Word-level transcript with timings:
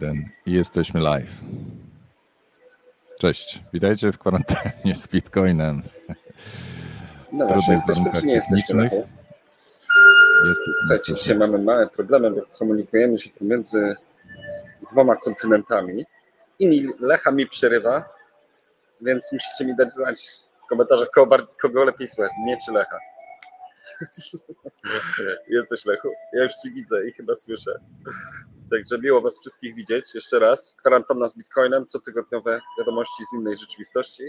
jeden 0.00 0.28
i 0.46 0.52
jesteśmy 0.52 1.00
live. 1.00 1.40
Cześć, 3.18 3.62
witajcie 3.72 4.12
w 4.12 4.18
kwarantannie 4.18 4.94
z 4.94 5.08
Bitcoinem. 5.08 5.82
No 7.32 7.46
właśnie, 7.46 7.74
jesteśmy 7.74 8.12
czy 8.12 8.26
nie 8.26 8.34
jesteśmy? 8.34 8.90
Jest, 10.48 10.60
Słuchajcie, 10.80 11.14
dzisiaj 11.14 11.38
mamy 11.38 11.58
małe 11.58 11.88
problemy, 11.88 12.30
bo 12.30 12.42
komunikujemy 12.58 13.18
się 13.18 13.30
pomiędzy 13.30 13.96
dwoma 14.90 15.16
kontynentami 15.16 16.06
i 16.58 16.66
mi, 16.66 16.86
Lecha 17.00 17.30
mi 17.30 17.46
przerywa, 17.46 18.04
więc 19.00 19.32
musicie 19.32 19.64
mi 19.64 19.76
dać 19.76 19.92
znać 19.92 20.26
w 20.64 20.66
komentarzach, 20.66 21.10
kogo, 21.10 21.26
bardziej, 21.26 21.56
kogo 21.60 21.84
lepiej 21.84 22.08
słychać, 22.08 22.32
mnie 22.44 22.58
czy 22.66 22.72
Lecha. 22.72 22.98
Jesteś 25.48 25.84
Lechu, 25.84 26.08
ja 26.32 26.42
już 26.42 26.52
Ci 26.54 26.70
widzę 26.72 27.08
i 27.08 27.12
chyba 27.12 27.34
słyszę. 27.34 27.80
Także 28.70 28.98
miło 28.98 29.20
Was 29.20 29.38
wszystkich 29.40 29.74
widzieć. 29.74 30.14
Jeszcze 30.14 30.38
raz. 30.38 30.76
Kwarantanna 30.78 31.28
z 31.28 31.36
Bitcoinem, 31.36 31.86
cotygodniowe 31.86 32.60
wiadomości 32.78 33.24
z 33.30 33.36
innej 33.36 33.56
rzeczywistości, 33.56 34.22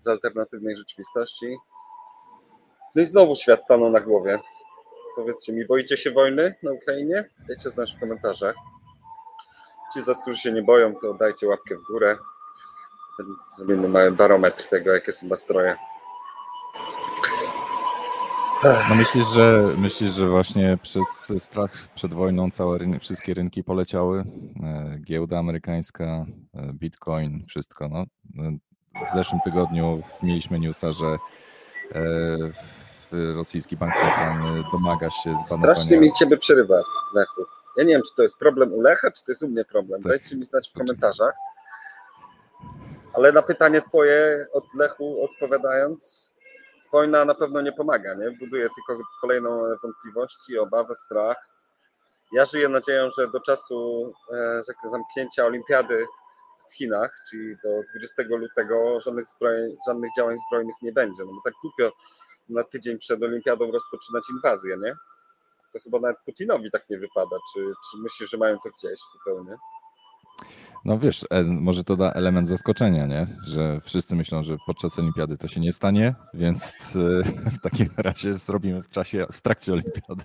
z 0.00 0.08
alternatywnej 0.08 0.76
rzeczywistości. 0.76 1.56
No 2.94 3.02
i 3.02 3.06
znowu 3.06 3.34
świat 3.34 3.62
stanął 3.62 3.90
na 3.90 4.00
głowie. 4.00 4.40
Powiedzcie 5.16 5.52
mi, 5.52 5.66
boicie 5.66 5.96
się 5.96 6.10
wojny 6.10 6.54
na 6.62 6.72
Ukrainie? 6.72 7.30
Dajcie 7.48 7.70
znać 7.70 7.96
w 7.96 8.00
komentarzach. 8.00 8.54
Ci 9.94 10.02
z 10.02 10.06
Was, 10.06 10.22
którzy 10.22 10.38
się 10.38 10.52
nie 10.52 10.62
boją, 10.62 10.94
to 11.02 11.14
dajcie 11.14 11.46
łapkę 11.48 11.76
w 11.76 11.82
górę. 11.82 12.18
Zrobimy 13.56 13.88
mały 13.88 14.12
barometr 14.12 14.68
tego, 14.68 14.92
jakie 14.92 15.12
są 15.12 15.26
nastroje. 15.26 15.76
No 18.64 18.94
myślisz, 18.98 19.26
że 19.34 19.62
myślisz, 19.78 20.10
że 20.10 20.28
właśnie 20.28 20.78
przez 20.82 21.32
strach 21.38 21.70
przed 21.94 22.14
wojną 22.14 22.50
całe 22.50 22.78
ryn 22.78 23.00
wszystkie 23.00 23.34
rynki 23.34 23.64
poleciały? 23.64 24.24
E, 24.62 24.98
giełda 25.04 25.38
amerykańska, 25.38 26.04
e, 26.04 26.26
Bitcoin, 26.72 27.44
wszystko. 27.48 27.88
No. 27.88 28.04
E, 28.44 28.58
w 29.08 29.12
zeszłym 29.14 29.40
tygodniu 29.44 30.02
mieliśmy 30.22 30.60
newsa, 30.60 30.92
że 30.92 31.16
rosyjski 33.12 33.76
bank 33.76 33.94
centralny 33.94 34.62
domaga 34.72 35.10
się 35.10 35.36
zbanowania... 35.36 35.74
Strasznie 35.74 36.00
mi 36.00 36.12
ciebie 36.12 36.36
przerywa, 36.36 36.82
Lechu. 37.14 37.42
Ja 37.76 37.84
nie 37.84 37.92
wiem, 37.92 38.02
czy 38.02 38.16
to 38.16 38.22
jest 38.22 38.38
problem 38.38 38.72
u 38.72 38.80
Lecha, 38.80 39.10
czy 39.10 39.24
to 39.24 39.30
jest 39.32 39.42
u 39.42 39.48
mnie 39.48 39.64
problem. 39.64 40.02
Tak. 40.02 40.12
Dajcie 40.12 40.36
mi 40.36 40.44
znać 40.44 40.70
w 40.70 40.72
komentarzach. 40.72 41.34
Ale 43.14 43.32
na 43.32 43.42
pytanie 43.42 43.80
twoje 43.80 44.46
od 44.52 44.74
Lechu 44.74 45.24
odpowiadając, 45.24 46.32
wojna 46.96 47.24
na 47.24 47.34
pewno 47.34 47.60
nie 47.60 47.72
pomaga, 47.72 48.14
nie? 48.14 48.30
Buduje 48.30 48.68
tylko 48.74 49.02
kolejną 49.20 49.62
wątpliwości, 49.82 50.58
obawę, 50.58 50.94
strach. 50.94 51.36
Ja 52.32 52.44
żyję 52.44 52.68
nadzieją, 52.68 53.10
że 53.10 53.28
do 53.28 53.40
czasu 53.40 54.12
e, 54.32 54.88
zamknięcia 54.88 55.46
olimpiady 55.46 56.06
w 56.70 56.76
Chinach, 56.76 57.14
czyli 57.30 57.56
do 57.64 57.70
20 57.90 58.22
lutego, 58.28 59.00
żadnych, 59.00 59.26
żadnych 59.88 60.10
działań 60.16 60.36
zbrojnych 60.38 60.74
nie 60.82 60.92
będzie. 60.92 61.24
No 61.24 61.32
bo 61.32 61.40
tak 61.44 61.54
głupio 61.62 61.92
na 62.48 62.64
tydzień 62.64 62.98
przed 62.98 63.22
olimpiadą 63.22 63.70
rozpoczynać 63.70 64.22
inwazję, 64.30 64.76
nie? 64.76 64.94
To 65.72 65.80
chyba 65.80 65.98
nawet 65.98 66.18
Putinowi 66.24 66.70
tak 66.70 66.90
nie 66.90 66.98
wypada. 66.98 67.36
Czy, 67.54 67.60
czy 67.60 67.98
myślisz, 68.02 68.30
że 68.30 68.38
mają 68.38 68.58
to 68.58 68.68
gdzieś 68.70 69.00
zupełnie? 69.12 69.56
No 70.86 70.98
wiesz, 70.98 71.26
e, 71.30 71.42
może 71.42 71.84
to 71.84 71.96
da 71.96 72.12
element 72.12 72.48
zaskoczenia, 72.48 73.06
nie? 73.06 73.26
Że 73.46 73.80
wszyscy 73.80 74.16
myślą, 74.16 74.42
że 74.42 74.56
podczas 74.66 74.98
olimpiady 74.98 75.36
to 75.36 75.48
się 75.48 75.60
nie 75.60 75.72
stanie, 75.72 76.14
więc 76.34 76.96
e, 76.96 77.22
w 77.56 77.60
takim 77.60 77.88
razie 77.96 78.34
zrobimy 78.34 78.82
w, 78.82 78.88
trasie, 78.88 79.26
w 79.32 79.40
trakcie 79.40 79.72
olimpiady. 79.72 80.24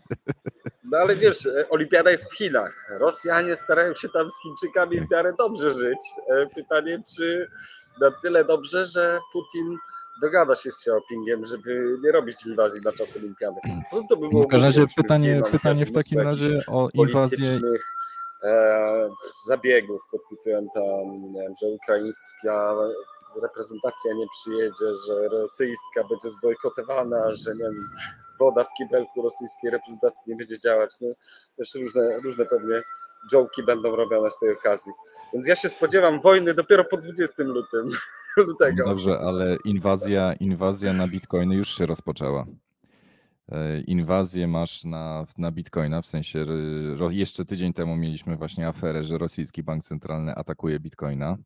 No 0.84 0.98
ale 0.98 1.16
wiesz, 1.16 1.46
e, 1.46 1.70
olimpiada 1.70 2.12
jest 2.12 2.32
w 2.32 2.38
Chinach. 2.38 2.90
Rosjanie 3.00 3.56
starają 3.56 3.94
się 3.94 4.10
tam 4.10 4.32
z 4.32 4.42
Chińczykami 4.42 5.02
w 5.02 5.12
miarę 5.12 5.34
dobrze 5.38 5.74
żyć. 5.74 6.00
Pytanie, 6.56 7.02
czy 7.16 7.48
na 8.02 8.12
tyle 8.22 8.46
dobrze, 8.46 8.86
że 8.86 9.20
Putin 9.34 9.78
dogada 10.22 10.56
się 10.56 10.72
z 10.72 10.76
Xiaopingiem, 10.76 11.46
żeby 11.46 11.98
nie 12.04 12.12
robić 12.12 12.46
inwazji 12.46 12.82
na 12.86 12.92
czas 12.92 13.18
olimpiady. 13.18 13.60
No 13.94 14.04
to 14.10 14.18
by 14.18 14.30
było 14.30 14.44
w 14.44 14.48
każdym 14.48 14.68
razie 14.68 14.86
pytanie, 14.98 15.42
pytanie 15.52 15.86
w 15.86 15.92
takim 15.92 16.20
razie 16.20 16.64
o 16.68 16.90
inwazję 16.94 17.60
zabiegów 19.48 20.02
pod 20.12 20.22
tytułem 20.30 20.68
tam, 20.74 21.34
wiem, 21.34 21.54
że 21.62 21.68
ukraińska 21.68 22.76
reprezentacja 23.42 24.14
nie 24.14 24.26
przyjedzie, 24.28 24.96
że 25.08 25.28
rosyjska 25.28 26.04
będzie 26.10 26.30
zbojkotowana, 26.30 27.32
że 27.32 27.56
wiem, 27.56 27.74
woda 28.40 28.64
w 28.64 28.74
kibelku 28.78 29.22
rosyjskiej 29.22 29.72
reprezentacji 29.72 30.24
nie 30.28 30.36
będzie 30.36 30.60
działać. 30.60 30.96
No, 31.02 31.08
jeszcze 31.58 31.80
różne, 31.80 32.18
różne 32.20 32.46
pewnie 32.46 32.82
jołki 33.32 33.64
będą 33.64 33.96
robione 33.96 34.32
z 34.32 34.40
tej 34.40 34.52
okazji. 34.52 34.92
Więc 35.34 35.48
ja 35.48 35.56
się 35.56 35.70
spodziewam 35.70 36.20
wojny 36.20 36.54
dopiero 36.54 36.84
po 36.84 36.98
20 36.98 37.44
lutym. 37.44 37.90
lutego. 38.38 38.86
Dobrze, 38.86 39.20
ale 39.20 39.58
inwazja, 39.66 40.34
inwazja 40.34 40.94
na 40.94 41.08
bitcoiny 41.08 41.56
już 41.56 41.68
się 41.68 41.86
rozpoczęła. 41.86 42.46
E, 43.52 43.82
inwazję 43.82 44.48
masz 44.48 44.86
na, 44.86 45.26
na 45.38 45.52
bitcoina, 45.52 46.02
w 46.02 46.06
sensie 46.06 46.46
jeszcze 47.10 47.46
tydzień 47.46 47.74
temu 47.74 47.96
mieliśmy 47.96 48.36
właśnie 48.38 48.68
aferę, 48.68 49.04
że 49.04 49.18
rosyjski 49.18 49.64
bank 49.64 49.84
centralny 49.84 50.36
atakuje 50.36 50.80
bitcoina. 50.80 51.38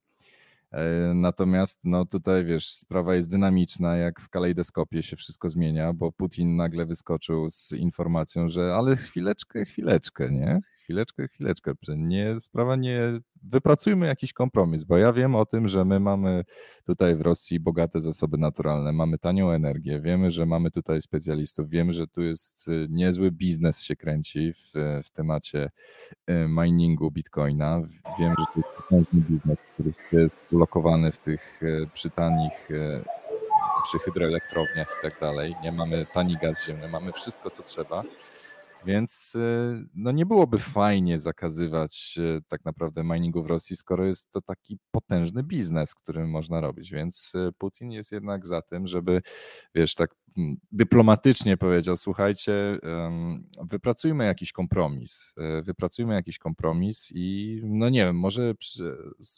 E, 0.71 1.13
natomiast 1.13 1.85
no 1.85 2.05
tutaj 2.05 2.45
wiesz, 2.45 2.73
sprawa 2.73 3.15
jest 3.15 3.31
dynamiczna, 3.31 3.97
jak 3.97 4.21
w 4.21 4.29
kalejdoskopie 4.29 5.03
się 5.03 5.15
wszystko 5.15 5.49
zmienia, 5.49 5.93
bo 5.93 6.11
Putin 6.11 6.55
nagle 6.55 6.85
wyskoczył 6.85 7.49
z 7.49 7.71
informacją, 7.71 8.49
że 8.49 8.75
ale 8.75 8.95
chwileczkę, 8.95 9.65
chwileczkę, 9.65 10.31
nie? 10.31 10.61
Chwileczkę, 10.85 11.27
chwileczkę. 11.27 11.73
Nie, 11.87 12.39
sprawa 12.39 12.75
nie. 12.75 12.99
Wypracujmy 13.43 14.07
jakiś 14.07 14.33
kompromis, 14.33 14.83
bo 14.83 14.97
ja 14.97 15.13
wiem 15.13 15.35
o 15.35 15.45
tym, 15.45 15.67
że 15.67 15.85
my 15.85 15.99
mamy 15.99 16.43
tutaj 16.85 17.15
w 17.15 17.21
Rosji 17.21 17.59
bogate 17.59 17.99
zasoby 17.99 18.37
naturalne, 18.37 18.91
mamy 18.91 19.17
tanią 19.17 19.51
energię, 19.51 20.01
wiemy, 20.01 20.31
że 20.31 20.45
mamy 20.45 20.71
tutaj 20.71 21.01
specjalistów, 21.01 21.69
wiemy, 21.69 21.93
że 21.93 22.07
tu 22.07 22.21
jest 22.21 22.67
y, 22.67 22.87
niezły 22.89 23.31
biznes 23.31 23.83
się 23.83 23.95
kręci 23.95 24.53
w, 24.53 24.71
w 25.03 25.09
temacie 25.09 25.71
y, 26.29 26.33
miningu 26.47 27.11
bitcoina. 27.11 27.81
Wiem, 28.19 28.33
że 28.39 28.45
to 28.45 28.53
jest 28.55 28.69
potężny 28.77 29.21
biznes, 29.29 29.61
który 29.73 29.93
jest 30.11 30.39
ulokowany 30.51 31.11
w 31.11 31.17
tych 31.17 31.63
y, 31.63 31.87
przy 31.93 32.09
tanich 32.09 32.69
przy 33.83 33.99
hydroelektrowniach 33.99 34.97
i 34.99 35.09
tak 35.09 35.19
dalej. 35.19 35.55
Nie 35.63 35.71
mamy 35.71 36.05
tani 36.13 36.37
gaz 36.41 36.65
ziemny, 36.65 36.87
mamy 36.87 37.11
wszystko, 37.11 37.49
co 37.49 37.63
trzeba. 37.63 38.03
Więc 38.85 39.35
y, 39.35 39.87
no 39.93 40.11
nie 40.11 40.25
byłoby 40.25 40.57
fajnie 40.57 41.19
zakazywać 41.19 42.15
y, 42.17 42.41
tak 42.47 42.65
naprawdę 42.65 43.03
miningu 43.03 43.43
w 43.43 43.45
Rosji, 43.45 43.75
skoro 43.75 44.05
jest 44.05 44.31
to 44.31 44.41
taki 44.41 44.77
potężny 44.91 45.43
biznes, 45.43 45.95
który 45.95 46.27
można 46.27 46.61
robić. 46.61 46.91
Więc 46.91 47.33
y, 47.35 47.51
Putin 47.57 47.91
jest 47.91 48.11
jednak 48.11 48.47
za 48.47 48.61
tym, 48.61 48.87
żeby, 48.87 49.21
wiesz, 49.75 49.95
tak 49.95 50.15
mm, 50.37 50.57
dyplomatycznie 50.71 51.57
powiedział: 51.57 51.97
Słuchajcie, 51.97 52.79
wypracujmy 53.69 54.25
jakiś 54.25 54.51
kompromis. 54.51 55.33
Wypracujmy 55.63 56.13
jakiś 56.13 56.37
kompromis 56.37 57.09
i 57.15 57.61
no 57.63 57.89
nie 57.89 58.05
wiem, 58.05 58.19
może 58.19 58.53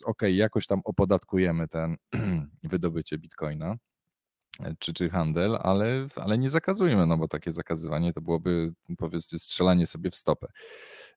ok, 0.05 0.21
jakoś 0.29 0.67
tam 0.67 0.81
opodatkujemy 0.83 1.67
ten 1.67 1.97
wydobycie 2.63 3.17
bitcoina 3.17 3.77
czy, 4.79 4.93
czy 4.93 5.09
handel, 5.09 5.57
ale, 5.61 6.07
ale 6.15 6.37
nie 6.37 6.49
zakazujmy, 6.49 7.07
no 7.07 7.17
bo 7.17 7.27
takie 7.27 7.51
zakazywanie 7.51 8.13
to 8.13 8.21
byłoby 8.21 8.73
powiedzmy 8.97 9.39
strzelanie 9.39 9.87
sobie 9.87 10.11
w 10.11 10.15
stopę. 10.15 10.47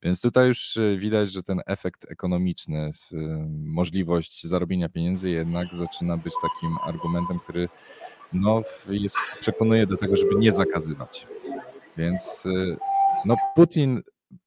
Więc 0.02 0.20
tutaj 0.20 0.48
już 0.48 0.76
e, 0.76 0.96
widać, 0.96 1.32
że 1.32 1.42
ten 1.42 1.60
efekt 1.66 2.10
ekonomiczny, 2.10 2.90
możliwość 3.48 4.46
zarobienia 4.46 4.88
pieniędzy 4.88 5.31
jednak 5.31 5.75
zaczyna 5.75 6.16
być 6.16 6.32
takim 6.42 6.76
argumentem, 6.82 7.38
który 7.38 7.69
no, 8.32 8.62
jest, 8.88 9.19
przekonuje 9.40 9.87
do 9.87 9.96
tego, 9.96 10.16
żeby 10.16 10.34
nie 10.34 10.52
zakazywać. 10.52 11.26
Więc 11.96 12.46
e, 12.46 12.76
no, 13.25 13.37
Putin 13.54 14.02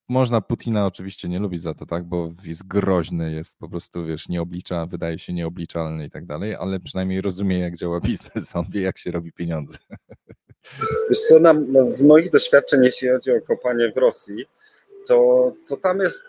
można 0.10 0.42
Putina 0.42 0.86
oczywiście 0.86 1.30
nie 1.30 1.40
lubić 1.40 1.62
za 1.62 1.74
to, 1.74 1.86
tak, 1.86 2.04
bo 2.04 2.34
jest 2.44 2.68
groźny, 2.68 3.32
jest 3.32 3.60
po 3.60 3.70
prostu, 3.70 4.06
wiesz, 4.06 4.30
nieoblicza, 4.30 4.86
wydaje 4.86 5.20
się 5.20 5.34
nieobliczalny 5.34 6.06
i 6.06 6.10
tak 6.10 6.26
dalej, 6.26 6.56
ale 6.56 6.80
przynajmniej 6.80 7.22
rozumie, 7.22 7.60
jak 7.60 7.78
działa 7.78 8.00
biznes, 8.00 8.56
on 8.56 8.66
wie, 8.70 8.82
jak 8.82 8.98
się 8.98 9.12
robi 9.12 9.32
pieniądze. 9.32 9.78
Wiesz 11.10 11.20
co, 11.20 11.40
nam, 11.40 11.68
z 11.92 12.02
moich 12.02 12.32
doświadczeń, 12.32 12.84
jeśli 12.84 13.10
chodzi 13.10 13.32
o 13.32 13.42
kopanie 13.42 13.92
w 13.92 13.98
Rosji, 13.98 14.46
to, 15.08 15.52
to 15.68 15.78
tam 15.78 16.00
jest, 16.00 16.24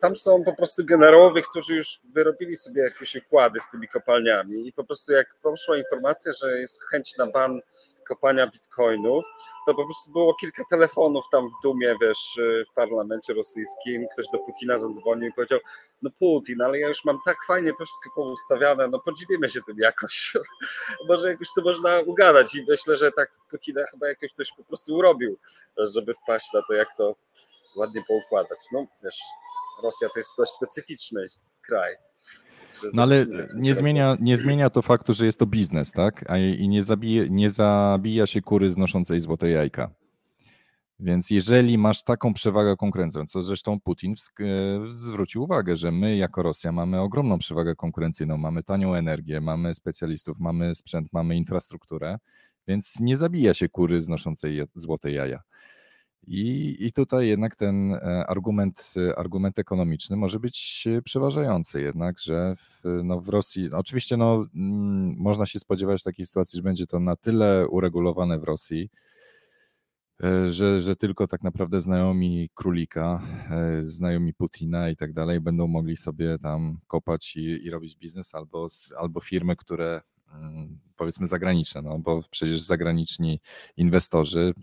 tam 0.00 0.16
są 0.16 0.44
po 0.44 0.56
prostu 0.56 0.84
generałowie, 0.84 1.42
którzy 1.42 1.74
już 1.74 2.00
wyrobili 2.14 2.56
sobie 2.56 2.82
jakieś 2.82 3.16
układy 3.16 3.60
z 3.60 3.70
tymi 3.70 3.88
kopalniami 3.88 4.68
i 4.68 4.72
po 4.72 4.84
prostu 4.84 5.12
jak 5.12 5.34
poszła 5.42 5.78
informacja, 5.78 6.32
że 6.32 6.60
jest 6.60 6.82
chęć 6.82 7.16
na 7.16 7.26
ban 7.26 7.60
kopania 8.08 8.46
bitcoinów, 8.46 9.24
to 9.66 9.74
po 9.74 9.84
prostu 9.84 10.12
było 10.12 10.34
kilka 10.34 10.64
telefonów 10.70 11.24
tam 11.32 11.48
w 11.48 11.52
dumie, 11.62 11.96
wiesz, 12.02 12.40
w 12.70 12.74
parlamencie 12.74 13.34
rosyjskim. 13.34 14.06
Ktoś 14.12 14.26
do 14.32 14.38
Putina 14.38 14.78
zadzwonił 14.78 15.28
i 15.28 15.32
powiedział, 15.32 15.58
no 16.02 16.10
Putin, 16.18 16.62
ale 16.62 16.78
ja 16.78 16.88
już 16.88 17.04
mam 17.04 17.18
tak 17.24 17.36
fajnie 17.46 17.70
to 17.70 17.84
wszystko 17.84 18.10
poustawiane, 18.14 18.88
no 18.88 18.98
podzielimy 18.98 19.48
się 19.48 19.60
tym 19.66 19.78
jakoś. 19.78 20.36
Może 21.08 21.30
jakoś 21.30 21.48
to 21.56 21.62
można 21.62 22.00
ugadać 22.00 22.54
i 22.54 22.64
myślę, 22.68 22.96
że 22.96 23.12
tak 23.12 23.30
Putina 23.50 23.80
chyba 23.90 24.08
jakoś 24.08 24.32
ktoś 24.32 24.52
po 24.56 24.64
prostu 24.64 24.94
urobił, 24.94 25.38
żeby 25.78 26.14
wpaść 26.14 26.52
na 26.52 26.62
to, 26.62 26.74
jak 26.74 26.96
to 26.96 27.14
ładnie 27.76 28.02
poukładać. 28.08 28.58
No 28.72 28.86
wiesz, 29.04 29.20
Rosja 29.82 30.08
to 30.08 30.20
jest 30.20 30.30
dość 30.38 30.52
specyficzny 30.52 31.26
kraj. 31.66 32.07
No 32.92 33.02
ale 33.02 33.26
nie 33.54 33.74
zmienia, 33.74 34.16
nie 34.20 34.36
zmienia 34.36 34.70
to 34.70 34.82
faktu, 34.82 35.14
że 35.14 35.26
jest 35.26 35.38
to 35.38 35.46
biznes, 35.46 35.92
tak? 35.92 36.30
A 36.30 36.38
i 36.38 36.68
nie, 36.68 36.82
zabije, 36.82 37.30
nie 37.30 37.50
zabija 37.50 38.26
się 38.26 38.42
kury 38.42 38.70
znoszącej 38.70 39.20
złote 39.20 39.50
jajka. 39.50 39.90
Więc 41.00 41.30
jeżeli 41.30 41.78
masz 41.78 42.02
taką 42.02 42.34
przewagę 42.34 42.76
konkurencyjną, 42.76 43.26
co 43.26 43.42
zresztą 43.42 43.80
Putin 43.80 44.14
zwrócił 44.88 45.42
uwagę, 45.42 45.76
że 45.76 45.92
my 45.92 46.16
jako 46.16 46.42
Rosja 46.42 46.72
mamy 46.72 47.00
ogromną 47.00 47.38
przewagę 47.38 47.74
konkurencyjną, 47.74 48.36
mamy 48.36 48.62
tanią 48.62 48.94
energię, 48.94 49.40
mamy 49.40 49.74
specjalistów, 49.74 50.40
mamy 50.40 50.74
sprzęt, 50.74 51.12
mamy 51.12 51.36
infrastrukturę, 51.36 52.18
więc 52.68 53.00
nie 53.00 53.16
zabija 53.16 53.54
się 53.54 53.68
kury 53.68 54.00
znoszącej 54.00 54.62
złote 54.74 55.12
jaja. 55.12 55.42
I, 56.26 56.76
I 56.80 56.92
tutaj 56.92 57.28
jednak 57.28 57.56
ten 57.56 57.94
e, 57.94 58.26
argument, 58.26 58.94
argument 59.16 59.58
ekonomiczny 59.58 60.16
może 60.16 60.40
być 60.40 60.88
przeważający, 61.04 61.80
jednak, 61.80 62.18
że 62.20 62.54
w, 62.56 62.82
no 63.04 63.20
w 63.20 63.28
Rosji, 63.28 63.72
oczywiście 63.72 64.16
no, 64.16 64.46
mm, 64.54 65.14
można 65.18 65.46
się 65.46 65.58
spodziewać 65.58 66.02
takiej 66.02 66.26
sytuacji, 66.26 66.56
że 66.56 66.62
będzie 66.62 66.86
to 66.86 67.00
na 67.00 67.16
tyle 67.16 67.68
uregulowane 67.68 68.38
w 68.38 68.44
Rosji, 68.44 68.90
e, 70.24 70.52
że, 70.52 70.80
że 70.80 70.96
tylko 70.96 71.26
tak 71.26 71.42
naprawdę 71.42 71.80
znajomi 71.80 72.50
królika, 72.54 73.22
e, 73.50 73.84
znajomi 73.84 74.34
Putina 74.34 74.90
i 74.90 74.96
tak 74.96 75.12
dalej 75.12 75.40
będą 75.40 75.66
mogli 75.66 75.96
sobie 75.96 76.38
tam 76.38 76.78
kopać 76.86 77.36
i, 77.36 77.66
i 77.66 77.70
robić 77.70 77.96
biznes, 77.96 78.34
albo, 78.34 78.66
albo 78.98 79.20
firmy, 79.20 79.56
które 79.56 80.00
powiedzmy 80.96 81.26
zagraniczne, 81.26 81.82
no 81.82 81.98
bo 81.98 82.20
przecież 82.30 82.60
zagraniczni 82.60 83.40
inwestorzy, 83.76 84.54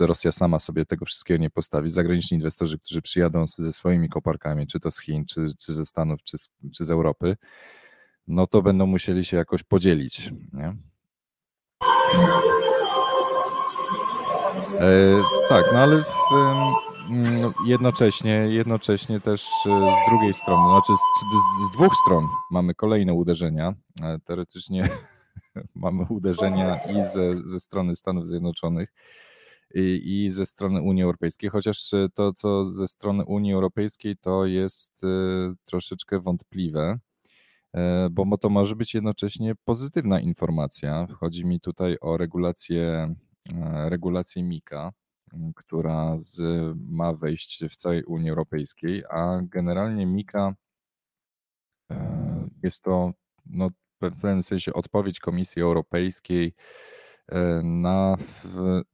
Rosja 0.00 0.32
sama 0.32 0.58
sobie 0.58 0.84
tego 0.86 1.04
wszystkiego 1.04 1.42
nie 1.42 1.50
postawi, 1.50 1.90
zagraniczni 1.90 2.34
inwestorzy, 2.34 2.78
którzy 2.78 3.02
przyjadą 3.02 3.46
ze 3.46 3.72
swoimi 3.72 4.08
koparkami, 4.08 4.66
czy 4.66 4.80
to 4.80 4.90
z 4.90 5.00
Chin, 5.00 5.24
czy, 5.26 5.52
czy 5.58 5.74
ze 5.74 5.86
Stanów, 5.86 6.22
czy 6.22 6.38
z, 6.38 6.50
czy 6.74 6.84
z 6.84 6.90
Europy, 6.90 7.36
no 8.26 8.46
to 8.46 8.62
będą 8.62 8.86
musieli 8.86 9.24
się 9.24 9.36
jakoś 9.36 9.62
podzielić. 9.62 10.32
Nie? 10.52 10.76
E, 14.80 15.22
tak, 15.48 15.64
no 15.72 15.78
ale 15.78 16.04
w, 16.04 16.32
mm, 16.32 16.89
jednocześnie, 17.66 18.32
jednocześnie 18.32 19.20
też 19.20 19.42
e, 19.66 19.92
z 19.92 20.10
drugiej 20.10 20.34
strony, 20.34 20.68
znaczy 20.68 20.92
z, 20.96 21.66
z, 21.66 21.70
dwóch 21.70 21.94
stron 21.96 22.26
mamy 22.50 22.74
kolejne 22.74 23.14
uderzenia. 23.14 23.74
E, 24.02 24.18
teoretycznie 24.24 24.88
mamy 25.74 26.06
uderzenia 26.08 26.76
i 26.76 27.02
ze, 27.02 27.36
ze 27.48 27.60
strony 27.60 27.96
Stanów 27.96 28.26
Zjednoczonych, 28.26 28.92
i, 29.74 30.02
i 30.04 30.30
ze 30.30 30.46
strony 30.46 30.82
Unii 30.82 31.02
Europejskiej, 31.02 31.50
chociaż 31.50 31.90
to, 32.14 32.32
co 32.32 32.66
ze 32.66 32.88
strony 32.88 33.24
Unii 33.24 33.52
Europejskiej, 33.52 34.16
to 34.16 34.46
jest 34.46 35.04
e, 35.04 35.06
troszeczkę 35.64 36.20
wątpliwe, 36.20 36.98
e, 37.74 38.08
bo 38.10 38.38
to 38.38 38.48
może 38.48 38.76
być 38.76 38.94
jednocześnie 38.94 39.54
pozytywna 39.64 40.20
informacja. 40.20 41.06
Chodzi 41.06 41.46
mi 41.46 41.60
tutaj 41.60 41.96
o 42.00 42.16
regulację, 42.16 43.14
e, 43.54 43.90
regulację 43.90 44.42
MIKA, 44.42 44.92
która 45.56 46.16
z, 46.20 46.40
ma 46.88 47.12
wejść 47.12 47.64
w 47.70 47.76
całej 47.76 48.04
Unii 48.04 48.30
Europejskiej, 48.30 49.04
a 49.10 49.40
generalnie 49.42 50.06
MIKA 50.06 50.54
jest 52.62 52.82
to 52.82 53.12
no, 53.46 53.68
w 53.68 53.98
pewnym 54.00 54.42
sensie 54.42 54.72
odpowiedź 54.72 55.20
Komisji 55.20 55.62
Europejskiej 55.62 56.54
e, 57.28 57.62
na, 57.62 58.16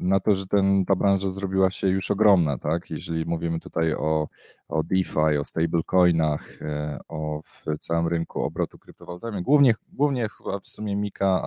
na 0.01 0.21
to, 0.21 0.35
że 0.35 0.47
ten, 0.47 0.85
ta 0.85 0.97
branża 0.97 1.33
zrobiła 1.33 1.71
się 1.71 1.89
już 1.89 2.11
ogromna, 2.11 2.59
tak? 2.59 2.91
Jeżeli 2.91 3.25
mówimy 3.27 3.61
tutaj 3.61 3.95
o, 3.95 4.29
o 4.69 4.83
DeFi, 4.83 5.39
o 5.41 5.45
stablecoinach, 5.45 6.63
e, 6.63 6.99
o 7.09 7.41
całym 7.81 8.09
rynku 8.09 8.43
obrotu 8.43 8.79
kryptowalutami, 8.79 9.43
głównie, 9.43 9.75
głównie 9.93 10.29
chyba 10.29 10.61
w 10.61 10.69
sumie 10.69 10.97
Mika 10.97 11.43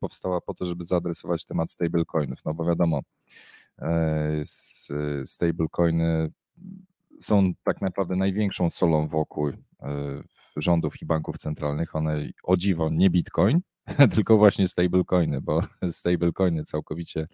powstała 0.00 0.40
po 0.40 0.54
to, 0.54 0.64
żeby 0.64 0.84
zaadresować 0.84 1.44
temat 1.44 1.70
stablecoinów, 1.70 2.44
no 2.44 2.54
bo 2.54 2.64
wiadomo, 2.64 2.98
e, 2.98 3.55
stablecoiny 5.24 6.30
są 7.20 7.52
tak 7.64 7.80
naprawdę 7.80 8.16
największą 8.16 8.70
solą 8.70 9.08
wokół 9.08 9.52
rządów 10.56 11.02
i 11.02 11.06
banków 11.06 11.38
centralnych, 11.38 11.96
one 11.96 12.28
o 12.42 12.56
dziwo 12.56 12.90
nie 12.90 13.10
bitcoin, 13.10 13.60
tylko 14.14 14.36
właśnie 14.36 14.68
stablecoiny, 14.68 15.40
bo 15.40 15.60
stablecoiny 15.90 16.64
całkowicie 16.64 17.28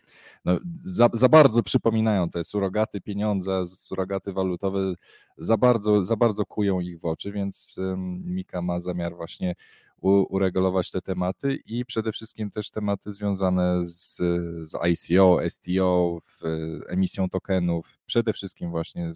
no, 0.44 0.58
za, 0.74 1.08
za, 1.12 1.28
bardzo 1.28 1.62
przypominają 1.62 2.30
te 2.30 2.44
surogaty 2.44 3.00
pieniądze, 3.00 3.66
surogaty 3.66 4.32
walutowe, 4.32 4.94
za 5.38 5.56
bardzo, 5.56 6.04
za 6.04 6.16
bardzo 6.16 6.46
kują 6.46 6.80
ich 6.80 7.00
w 7.00 7.04
oczy, 7.04 7.32
więc 7.32 7.76
Mika 8.24 8.62
ma 8.62 8.80
zamiar 8.80 9.16
właśnie 9.16 9.54
uregulować 10.02 10.90
te 10.90 11.00
tematy 11.02 11.58
i 11.66 11.84
przede 11.84 12.12
wszystkim 12.12 12.50
też 12.50 12.70
tematy 12.70 13.10
związane 13.10 13.88
z, 13.88 14.16
z 14.70 14.74
ICO, 14.74 15.38
STO, 15.48 16.18
emisją 16.88 17.28
tokenów, 17.28 17.98
przede 18.06 18.32
wszystkim 18.32 18.70
właśnie 18.70 19.12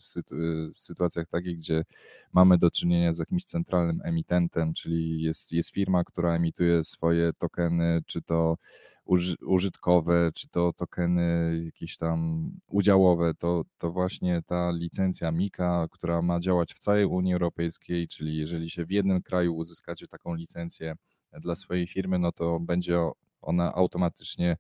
w 0.71 0.77
sytuacjach 0.77 1.29
takich, 1.29 1.57
gdzie 1.57 1.85
mamy 2.33 2.59
do 2.59 2.71
czynienia 2.71 3.13
z 3.13 3.19
jakimś 3.19 3.45
centralnym 3.45 4.01
emitentem, 4.05 4.75
czyli 4.75 5.23
jest, 5.23 5.53
jest 5.53 5.71
firma, 5.71 6.05
która 6.05 6.35
emituje 6.35 6.85
swoje 6.85 7.33
tokeny, 7.33 8.03
czy 8.07 8.23
to 8.23 8.57
użytkowe, 9.47 10.31
czy 10.35 10.49
to 10.49 10.73
tokeny 10.73 11.57
jakieś 11.65 11.97
tam 11.97 12.51
udziałowe, 12.69 13.35
to, 13.35 13.63
to 13.79 13.93
właśnie 13.93 14.43
ta 14.47 14.71
licencja 14.71 15.33
MIKA, 15.33 15.89
która 15.91 16.23
ma 16.23 16.41
działać 16.41 16.75
w 16.75 16.79
całej 16.79 17.05
Unii 17.05 17.33
Europejskiej, 17.33 18.09
czyli 18.09 18.37
jeżeli 18.37 18.71
się 18.71 18.85
w 18.85 18.91
jednym 18.91 19.23
kraju 19.23 19.55
uzyskacie 19.55 20.09
taką 20.09 20.35
licencję 20.35 20.95
dla 21.33 21.57
swojej 21.57 21.87
firmy, 21.87 22.19
no 22.19 22.33
to 22.33 22.61
będzie 22.61 22.99
ona 23.43 23.75
automatycznie 23.75 24.57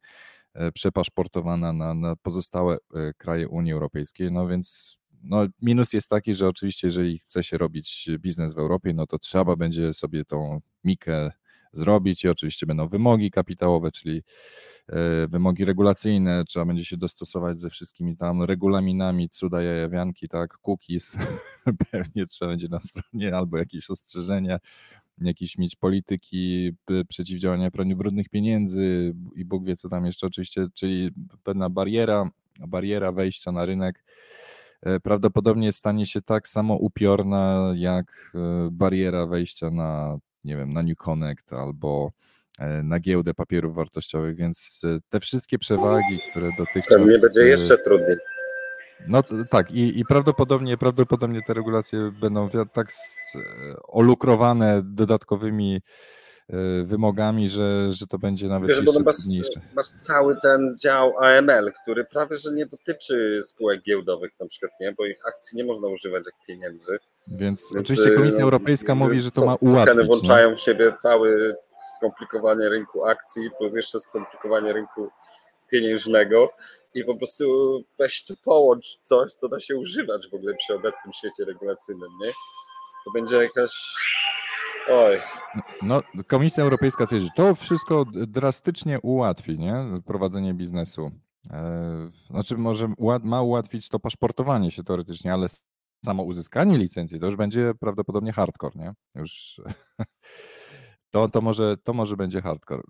e, 0.55 0.73
przepaszportowana 0.73 1.73
na, 1.73 1.95
na 1.95 2.17
pozostałe 2.17 2.77
e, 2.95 3.13
kraje 3.13 3.49
Unii 3.49 3.73
Europejskiej. 3.73 4.33
No 4.33 4.49
więc 4.49 4.97
no, 5.23 5.47
minus 5.63 5.93
jest 5.93 6.09
taki, 6.09 6.35
że 6.35 6.49
oczywiście, 6.49 6.87
jeżeli 6.87 7.19
chce 7.19 7.43
się 7.43 7.59
robić 7.59 8.09
biznes 8.19 8.55
w 8.55 8.59
Europie, 8.59 8.95
no 8.95 9.07
to 9.07 9.19
trzeba 9.19 9.57
będzie 9.57 9.95
sobie 9.95 10.25
tą 10.25 10.61
mikę 10.85 11.31
zrobić 11.77 12.25
i 12.25 12.29
oczywiście 12.29 12.67
będą 12.67 12.89
wymogi 12.89 13.31
kapitałowe, 13.31 13.91
czyli 13.91 14.23
e, 14.89 15.27
wymogi 15.29 15.65
regulacyjne, 15.65 16.45
trzeba 16.45 16.67
będzie 16.67 16.85
się 16.85 16.97
dostosować 16.97 17.59
ze 17.59 17.71
wszystkimi 17.71 18.17
tam 18.17 18.43
regulaminami, 18.43 19.29
cuda 19.29 19.63
jajawianki, 19.63 20.29
tak, 20.29 20.59
cookies, 20.59 21.17
pewnie 21.91 22.27
trzeba 22.27 22.51
będzie 22.51 22.69
na 22.69 22.81
stronie 22.81 23.37
albo 23.37 23.59
jakieś 23.59 23.91
ostrzeżenia, 23.91 24.59
jakieś 25.21 25.59
mieć 25.59 25.77
polityki 25.77 26.73
przeciwdziałania 27.09 27.71
praniu 27.71 27.97
brudnych 27.97 28.29
pieniędzy 28.29 29.15
i 29.35 29.45
Bóg 29.45 29.65
wie 29.65 29.77
co 29.77 29.89
tam 29.89 30.07
jeszcze 30.07 30.27
oczywiście, 30.27 30.67
czyli 30.75 31.11
pewna 31.45 31.71
bariera, 31.71 32.31
bariera 32.69 33.13
wejścia 33.13 33.53
na 33.53 33.67
rynek 33.67 34.05
e, 34.83 35.01
prawdopodobnie 35.01 35.73
stanie 35.73 36.07
się 36.07 36.21
tak 36.21 36.49
samo 36.49 36.75
upiorna 36.75 37.73
jak 37.77 38.33
e, 38.35 38.69
bariera 38.73 39.27
wejścia 39.27 39.71
na 39.71 40.19
nie 40.47 40.57
wiem, 40.57 40.73
na 40.73 40.83
New 40.83 40.97
Connect 40.97 41.53
albo 41.53 42.13
e, 42.59 42.83
na 42.83 43.01
giełdę 43.01 43.35
papierów 43.35 43.75
wartościowych, 43.75 44.37
więc 44.37 44.81
e, 44.85 44.99
te 45.09 45.21
wszystkie 45.21 45.59
przewagi, 45.59 46.21
które 46.31 46.51
dotychczas... 46.59 46.99
Nie 46.99 47.19
będzie 47.19 47.41
e, 47.41 47.49
jeszcze 47.49 47.79
trudniej. 47.79 48.17
No 49.09 49.23
tak 49.51 49.71
i, 49.71 50.01
i 50.01 50.05
prawdopodobnie, 50.05 50.77
prawdopodobnie 50.77 51.43
te 51.43 51.55
regulacje 51.55 52.13
będą 52.21 52.49
tak 52.73 52.89
olukrowane 53.89 54.83
dodatkowymi 54.85 55.81
wymogami, 56.85 57.49
że, 57.49 57.93
że 57.93 58.07
to 58.07 58.19
będzie 58.19 58.49
nawet 58.49 58.69
Wiesz, 58.69 58.81
jeszcze 58.81 59.03
masz, 59.03 59.17
trudniejsze. 59.17 59.61
Masz 59.75 59.89
cały 59.89 60.37
ten 60.41 60.75
dział 60.83 61.19
AML, 61.19 61.73
który 61.83 62.05
prawie 62.05 62.37
że 62.37 62.53
nie 62.53 62.67
dotyczy 62.67 63.41
spółek 63.43 63.83
giełdowych 63.83 64.31
na 64.41 64.47
przykład, 64.47 64.73
nie? 64.81 64.93
bo 64.93 65.07
ich 65.07 65.27
akcji 65.29 65.57
nie 65.57 65.65
można 65.65 65.89
używać 65.89 66.23
jak 66.27 66.35
pieniędzy. 66.47 66.99
Więc, 67.29 67.73
Więc 67.75 67.85
oczywiście 67.85 68.11
Komisja 68.11 68.43
Europejska 68.43 68.95
mówi, 68.95 69.21
że 69.21 69.31
to 69.31 69.47
ma 69.47 69.55
ułatwić. 69.55 69.87
Tokeny 69.87 70.05
włączają 70.05 70.55
w 70.57 70.61
siebie 70.61 70.93
cały 70.99 71.57
skomplikowanie 71.97 72.69
rynku 72.69 73.05
akcji, 73.05 73.51
plus 73.59 73.75
jeszcze 73.75 74.01
skomplikowanie 74.01 74.73
rynku 74.73 75.11
pieniężnego 75.71 76.53
i 76.95 77.05
po 77.05 77.17
prostu 77.17 77.45
weź 77.99 78.25
tu 78.25 78.35
połącz 78.45 78.99
coś, 79.03 79.33
co 79.33 79.49
da 79.49 79.61
się 79.61 79.77
używać 79.77 80.29
w 80.31 80.35
ogóle 80.35 80.55
przy 80.55 80.75
obecnym 80.75 81.13
świecie 81.13 81.45
regulacyjnym, 81.45 82.09
nie? 82.23 82.31
To 83.05 83.11
będzie 83.15 83.37
jakaś 83.37 83.73
Oj. 84.89 85.19
No, 85.83 86.01
Komisja 86.27 86.65
Europejska 86.65 87.07
twierdzi, 87.07 87.29
to 87.37 87.55
wszystko 87.55 88.05
drastycznie 88.27 89.01
ułatwi 89.01 89.59
nie? 89.59 89.85
prowadzenie 90.05 90.55
biznesu. 90.55 91.11
E, 91.51 92.11
znaczy, 92.31 92.57
może 92.59 92.89
ma 93.23 93.43
ułatwić 93.43 93.89
to 93.89 93.99
paszportowanie 93.99 94.71
się 94.71 94.85
teoretycznie, 94.85 95.33
ale 95.33 95.47
samo 96.05 96.23
uzyskanie 96.23 96.79
licencji 96.79 97.21
to 97.21 97.27
już 97.27 97.37
będzie 97.37 97.73
prawdopodobnie 97.81 98.33
hardcore, 98.33 98.77
nie? 98.77 98.93
Już 99.15 99.61
to, 101.13 101.29
to, 101.29 101.41
może, 101.41 101.77
to 101.77 101.93
może 101.93 102.17
będzie 102.17 102.43
hardcore. 102.43 102.83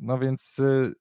No 0.00 0.18
więc 0.18 0.58
y, 0.58 0.94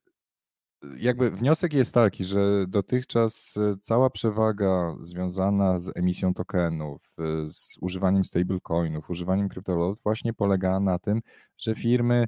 jakby 0.98 1.32
wniosek 1.32 1.74
jest 1.74 1.94
taki, 1.94 2.24
że 2.24 2.66
dotychczas 2.68 3.58
e, 3.58 3.76
cała 3.82 4.10
przewaga 4.10 4.96
związana 5.00 5.80
z 5.80 5.98
emisją 5.98 6.34
tokenów, 6.34 7.16
e, 7.20 7.50
z 7.50 7.78
używaniem 7.82 8.24
stablecoinów, 8.24 9.10
używaniem 9.10 9.50
kryptowalut 9.50 10.00
właśnie 10.04 10.34
polegała 10.34 10.80
na 10.80 11.00
tym, 11.00 11.22
że 11.58 11.76
firmy 11.76 12.26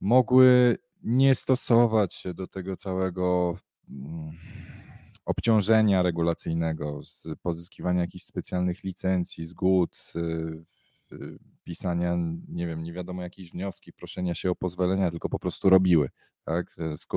mogły 0.00 0.78
nie 1.02 1.34
stosować 1.34 2.14
się 2.14 2.34
do 2.34 2.46
tego 2.46 2.76
całego 2.76 3.56
mm, 3.90 4.32
obciążenia 5.24 6.02
regulacyjnego, 6.02 7.00
z 7.04 7.26
pozyskiwania 7.42 8.00
jakichś 8.00 8.24
specjalnych 8.24 8.84
licencji, 8.84 9.44
zgód, 9.44 10.12
y, 10.16 10.64
pisania, 11.64 12.16
nie 12.48 12.66
wiem, 12.66 12.82
nie 12.82 12.92
wiadomo 12.92 13.22
jakichś 13.22 13.50
wnioski, 13.50 13.92
proszenia 13.92 14.34
się 14.34 14.50
o 14.50 14.54
pozwolenia, 14.54 15.10
tylko 15.10 15.28
po 15.28 15.38
prostu 15.38 15.68
robiły. 15.68 16.10
Tak? 16.44 16.76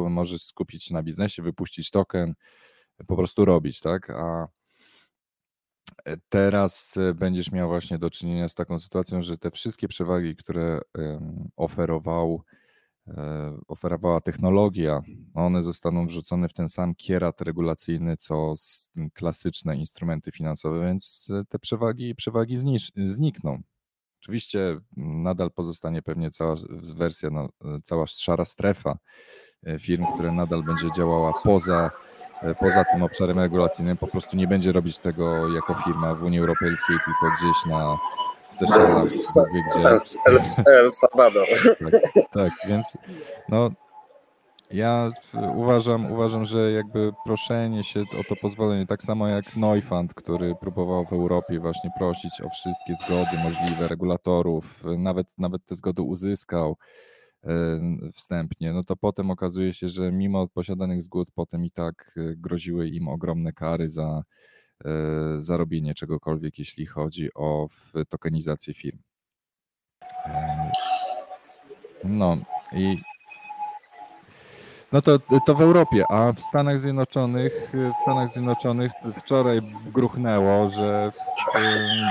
Możesz 0.10 0.42
skupić 0.42 0.84
się 0.84 0.94
na 0.94 1.04
biznesie, 1.04 1.44
wypuścić 1.44 1.92
token, 1.92 2.34
po 3.08 3.16
prostu 3.16 3.46
robić, 3.46 3.80
tak? 3.80 4.10
A 4.10 4.48
teraz 6.30 6.96
będziesz 7.16 7.52
miał 7.52 7.70
właśnie 7.70 7.98
do 7.98 8.10
czynienia 8.10 8.50
z 8.50 8.56
taką 8.56 8.80
sytuacją, 8.80 9.22
że 9.22 9.38
te 9.38 9.52
wszystkie 9.52 9.88
przewagi, 9.88 10.36
które 10.36 10.82
oferował 11.56 12.44
E, 13.08 13.58
oferowała 13.68 14.22
technologia, 14.22 15.02
one 15.34 15.64
zostaną 15.64 16.06
wrzucone 16.08 16.50
w 16.50 16.54
ten 16.54 16.70
sam 16.70 16.96
kierat 16.96 17.42
regulacyjny, 17.42 18.18
co 18.18 18.54
klasyczne 19.14 19.78
instrumenty 19.78 20.32
finansowe, 20.32 20.86
więc 20.86 21.32
e, 21.34 21.44
te 21.50 21.60
przewagi, 21.60 22.16
przewagi 22.16 22.58
znikną. 22.96 23.62
Oczywiście 24.26 24.78
nadal 24.98 25.52
pozostanie 25.52 26.02
pewnie 26.02 26.32
cała 26.32 26.56
wersja, 26.96 27.30
no, 27.30 27.50
e, 27.66 27.80
cała 27.84 28.06
szara 28.06 28.46
strefa 28.46 28.98
firm, 29.80 30.06
która 30.14 30.32
nadal 30.32 30.64
będzie 30.64 30.88
działała 30.98 31.34
poza, 31.44 31.92
poza 32.60 32.86
tym 32.86 33.04
obszarem 33.04 33.40
regulacyjnym, 33.40 33.98
po 33.98 34.08
prostu 34.08 34.38
nie 34.38 34.48
będzie 34.48 34.72
robić 34.72 35.00
tego 35.00 35.50
jako 35.50 35.74
firma 35.74 36.16
w 36.16 36.24
Unii 36.24 36.40
Europejskiej, 36.40 36.98
tylko 37.06 37.36
gdzieś 37.38 37.66
na, 37.66 37.98
Seszelach, 38.48 39.06
gdzie. 39.06 39.82
El, 39.90 40.00
El, 40.26 40.40
El 40.68 40.92
Salvador. 40.92 41.48
Tak, 41.80 42.32
tak, 42.32 42.52
więc 42.68 42.98
no, 43.50 43.72
ja 44.72 45.12
uważam, 45.56 46.12
uważam, 46.12 46.46
że 46.46 46.72
jakby 46.72 47.12
proszenie 47.26 47.84
się 47.84 48.00
o 48.02 48.24
to 48.30 48.36
pozwolenie, 48.36 48.86
tak 48.86 49.04
samo 49.04 49.28
jak 49.28 49.56
Neufund, 49.56 50.14
który 50.14 50.56
próbował 50.56 51.06
w 51.06 51.14
Europie 51.14 51.60
właśnie 51.60 51.90
prosić 51.98 52.42
o 52.42 52.50
wszystkie 52.50 52.96
zgody 52.96 53.44
możliwe 53.44 53.88
regulatorów, 53.88 54.84
nawet, 54.98 55.28
nawet 55.38 55.66
te 55.66 55.76
zgody 55.76 56.02
uzyskał 56.02 56.78
e, 57.44 57.50
wstępnie, 58.14 58.74
no 58.74 58.84
to 58.84 58.96
potem 58.96 59.32
okazuje 59.32 59.74
się, 59.74 59.90
że 59.90 60.12
mimo 60.12 60.48
posiadanych 60.48 61.02
zgód 61.02 61.30
potem 61.36 61.66
i 61.66 61.72
tak 61.72 62.16
e, 62.18 62.36
groziły 62.36 62.90
im 62.90 63.08
ogromne 63.08 63.54
kary 63.54 63.90
za 63.90 64.24
E, 64.86 64.92
zarobienie 65.38 65.94
czegokolwiek, 65.94 66.60
jeśli 66.60 66.86
chodzi 66.86 67.30
o 67.36 67.68
tokenizację 68.10 68.74
firm. 68.74 69.00
No 72.04 72.38
i 72.74 73.02
no 74.92 75.02
to, 75.02 75.20
to 75.46 75.56
w 75.56 75.62
Europie, 75.62 76.04
a 76.10 76.34
w 76.34 76.40
Stanach 76.40 76.82
Zjednoczonych, 76.82 77.72
w 77.96 78.00
Stanach 78.02 78.32
Zjednoczonych 78.32 78.92
wczoraj 79.20 79.62
gruchnęło, 79.94 80.70
że 80.70 81.12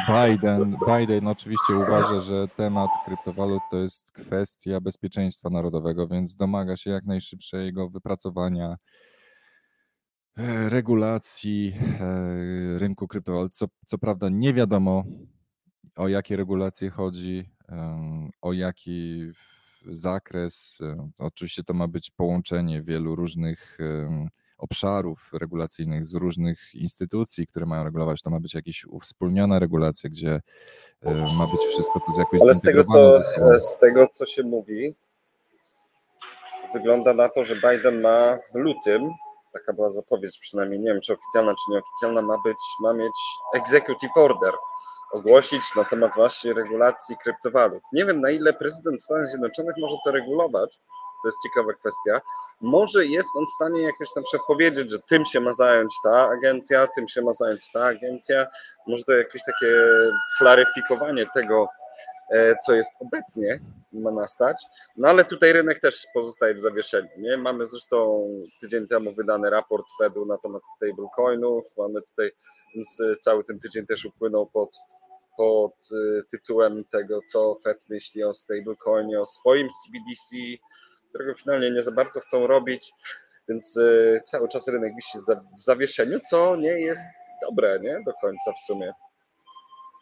Biden, 0.08 0.76
Biden 0.88 1.28
oczywiście 1.28 1.74
uważa, 1.76 2.20
że 2.20 2.48
temat 2.48 2.90
kryptowalut 3.04 3.62
to 3.70 3.78
jest 3.78 4.12
kwestia 4.12 4.80
bezpieczeństwa 4.80 5.50
narodowego, 5.50 6.08
więc 6.08 6.36
domaga 6.36 6.76
się 6.76 6.90
jak 6.90 7.04
najszybszego 7.06 7.90
wypracowania 7.90 8.76
E, 10.36 10.68
regulacji 10.68 11.74
e, 12.00 12.78
rynku 12.78 13.08
kryptowalut. 13.08 13.54
Co, 13.54 13.66
co 13.86 13.98
prawda 13.98 14.28
nie 14.28 14.54
wiadomo 14.54 15.04
o 15.96 16.08
jakie 16.08 16.36
regulacje 16.36 16.90
chodzi, 16.90 17.50
o 18.42 18.52
jaki 18.52 19.22
zakres. 19.86 20.80
E, 20.82 21.08
oczywiście 21.18 21.62
to 21.64 21.74
ma 21.74 21.88
być 21.88 22.10
połączenie 22.10 22.82
wielu 22.82 23.14
różnych 23.14 23.78
obszarów 24.58 25.30
regulacyjnych 25.32 26.04
z 26.04 26.14
różnych 26.14 26.74
instytucji, 26.74 27.46
które 27.46 27.66
mają 27.66 27.84
regulować. 27.84 28.22
To 28.22 28.30
ma 28.30 28.40
być 28.40 28.54
jakaś 28.54 28.84
uwspólniona 28.84 29.58
regulacja, 29.58 30.10
gdzie 30.10 30.40
ma 31.38 31.46
być 31.46 31.60
wszystko 31.60 32.00
to 32.00 32.12
z 32.12 32.18
jakoś 32.18 32.40
Ale 32.42 32.54
z 32.54 32.60
tego, 32.60 32.84
co, 32.84 33.22
z 33.58 33.78
tego, 33.78 34.08
co 34.12 34.26
się 34.26 34.42
mówi, 34.42 34.94
wygląda 36.74 37.14
na 37.14 37.28
to, 37.28 37.44
że 37.44 37.54
Biden 37.54 38.00
ma 38.00 38.38
w 38.52 38.54
lutym 38.54 39.10
taka 39.54 39.72
była 39.72 39.90
zapowiedź 39.90 40.38
przynajmniej, 40.38 40.80
nie 40.80 40.92
wiem 40.92 41.00
czy 41.00 41.12
oficjalna, 41.12 41.52
czy 41.52 41.72
nieoficjalna, 41.72 42.22
ma 42.22 42.38
być, 42.44 42.56
ma 42.80 42.92
mieć 42.92 43.14
executive 43.54 44.16
order 44.16 44.52
ogłosić 45.14 45.62
na 45.76 45.84
temat 45.84 46.12
właśnie 46.16 46.52
regulacji 46.52 47.16
kryptowalut. 47.22 47.82
Nie 47.92 48.06
wiem 48.06 48.20
na 48.20 48.30
ile 48.30 48.52
prezydent 48.52 49.02
Stanów 49.02 49.28
Zjednoczonych 49.28 49.74
może 49.80 49.96
to 50.04 50.10
regulować, 50.10 50.78
to 51.22 51.28
jest 51.28 51.38
ciekawa 51.42 51.72
kwestia. 51.72 52.20
Może 52.60 53.06
jest 53.06 53.28
on 53.38 53.46
w 53.46 53.50
stanie 53.50 53.82
jakoś 53.82 54.16
na 54.16 54.22
przykład 54.22 54.46
powiedzieć, 54.46 54.90
że 54.90 54.98
tym 54.98 55.24
się 55.24 55.40
ma 55.40 55.52
zająć 55.52 55.94
ta 56.04 56.28
agencja, 56.28 56.86
tym 56.86 57.08
się 57.08 57.22
ma 57.22 57.32
zająć 57.32 57.72
ta 57.72 57.84
agencja. 57.84 58.46
Może 58.86 59.04
to 59.04 59.12
jakieś 59.12 59.42
takie 59.44 59.76
klaryfikowanie 60.38 61.26
tego, 61.34 61.68
E, 62.30 62.56
co 62.66 62.74
jest 62.74 62.92
obecnie, 63.00 63.60
ma 63.92 64.10
nastać. 64.10 64.62
No 64.96 65.08
ale 65.08 65.24
tutaj 65.24 65.52
rynek 65.52 65.80
też 65.80 66.06
pozostaje 66.14 66.54
w 66.54 66.60
zawieszeniu. 66.60 67.08
Nie? 67.18 67.36
Mamy 67.36 67.66
zresztą 67.66 68.28
tydzień 68.60 68.86
temu 68.86 69.12
wydany 69.12 69.50
raport 69.50 69.86
Fedu 69.98 70.26
na 70.26 70.38
temat 70.38 70.62
stablecoinów. 70.76 71.64
Mamy 71.78 72.02
tutaj, 72.02 72.30
więc 72.74 73.02
cały 73.20 73.44
ten 73.44 73.60
tydzień 73.60 73.86
też 73.86 74.04
upłynął 74.04 74.46
pod, 74.46 74.76
pod 75.36 75.72
e, 75.92 76.22
tytułem 76.30 76.84
tego, 76.84 77.20
co 77.32 77.54
Fed 77.64 77.84
myśli 77.88 78.24
o 78.24 78.34
stablecoinie, 78.34 79.20
o 79.20 79.26
swoim 79.26 79.68
CBDC, 79.68 80.36
którego 81.08 81.34
finalnie 81.34 81.70
nie 81.70 81.82
za 81.82 81.92
bardzo 81.92 82.20
chcą 82.20 82.46
robić. 82.46 82.92
Więc 83.48 83.76
e, 83.76 84.20
cały 84.20 84.48
czas 84.48 84.68
rynek 84.68 84.92
wisi 84.94 85.18
w 85.58 85.62
zawieszeniu, 85.62 86.20
co 86.30 86.56
nie 86.56 86.80
jest 86.80 87.02
dobre 87.42 87.80
nie? 87.80 88.00
do 88.06 88.12
końca 88.12 88.52
w 88.52 88.60
sumie. 88.66 88.92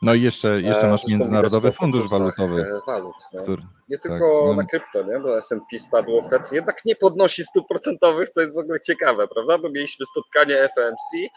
No 0.03 0.15
i 0.15 0.23
jeszcze, 0.23 0.61
jeszcze 0.61 0.89
masz 0.89 1.07
Międzynarodowy 1.07 1.73
Fundusz 1.73 2.11
Walutowy. 2.11 2.61
E, 2.61 2.81
walut, 2.87 3.15
no. 3.33 3.43
który, 3.43 3.62
nie 3.89 3.99
tak, 3.99 4.03
tylko 4.03 4.45
no. 4.47 4.55
na 4.55 4.65
krypto, 4.65 5.03
nie? 5.03 5.21
bo 5.21 5.39
S&P 5.39 5.79
spadło, 5.79 6.29
Fed 6.29 6.53
jednak 6.53 6.85
nie 6.85 6.97
podnosi 6.97 7.45
stóp 7.45 7.69
procentowych, 7.69 8.29
co 8.29 8.41
jest 8.41 8.55
w 8.55 8.59
ogóle 8.59 8.81
ciekawe, 8.81 9.29
prawda? 9.29 9.59
Bo 9.59 9.69
mieliśmy 9.69 10.07
spotkanie 10.07 10.69
FOMC, 10.77 11.31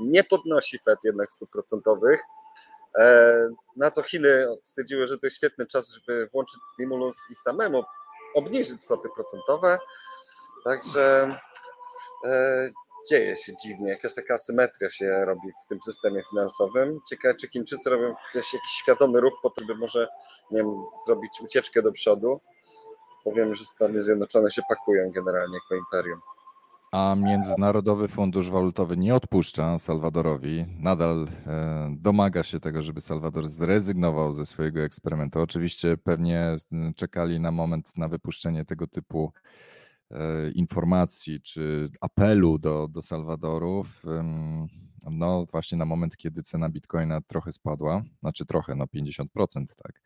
nie 0.00 0.24
podnosi 0.24 0.78
Fed 0.78 0.98
jednak 1.04 1.32
stóp 1.32 1.50
procentowych, 1.50 2.20
e, 2.20 2.45
na 3.76 3.90
co 3.90 4.02
Chiny 4.02 4.46
stwierdziły, 4.62 5.06
że 5.06 5.18
to 5.18 5.26
jest 5.26 5.36
świetny 5.36 5.66
czas, 5.66 5.92
żeby 5.92 6.28
włączyć 6.32 6.60
stimulus 6.72 7.16
i 7.30 7.34
samemu 7.34 7.84
obniżyć 8.34 8.84
stopy 8.84 9.08
procentowe. 9.14 9.78
Także 10.64 11.36
e, 12.24 12.70
dzieje 13.10 13.36
się 13.36 13.52
dziwnie, 13.64 13.90
jakaś 13.90 14.14
taka 14.14 14.34
asymetria 14.34 14.90
się 14.90 15.24
robi 15.24 15.52
w 15.64 15.68
tym 15.68 15.82
systemie 15.82 16.22
finansowym. 16.30 17.00
Ciekawe, 17.10 17.34
czy 17.34 17.48
Chińczycy 17.48 17.90
robią 17.90 18.14
jakiś 18.34 18.70
świadomy 18.82 19.20
ruch 19.20 19.34
po 19.42 19.50
to, 19.50 19.64
by 19.64 19.74
może, 19.74 20.08
nie 20.50 20.58
wiem, 20.58 20.84
zrobić 21.06 21.40
ucieczkę 21.40 21.82
do 21.82 21.92
przodu. 21.92 22.40
Powiem, 23.24 23.54
że 23.54 23.64
Stany 23.64 24.02
Zjednoczone 24.02 24.50
się 24.50 24.62
pakują 24.68 25.10
generalnie 25.10 25.54
jako 25.54 25.74
imperium. 25.74 26.20
A 26.92 27.14
Międzynarodowy 27.14 28.08
Fundusz 28.08 28.50
Walutowy 28.50 28.96
nie 28.96 29.14
odpuszcza 29.14 29.78
Salwadorowi. 29.78 30.64
Nadal 30.78 31.28
e, 31.46 31.96
domaga 31.98 32.42
się 32.42 32.60
tego, 32.60 32.82
żeby 32.82 33.00
Salwador 33.00 33.46
zrezygnował 33.46 34.32
ze 34.32 34.46
swojego 34.46 34.80
eksperymentu. 34.80 35.40
Oczywiście 35.40 35.96
pewnie 35.96 36.56
czekali 36.96 37.40
na 37.40 37.50
moment 37.50 37.96
na 37.96 38.08
wypuszczenie 38.08 38.64
tego 38.64 38.86
typu 38.86 39.32
E, 40.10 40.50
informacji 40.50 41.40
czy 41.40 41.90
apelu 42.00 42.58
do, 42.58 42.88
do 42.88 43.02
Salwadorów, 43.02 44.02
no 45.10 45.46
właśnie 45.52 45.78
na 45.78 45.84
moment, 45.84 46.16
kiedy 46.16 46.42
cena 46.42 46.68
bitcoina 46.68 47.20
trochę 47.20 47.52
spadła, 47.52 48.02
znaczy 48.20 48.46
trochę, 48.46 48.74
no 48.74 48.84
50%, 48.84 49.26
tak. 49.82 50.00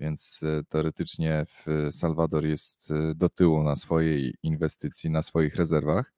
Więc 0.00 0.40
e, 0.42 0.64
teoretycznie 0.68 1.44
Salwador 1.90 2.46
jest 2.46 2.90
e, 2.90 3.14
do 3.14 3.28
tyłu 3.28 3.62
na 3.62 3.76
swojej 3.76 4.34
inwestycji, 4.42 5.10
na 5.10 5.22
swoich 5.22 5.56
rezerwach. 5.56 6.12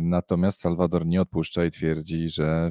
Natomiast 0.00 0.60
Salwador 0.60 1.06
nie 1.06 1.20
odpuszcza 1.20 1.64
i 1.64 1.70
twierdzi, 1.70 2.28
że 2.28 2.70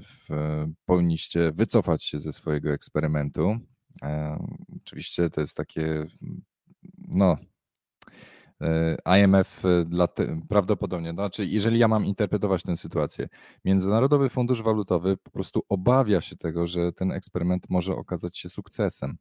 powinniście 0.86 1.52
wycofać 1.52 2.04
się 2.04 2.20
ze 2.20 2.34
swojego 2.34 2.72
eksperymentu. 2.72 3.58
Oczywiście 4.84 5.30
to 5.30 5.42
jest 5.42 5.58
takie, 5.58 6.06
no, 7.08 7.38
E, 8.62 8.98
IMF 9.20 9.66
e, 9.66 9.86
dla 9.86 10.08
te, 10.08 10.42
prawdopodobnie, 10.50 11.14
no, 11.14 11.22
znaczy 11.22 11.46
jeżeli 11.46 11.80
ja 11.80 11.88
mam 11.88 12.06
interpretować 12.06 12.64
tę 12.64 12.78
sytuację, 12.78 13.28
Międzynarodowy 13.66 14.30
Fundusz 14.30 14.62
Walutowy 14.62 15.18
po 15.18 15.32
prostu 15.32 15.64
obawia 15.70 16.22
się 16.22 16.36
tego, 16.36 16.68
że 16.68 16.94
ten 16.94 17.12
eksperyment 17.12 17.70
może 17.70 17.94
okazać 17.94 18.38
się 18.38 18.50
sukcesem, 18.50 19.18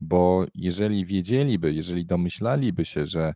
bo 0.00 0.46
jeżeli 0.54 1.06
wiedzieliby, 1.06 1.72
jeżeli 1.72 2.06
domyślaliby 2.06 2.84
się, 2.84 3.06
że 3.06 3.22
e, 3.28 3.34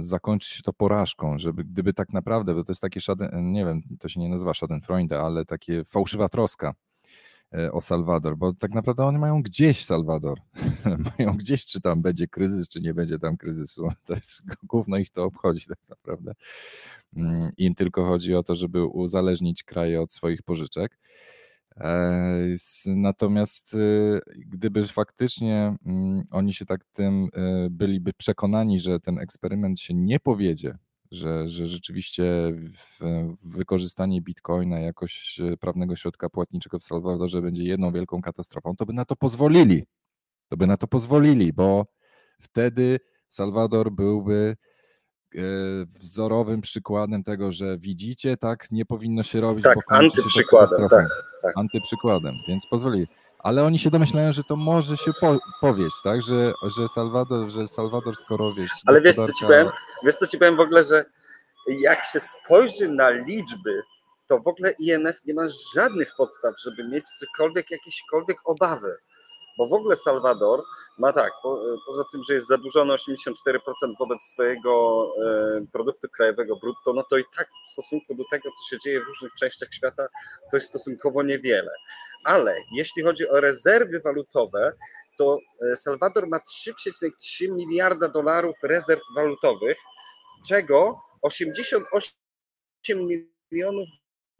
zakończy 0.00 0.56
się 0.56 0.62
to 0.62 0.72
porażką, 0.72 1.38
żeby 1.38 1.64
gdyby 1.64 1.92
tak 1.92 2.12
naprawdę, 2.12 2.54
bo 2.54 2.64
to 2.64 2.72
jest 2.72 2.82
takie, 2.82 3.00
schaden, 3.00 3.52
nie 3.52 3.64
wiem, 3.64 3.82
to 4.00 4.08
się 4.08 4.20
nie 4.20 4.28
nazywa 4.28 4.54
Schadenfreude, 4.54 5.20
ale 5.20 5.44
takie 5.44 5.84
fałszywa 5.84 6.28
troska 6.28 6.74
e, 7.54 7.72
o 7.72 7.80
Salwador, 7.80 8.36
bo 8.36 8.52
tak 8.52 8.74
naprawdę 8.74 9.04
oni 9.04 9.18
mają 9.18 9.42
gdzieś 9.42 9.84
Salwador, 9.84 10.38
mają 11.18 11.36
gdzieś, 11.36 11.66
czy 11.66 11.80
tam 11.80 12.02
będzie 12.02 12.28
kryzys, 12.28 12.68
czy 12.68 12.80
nie 12.80 12.94
będzie 12.94 13.18
tam 13.18 13.36
kryzysu, 13.36 13.88
to 14.06 14.14
jest 14.14 14.42
gówno 14.62 14.98
ich 14.98 15.10
to 15.10 15.24
obchodzi 15.24 15.66
tak 15.66 15.88
naprawdę. 15.88 16.32
Mm, 17.16 17.50
Im 17.56 17.74
tylko 17.74 18.04
chodzi 18.04 18.34
o 18.34 18.42
to, 18.42 18.54
żeby 18.54 18.84
uzależnić 18.84 19.62
kraje 19.62 20.00
od 20.02 20.12
swoich 20.12 20.42
pożyczek. 20.42 20.98
E, 21.76 22.56
natomiast 22.86 23.74
y, 23.74 24.20
gdyby 24.46 24.86
faktycznie 24.86 25.76
mm, 25.86 26.24
oni 26.30 26.54
się 26.54 26.66
tak 26.66 26.84
tym 26.84 27.24
y, 27.24 27.70
byliby 27.70 28.12
przekonani, 28.12 28.78
że 28.78 29.00
ten 29.00 29.18
eksperyment 29.18 29.80
się 29.80 29.94
nie 29.94 30.20
powiedzie, 30.20 30.78
że, 31.10 31.48
że 31.48 31.66
rzeczywiście 31.66 32.24
wykorzystanie 33.44 34.22
bitcoina 34.22 34.80
jakoś 34.80 35.40
y, 35.40 35.56
prawnego 35.56 35.96
środka 35.96 36.28
płatniczego 36.28 36.78
w 36.78 36.82
Salwadorze 36.82 37.42
będzie 37.42 37.64
jedną 37.64 37.92
wielką 37.92 38.22
katastrofą, 38.22 38.76
to 38.76 38.86
by 38.86 38.92
na 38.92 39.04
to 39.04 39.16
pozwolili. 39.16 39.86
To 40.48 40.56
by 40.56 40.66
na 40.66 40.76
to 40.76 40.86
pozwolili, 40.86 41.52
bo 41.52 41.86
wtedy 42.40 42.98
Salwador 43.28 43.92
byłby 43.92 44.56
wzorowym 45.86 46.60
przykładem 46.60 47.22
tego, 47.22 47.52
że 47.52 47.78
widzicie, 47.78 48.36
tak 48.36 48.70
nie 48.70 48.84
powinno 48.84 49.22
się 49.22 49.40
robić, 49.40 49.64
tak, 49.64 49.76
bo 49.76 49.96
antyprzykładem, 49.96 50.88
tak, 50.88 51.08
tak. 51.42 51.52
Antyprzykładem, 51.56 52.34
więc 52.48 52.66
pozwoli. 52.66 53.06
Ale 53.38 53.64
oni 53.64 53.78
się 53.78 53.90
domyślają, 53.90 54.32
że 54.32 54.44
to 54.44 54.56
może 54.56 54.96
się 54.96 55.12
po, 55.20 55.38
powieść, 55.60 55.96
tak, 56.04 56.22
że, 56.22 56.52
że 56.76 56.88
Salwador, 56.88 57.50
że 57.50 57.66
Salwador 57.66 58.16
skoro 58.16 58.52
wiesz. 58.52 58.70
Ale 58.86 59.00
wiesz 59.00 59.16
co 59.16 59.32
ci 59.32 59.44
powiem? 59.46 59.68
Wiesz 60.04 60.14
co 60.14 60.26
ci 60.26 60.38
powiem 60.38 60.56
w 60.56 60.60
ogóle, 60.60 60.82
że 60.82 61.04
jak 61.66 62.04
się 62.04 62.20
spojrzy 62.20 62.88
na 62.88 63.10
liczby, 63.10 63.82
to 64.28 64.40
w 64.40 64.48
ogóle 64.48 64.74
INF 64.78 65.24
nie 65.26 65.34
ma 65.34 65.42
żadnych 65.74 66.14
podstaw, 66.16 66.54
żeby 66.60 66.88
mieć 66.88 67.04
cokolwiek, 67.20 67.70
jakiekolwiek 67.70 68.38
obawy. 68.44 68.96
Bo 69.58 69.66
w 69.66 69.72
ogóle 69.72 69.96
Salwador 69.96 70.62
ma 70.98 71.12
tak, 71.12 71.32
po, 71.42 71.62
poza 71.86 72.04
tym, 72.12 72.22
że 72.22 72.34
jest 72.34 72.46
zadłużony 72.46 72.94
84% 72.94 73.26
wobec 73.98 74.22
swojego 74.22 75.06
e, 75.24 75.66
produktu 75.72 76.08
krajowego 76.08 76.56
brutto, 76.56 76.92
no 76.92 77.02
to 77.02 77.18
i 77.18 77.24
tak 77.36 77.48
w 77.68 77.72
stosunku 77.72 78.14
do 78.14 78.24
tego, 78.30 78.48
co 78.50 78.70
się 78.70 78.80
dzieje 78.84 79.00
w 79.00 79.06
różnych 79.06 79.34
częściach 79.34 79.68
świata, 79.72 80.08
to 80.50 80.56
jest 80.56 80.68
stosunkowo 80.68 81.22
niewiele. 81.22 81.72
Ale 82.24 82.56
jeśli 82.72 83.02
chodzi 83.02 83.28
o 83.28 83.40
rezerwy 83.40 84.00
walutowe, 84.00 84.72
to 85.18 85.38
e, 85.72 85.76
Salwador 85.76 86.28
ma 86.28 86.38
3,3 86.38 87.52
miliarda 87.52 88.08
dolarów 88.08 88.56
rezerw 88.62 89.02
walutowych, 89.16 89.78
z 90.22 90.48
czego 90.48 91.00
88 91.22 93.08
milionów 93.52 93.88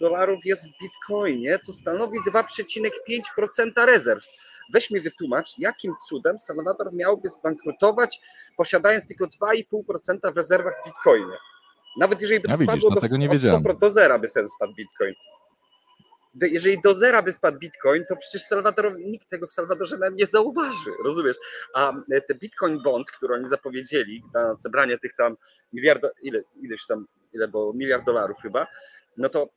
dolarów 0.02 0.40
jest 0.44 0.68
w 0.68 0.72
bitcoinie, 0.82 1.58
co 1.58 1.72
stanowi 1.72 2.18
2,5% 2.30 3.86
rezerw. 3.86 4.24
Weź 4.72 4.90
mi 4.90 5.00
wytłumacz, 5.00 5.58
jakim 5.58 5.94
cudem 6.08 6.38
Salvador 6.38 6.92
miałby 6.92 7.28
zbankrutować, 7.28 8.20
posiadając 8.56 9.06
tylko 9.06 9.26
2,5% 9.26 10.32
w 10.34 10.36
rezerwach 10.36 10.74
w 10.82 10.86
bitcoinie. 10.86 11.36
Nawet 11.98 12.20
jeżeli 12.20 12.40
by 12.40 12.48
to 12.48 12.52
widzisz, 12.52 12.66
spadło 12.66 12.90
no 12.90 12.94
do, 12.94 13.00
tego 13.00 13.16
nie 13.16 13.28
do, 13.28 13.74
do 13.74 13.90
zera 13.90 14.18
by 14.18 14.28
sobie 14.28 14.48
spadł 14.48 14.74
bitcoin. 14.74 15.14
Jeżeli 16.42 16.80
do 16.80 16.94
zera 16.94 17.22
by 17.22 17.32
spadł 17.32 17.58
bitcoin, 17.58 18.04
to 18.08 18.16
przecież 18.16 18.42
Salwador, 18.42 18.98
nikt 18.98 19.28
tego 19.28 19.46
w 19.46 19.52
Salwadorze 19.52 19.98
nawet 19.98 20.18
nie 20.18 20.26
zauważy, 20.26 20.90
rozumiesz? 21.04 21.36
A 21.74 21.92
e, 22.10 22.20
te 22.20 22.34
bitcoin 22.34 22.82
bond, 22.82 23.10
które 23.10 23.34
oni 23.34 23.48
zapowiedzieli 23.48 24.22
na 24.34 24.54
zebranie 24.54 24.98
tych 24.98 25.14
tam 25.16 25.36
miliarda, 25.72 26.08
ile, 26.22 26.42
ileś 26.62 26.86
tam, 26.86 27.06
ile 27.32 27.48
było, 27.48 27.72
miliard 27.72 28.04
dolarów 28.06 28.38
chyba, 28.42 28.66
no 29.16 29.28
to, 29.28 29.48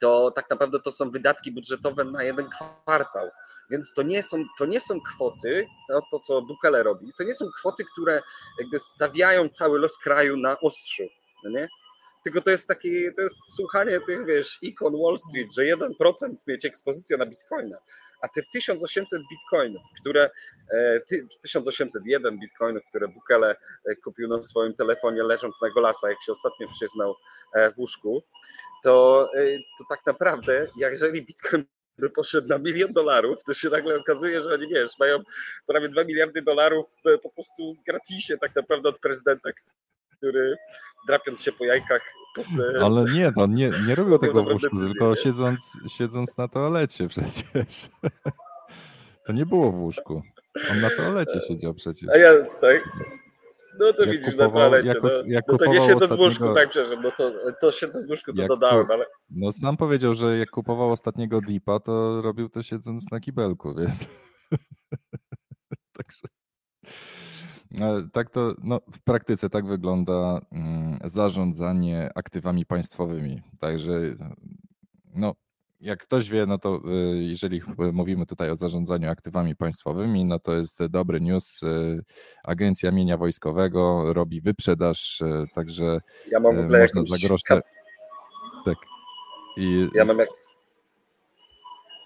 to 0.00 0.30
tak 0.30 0.50
naprawdę 0.50 0.80
to 0.80 0.90
są 0.90 1.10
wydatki 1.10 1.52
budżetowe 1.52 2.04
na 2.04 2.22
jeden 2.22 2.48
kwartał. 2.48 3.28
Więc 3.70 3.92
to 3.92 4.02
nie 4.02 4.22
są, 4.22 4.44
to 4.58 4.66
nie 4.66 4.80
są 4.80 5.00
kwoty, 5.00 5.66
to, 5.88 6.00
to 6.10 6.20
co 6.20 6.42
Bukele 6.42 6.82
robi, 6.82 7.12
to 7.18 7.24
nie 7.24 7.34
są 7.34 7.46
kwoty, 7.58 7.84
które 7.92 8.22
jakby 8.60 8.78
stawiają 8.78 9.48
cały 9.48 9.78
los 9.78 9.98
kraju 9.98 10.36
na 10.36 10.60
ostrzu, 10.60 11.04
no 11.44 11.50
nie? 11.50 11.68
Tylko 12.24 12.40
to 12.40 12.50
jest 12.50 12.68
takie, 12.68 13.12
to 13.12 13.22
jest 13.22 13.54
słuchanie 13.56 14.00
tych, 14.00 14.26
wiesz, 14.26 14.58
ikon 14.62 14.92
Wall 15.02 15.18
Street, 15.18 15.54
że 15.54 15.62
1% 15.62 16.34
mieć 16.46 16.64
ekspozycję 16.64 17.16
na 17.16 17.26
bitcoina, 17.26 17.78
a 18.26 18.28
te 18.28 18.42
1800 18.52 19.22
bitcoinów, 19.30 19.82
które, 20.00 20.30
1801 21.42 22.34
e, 22.34 22.38
bitcoinów, 22.38 22.82
które 22.88 23.08
Bukele 23.08 23.56
e, 23.84 23.96
kupił 23.96 24.28
na 24.28 24.42
swoim 24.42 24.74
telefonie 24.74 25.22
leżąc 25.22 25.62
na 25.62 25.70
golasa, 25.70 26.10
jak 26.10 26.22
się 26.22 26.32
ostatnio 26.32 26.68
przyznał 26.68 27.14
e, 27.54 27.70
w 27.70 27.78
łóżku, 27.78 28.22
to, 28.84 29.30
to 29.78 29.84
tak 29.88 30.06
naprawdę, 30.06 30.68
jeżeli 30.76 31.22
bitcoin 31.22 31.64
by 31.98 32.10
poszedł 32.10 32.48
na 32.48 32.58
milion 32.58 32.92
dolarów, 32.92 33.44
to 33.44 33.54
się 33.54 33.68
nagle 33.68 33.96
okazuje, 33.96 34.42
że 34.42 34.54
oni, 34.54 34.68
wiesz, 34.68 34.98
mają 34.98 35.18
prawie 35.66 35.88
2 35.88 36.04
miliardy 36.04 36.42
dolarów 36.42 36.86
po 37.22 37.30
prostu 37.30 37.74
w 37.74 37.84
gratisie 37.84 38.38
tak 38.38 38.56
naprawdę 38.56 38.88
od 38.88 38.98
prezydenta, 38.98 39.50
który 40.16 40.56
drapiąc 41.08 41.42
się 41.42 41.52
po 41.52 41.64
jajkach 41.64 42.02
ale 42.82 43.04
nie, 43.04 43.32
no, 43.36 43.46
nie, 43.46 43.70
nie 43.88 43.94
robią 43.94 44.18
tego 44.18 44.44
w 44.44 44.46
łóżku, 44.46 44.78
tylko 44.78 45.16
siedząc, 45.16 45.78
siedząc 45.88 46.38
na 46.38 46.48
toalecie 46.48 47.08
przecież. 47.12 47.88
To 49.26 49.32
nie 49.32 49.46
było 49.46 49.72
w 49.72 49.74
łóżku. 49.74 50.22
On 50.70 50.80
na 50.80 50.90
toalecie 50.90 51.40
siedział 51.40 51.74
przecież. 51.74 52.08
A 52.08 52.16
ja, 52.16 52.30
tak? 52.60 52.88
No 53.78 53.92
to 53.92 54.04
jak 54.04 54.12
widzisz 54.12 54.34
kupował, 54.34 54.52
na 54.62 54.68
toalecie. 54.68 54.88
Jako, 54.88 55.08
no, 55.08 55.14
jak 55.26 55.44
no 55.48 55.58
to 55.58 55.66
nie 55.66 55.80
siedzę 55.80 55.94
ostatniego... 55.94 56.16
w 56.16 56.20
łóżku, 56.20 56.54
tak 56.54 56.68
przepraszam, 56.70 57.02
no 57.02 57.10
to, 57.10 57.32
to 57.60 57.70
siedzę 57.70 58.06
w 58.06 58.10
łóżku, 58.10 58.32
to 58.32 58.46
dodałem, 58.46 58.90
ale... 58.90 59.06
No 59.30 59.52
sam 59.52 59.76
powiedział, 59.76 60.14
że 60.14 60.38
jak 60.38 60.50
kupował 60.50 60.90
ostatniego 60.90 61.40
Deepa, 61.40 61.80
to 61.80 62.22
robił 62.22 62.48
to 62.48 62.62
siedząc 62.62 63.10
na 63.10 63.20
kibelku, 63.20 63.74
więc... 63.74 64.08
Także... 67.78 68.08
Tak 68.12 68.30
to 68.30 68.54
no, 68.62 68.80
w 68.92 69.00
praktyce 69.00 69.50
tak 69.50 69.66
wygląda 69.66 70.40
mm, 70.52 70.98
zarządzanie 71.04 72.10
aktywami 72.14 72.66
państwowymi. 72.66 73.42
Także 73.60 73.92
no, 75.14 75.34
jak 75.80 76.00
ktoś 76.00 76.30
wie, 76.30 76.46
no 76.46 76.58
to 76.58 76.80
y, 77.12 77.22
jeżeli 77.22 77.62
mówimy 77.92 78.26
tutaj 78.26 78.50
o 78.50 78.56
zarządzaniu 78.56 79.10
aktywami 79.10 79.56
państwowymi, 79.56 80.24
no 80.24 80.38
to 80.38 80.56
jest 80.56 80.86
dobry 80.86 81.20
news. 81.20 81.62
Y, 81.62 82.04
Agencja 82.44 82.90
Mienia 82.90 83.16
Wojskowego 83.16 84.12
robi 84.12 84.40
wyprzedaż, 84.40 85.22
także 85.54 86.00
ja 86.30 86.40
mam 86.40 86.56
w 86.56 86.58
ogóle 86.58 86.80
można 86.80 87.02
za 87.04 87.28
grosze. 87.28 87.60
Tak. 88.64 88.76
I 89.56 89.88
ja 89.94 90.04
mam 90.04 90.18
jak... 90.18 90.28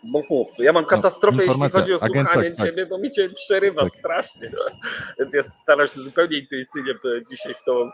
Mów, 0.05 0.31
mów. 0.31 0.49
Ja 0.59 0.73
mam 0.73 0.83
no, 0.83 0.89
katastrofę, 0.89 1.37
no, 1.37 1.43
jeśli 1.43 1.71
chodzi 1.71 1.95
o 1.95 1.99
słuchanie 1.99 2.25
tak, 2.25 2.57
tak. 2.57 2.67
ciebie, 2.67 2.87
bo 2.87 2.99
mi 2.99 3.11
cię 3.11 3.31
przerywa 3.31 3.83
tak. 3.83 3.91
strasznie. 3.91 4.53
Więc 5.19 5.35
ja 5.35 5.43
staram 5.43 5.89
się 5.89 6.01
zupełnie 6.01 6.39
intuicyjnie 6.39 6.95
dzisiaj 7.31 7.55
z 7.55 7.65
tobą 7.65 7.91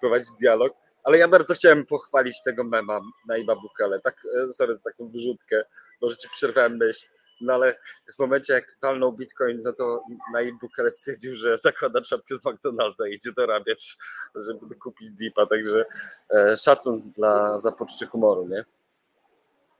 prowadzić 0.00 0.28
dialog. 0.40 0.72
Ale 1.04 1.18
ja 1.18 1.28
bardzo 1.28 1.54
chciałem 1.54 1.86
pochwalić 1.86 2.42
tego 2.42 2.64
mema 2.64 3.00
na 3.26 3.36
Iba 3.36 3.56
Bukele. 3.56 4.00
Tak, 4.00 4.22
e, 4.44 4.48
sorry, 4.48 4.78
taką 4.84 5.08
wyrzutkę, 5.08 5.64
może 6.00 6.16
ci 6.16 6.28
przerwałem 6.28 6.76
myśl. 6.76 7.06
No 7.40 7.54
ale 7.54 7.74
w 8.16 8.18
momencie 8.18 8.52
jak 8.52 8.76
walnął 8.82 9.12
Bitcoin, 9.12 9.62
no 9.62 9.72
to 9.72 10.02
Naib 10.32 10.54
Bukele 10.60 10.90
stwierdził, 10.90 11.34
że 11.34 11.58
zakłada 11.58 12.00
czapkę 12.00 12.36
z 12.36 12.44
McDonalda 12.44 13.08
i 13.08 13.14
idzie 13.14 13.32
dorabiać, 13.32 13.96
żeby 14.34 14.74
kupić 14.74 15.10
Deepa, 15.10 15.46
także 15.46 15.84
e, 16.30 16.56
szacun 16.56 17.10
dla, 17.16 17.58
za 17.58 17.72
poczucie 17.72 18.06
humoru, 18.06 18.48
nie? 18.48 18.64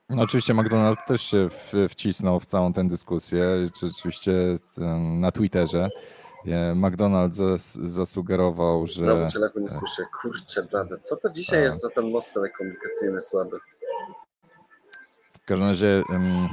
No 0.08 0.22
oczywiście 0.22 0.54
McDonald 0.54 0.98
też 1.06 1.22
się 1.22 1.48
wcisnął 1.88 2.40
w 2.40 2.46
całą 2.46 2.72
tę 2.72 2.88
dyskusję, 2.88 3.68
rzeczywiście 3.82 4.32
na 4.98 5.32
Twitterze. 5.32 5.88
McDonald's 6.74 7.58
zasugerował, 7.86 8.86
że... 8.86 8.94
Znowu 8.94 9.30
cię 9.30 9.38
nie 9.60 9.70
słyszę. 9.70 10.02
Kurczę 10.20 10.62
blade, 10.62 10.98
co 10.98 11.16
to 11.16 11.30
dzisiaj 11.30 11.62
jest 11.62 11.80
za 11.80 11.90
ten 11.90 12.10
most 12.10 12.32
telekomunikacyjny 12.32 13.20
słaby? 13.20 13.58
W 15.42 15.46
każdym 15.46 15.68
razie... 15.68 16.02
Um... 16.08 16.48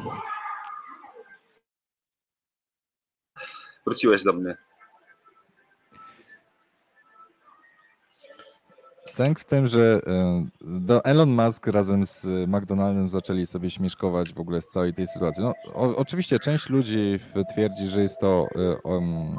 Wróciłeś 3.85 4.23
do 4.23 4.33
mnie. 4.33 4.57
Sęk 9.05 9.39
w 9.39 9.45
tym, 9.45 9.67
że 9.67 10.01
do 10.61 11.05
Elon 11.05 11.29
Musk 11.29 11.67
razem 11.67 12.05
z 12.05 12.27
McDonaldem 12.47 13.09
zaczęli 13.09 13.45
sobie 13.45 13.69
śmieszkować 13.69 14.33
w 14.33 14.39
ogóle 14.39 14.61
z 14.61 14.67
całej 14.67 14.93
tej 14.93 15.07
sytuacji. 15.07 15.43
No, 15.43 15.53
o, 15.73 15.95
oczywiście 15.95 16.39
część 16.39 16.69
ludzi 16.69 17.19
twierdzi, 17.53 17.87
że 17.87 18.01
jest 18.01 18.19
to 18.19 18.47
um, 18.83 19.37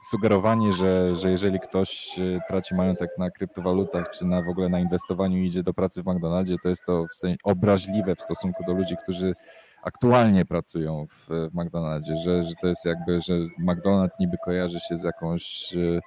sugerowanie, 0.00 0.72
że, 0.72 1.16
że 1.16 1.30
jeżeli 1.30 1.60
ktoś 1.60 2.18
e, 2.18 2.40
traci 2.48 2.74
majątek 2.74 3.10
na 3.18 3.30
kryptowalutach, 3.30 4.10
czy 4.10 4.24
na 4.24 4.42
w 4.42 4.48
ogóle 4.48 4.68
na 4.68 4.80
inwestowaniu 4.80 5.38
idzie 5.38 5.62
do 5.62 5.74
pracy 5.74 6.02
w 6.02 6.06
McDonaldzie, 6.06 6.56
to 6.62 6.68
jest 6.68 6.84
to 6.86 7.06
w 7.12 7.14
sensie 7.14 7.36
obraźliwe 7.44 8.16
w 8.16 8.22
stosunku 8.22 8.64
do 8.64 8.72
ludzi, 8.72 8.96
którzy 9.02 9.34
aktualnie 9.82 10.44
pracują 10.44 11.06
w, 11.06 11.26
w 11.50 11.54
McDonaldzie, 11.54 12.16
że, 12.16 12.42
że 12.42 12.54
to 12.60 12.66
jest 12.66 12.84
jakby, 12.84 13.20
że 13.20 13.34
McDonald's 13.66 14.20
niby 14.20 14.36
kojarzy 14.44 14.80
się 14.80 14.96
z 14.96 15.02
jakąś 15.02 15.74
e, 15.76 16.00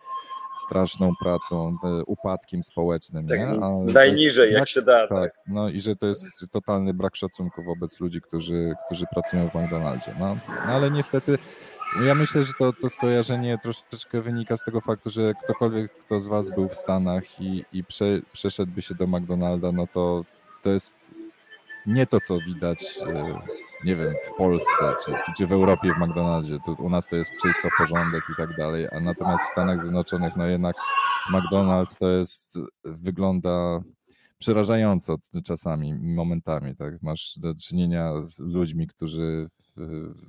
straszną 0.53 1.13
pracą, 1.21 1.77
upadkiem 2.07 2.63
społecznym. 2.63 3.27
Tak, 3.27 3.39
nie? 3.39 3.45
najniżej 3.93 4.45
jest, 4.45 4.59
jak 4.59 4.67
się 4.67 4.81
da. 4.81 5.07
Tak, 5.07 5.17
tak, 5.17 5.31
no 5.47 5.69
i 5.69 5.79
że 5.79 5.95
to 5.95 6.07
jest 6.07 6.51
totalny 6.51 6.93
brak 6.93 7.15
szacunku 7.15 7.63
wobec 7.63 7.99
ludzi, 7.99 8.21
którzy, 8.21 8.73
którzy 8.85 9.05
pracują 9.13 9.49
w 9.49 9.55
McDonaldzie. 9.55 10.15
No, 10.19 10.37
no 10.67 10.73
ale 10.73 10.91
niestety 10.91 11.37
ja 12.05 12.15
myślę, 12.15 12.43
że 12.43 12.53
to, 12.59 12.73
to 12.73 12.89
skojarzenie 12.89 13.57
troszeczkę 13.57 14.21
wynika 14.21 14.57
z 14.57 14.63
tego 14.63 14.81
faktu, 14.81 15.09
że 15.09 15.33
ktokolwiek, 15.43 15.91
kto 15.97 16.21
z 16.21 16.27
Was 16.27 16.49
był 16.49 16.69
w 16.69 16.75
Stanach 16.75 17.41
i, 17.41 17.65
i 17.73 17.83
prze, 17.83 18.21
przeszedłby 18.31 18.81
się 18.81 18.95
do 18.95 19.07
McDonalda, 19.07 19.71
no 19.71 19.87
to 19.87 20.25
to 20.61 20.69
jest 20.69 21.15
nie 21.85 22.07
to, 22.07 22.19
co 22.19 22.37
widać, 22.39 22.99
e, 23.07 23.41
nie 23.85 23.95
wiem, 23.95 24.13
w 24.33 24.37
Polsce 24.37 24.93
czy, 25.05 25.11
czy 25.37 25.47
w 25.47 25.51
Europie 25.51 25.93
w 25.93 25.97
McDonaldzie. 25.97 26.57
Tu, 26.65 26.75
u 26.79 26.89
nas 26.89 27.07
to 27.07 27.15
jest 27.15 27.31
czysto 27.41 27.69
porządek 27.77 28.23
i 28.33 28.35
tak 28.37 28.57
dalej, 28.57 28.87
a 28.91 28.99
natomiast 28.99 29.43
w 29.43 29.49
Stanach 29.49 29.81
Zjednoczonych, 29.81 30.35
no 30.35 30.45
jednak 30.45 30.75
McDonald's 31.33 31.97
to 31.97 32.09
jest, 32.09 32.59
wygląda 32.83 33.81
przerażająco 34.43 35.17
czasami, 35.43 35.93
momentami, 35.93 36.75
tak? 36.75 37.01
Masz 37.01 37.35
do 37.37 37.55
czynienia 37.55 38.23
z 38.23 38.39
ludźmi, 38.39 38.87
którzy 38.87 39.49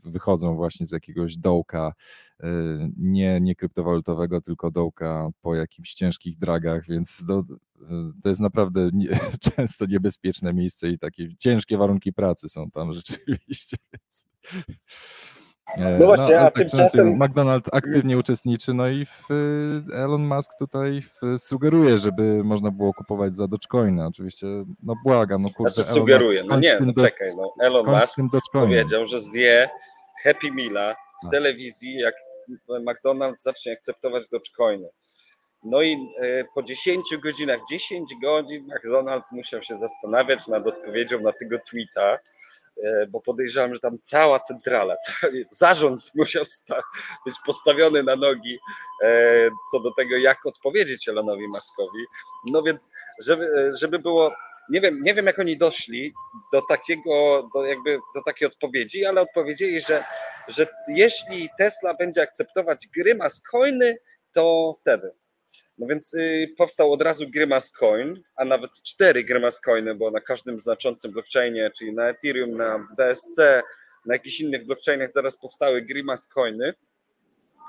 wychodzą 0.05 0.55
właśnie 0.57 0.87
z 0.87 0.93
jakiegoś 0.93 1.37
dołka, 1.37 1.93
e, 2.41 2.47
nie, 2.97 3.41
nie 3.41 3.55
kryptowalutowego, 3.55 4.41
tylko 4.41 4.71
dołka 4.71 5.29
po 5.43 5.55
jakimś 5.55 5.95
ciężkich 5.95 6.39
dragach, 6.39 6.87
więc 6.89 7.27
to, 7.27 7.45
to 8.23 8.29
jest 8.29 8.41
naprawdę 8.41 8.91
nie, 8.93 9.09
często 9.57 9.87
niebezpieczne 9.87 10.53
miejsce 10.53 10.91
i 10.91 10.99
takie 10.99 11.37
ciężkie 11.37 11.77
warunki 11.77 12.13
pracy 12.13 12.49
są 12.49 12.71
tam 12.71 12.93
rzeczywiście. 12.93 13.77
Więc... 13.93 14.27
E, 15.81 15.99
no 15.99 16.07
właśnie, 16.07 16.35
no, 16.35 16.41
a 16.41 16.45
tak 16.45 16.55
tymczasem. 16.55 17.17
McDonald 17.17 17.75
aktywnie 17.75 18.19
uczestniczy, 18.19 18.75
no 18.75 18.89
i 18.89 19.07
w, 19.07 19.31
y, 19.31 19.95
Elon 19.95 20.27
Musk 20.27 20.51
tutaj 20.59 21.03
w, 21.03 21.39
sugeruje, 21.39 21.99
żeby 21.99 22.45
można 22.45 22.71
było 22.71 22.95
kupować 22.95 23.37
za 23.37 23.49
Dogecoina. 23.49 24.07
Oczywiście, 24.07 24.47
no 24.83 24.95
błagam, 25.05 25.43
no 25.43 25.49
kurde. 25.57 25.73
Znaczy 25.73 25.91
sugeruje, 25.91 26.43
no 26.49 26.59
nie, 26.59 26.79
no 26.81 26.93
czekaj, 26.93 27.29
no 27.37 27.55
Elon 27.61 27.87
Musk 27.87 28.19
powiedział, 28.53 29.07
że 29.07 29.21
zje 29.21 29.69
Happy 30.23 30.53
Meala 30.53 30.95
w 30.95 31.23
tak. 31.23 31.31
telewizji, 31.31 31.95
jak 31.95 32.15
McDonald's 32.69 33.37
zacznie 33.39 33.73
akceptować 33.73 34.29
Dogecoiny. 34.29 34.89
No 35.65 35.83
i 35.83 35.93
e, 36.21 36.45
po 36.55 36.63
10 36.63 37.05
godzinach, 37.23 37.61
10 37.71 38.11
godzin 38.23 38.67
McDonald 38.67 39.25
musiał 39.33 39.63
się 39.63 39.77
zastanawiać 39.77 40.49
nad 40.49 40.67
odpowiedzią 40.67 41.21
na 41.21 41.33
tego 41.33 41.59
tweeta, 41.71 42.19
E, 42.19 42.19
bo 43.09 43.21
podejrzewam, 43.21 43.75
że 43.75 43.81
tam 43.81 43.99
cała 44.03 44.41
centrala, 44.41 44.97
cały 45.07 45.45
zarząd 45.51 46.11
musiał 46.15 46.45
być 47.27 47.35
postawiony 47.47 48.03
na 48.03 48.17
nogi 48.17 48.59
e, 49.03 49.51
co 49.71 49.81
do 49.81 49.95
tego, 49.95 50.17
jak 50.17 50.47
odpowiedzieć 50.47 51.09
Elonowi 51.09 51.49
Maskowi. 51.49 52.05
No 52.47 52.63
więc, 52.63 52.89
żeby, 53.23 53.71
żeby 53.81 53.99
było, 53.99 54.33
nie 54.71 54.81
wiem, 54.81 55.01
nie 55.03 55.15
wiem 55.15 55.27
jak 55.27 55.39
oni 55.39 55.57
doszli 55.57 56.13
do 56.53 56.63
takiego, 56.63 57.49
do 57.55 57.65
jakby 57.65 57.99
do 58.15 58.23
takiej 58.23 58.49
odpowiedzi, 58.49 59.05
ale 59.05 59.21
odpowiedzieli, 59.21 59.81
że, 59.81 60.05
że 60.49 60.67
jeśli 60.89 61.49
Tesla 61.59 61.95
będzie 61.95 62.23
akceptować 62.23 62.89
Grimace 62.97 63.41
coiny, 63.51 63.99
to 64.33 64.75
wtedy. 64.81 65.11
No 65.79 65.87
więc 65.87 66.15
y, 66.15 66.55
powstał 66.59 66.93
od 66.93 67.03
razu 67.03 67.25
Grimace 67.31 67.71
Coin, 67.79 68.23
a 68.37 68.45
nawet 68.45 68.71
cztery 68.83 69.25
Grimace 69.25 69.61
Coiny, 69.65 69.95
bo 69.95 70.11
na 70.11 70.21
każdym 70.21 70.61
znaczącym 70.61 71.13
blockchainie, 71.13 71.71
czyli 71.79 71.95
na 71.95 72.09
Ethereum, 72.09 72.57
na 72.57 72.89
BSC, 72.97 73.63
na 74.07 74.15
jakichś 74.15 74.41
innych 74.41 74.67
blockchainach 74.67 75.13
zaraz 75.13 75.37
powstały 75.37 75.83
Grimace 75.83 76.29
Coiny. 76.35 76.75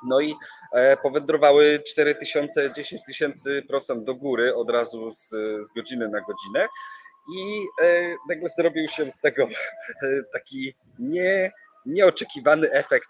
No 0.08 0.22
i 0.22 0.36
e, 0.74 0.98
powędrowały 0.98 1.84
4 1.88 2.16
tysiące, 2.16 2.72
10 2.72 3.04
tysięcy 3.04 3.64
procent 3.68 4.04
do 4.04 4.16
góry 4.16 4.56
od 4.56 4.70
razu 4.70 5.12
z, 5.12 5.30
z 5.68 5.74
godziny 5.76 6.10
na 6.10 6.22
godzinę. 6.22 6.68
I 7.38 7.66
e, 7.82 8.16
nagle 8.30 8.50
zrobił 8.50 8.88
się 8.88 9.12
z 9.12 9.20
tego 9.20 9.44
e, 9.44 9.50
taki 10.34 10.76
nie, 11.00 11.52
nieoczekiwany 11.86 12.72
efekt 12.72 13.10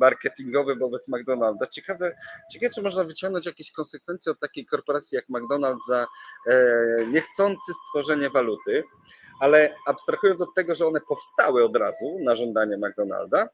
marketingowy 0.00 0.76
wobec 0.76 1.08
McDonalda. 1.08 1.66
Ciekawe, 1.66 2.16
ciekawe, 2.52 2.74
czy 2.74 2.82
można 2.82 3.04
wyciągnąć 3.04 3.46
jakieś 3.46 3.72
konsekwencje 3.72 4.32
od 4.32 4.40
takiej 4.40 4.66
korporacji 4.66 5.16
jak 5.16 5.24
McDonald's 5.28 5.86
za 5.88 6.06
e, 6.46 6.56
niechcący 7.06 7.72
stworzenie 7.86 8.30
waluty, 8.30 8.84
ale 9.40 9.74
abstrahując 9.86 10.40
od 10.40 10.54
tego, 10.54 10.74
że 10.74 10.86
one 10.86 11.00
powstały 11.00 11.64
od 11.64 11.76
razu 11.76 12.18
na 12.24 12.34
żądanie 12.34 12.76
McDonalda, 12.76 13.48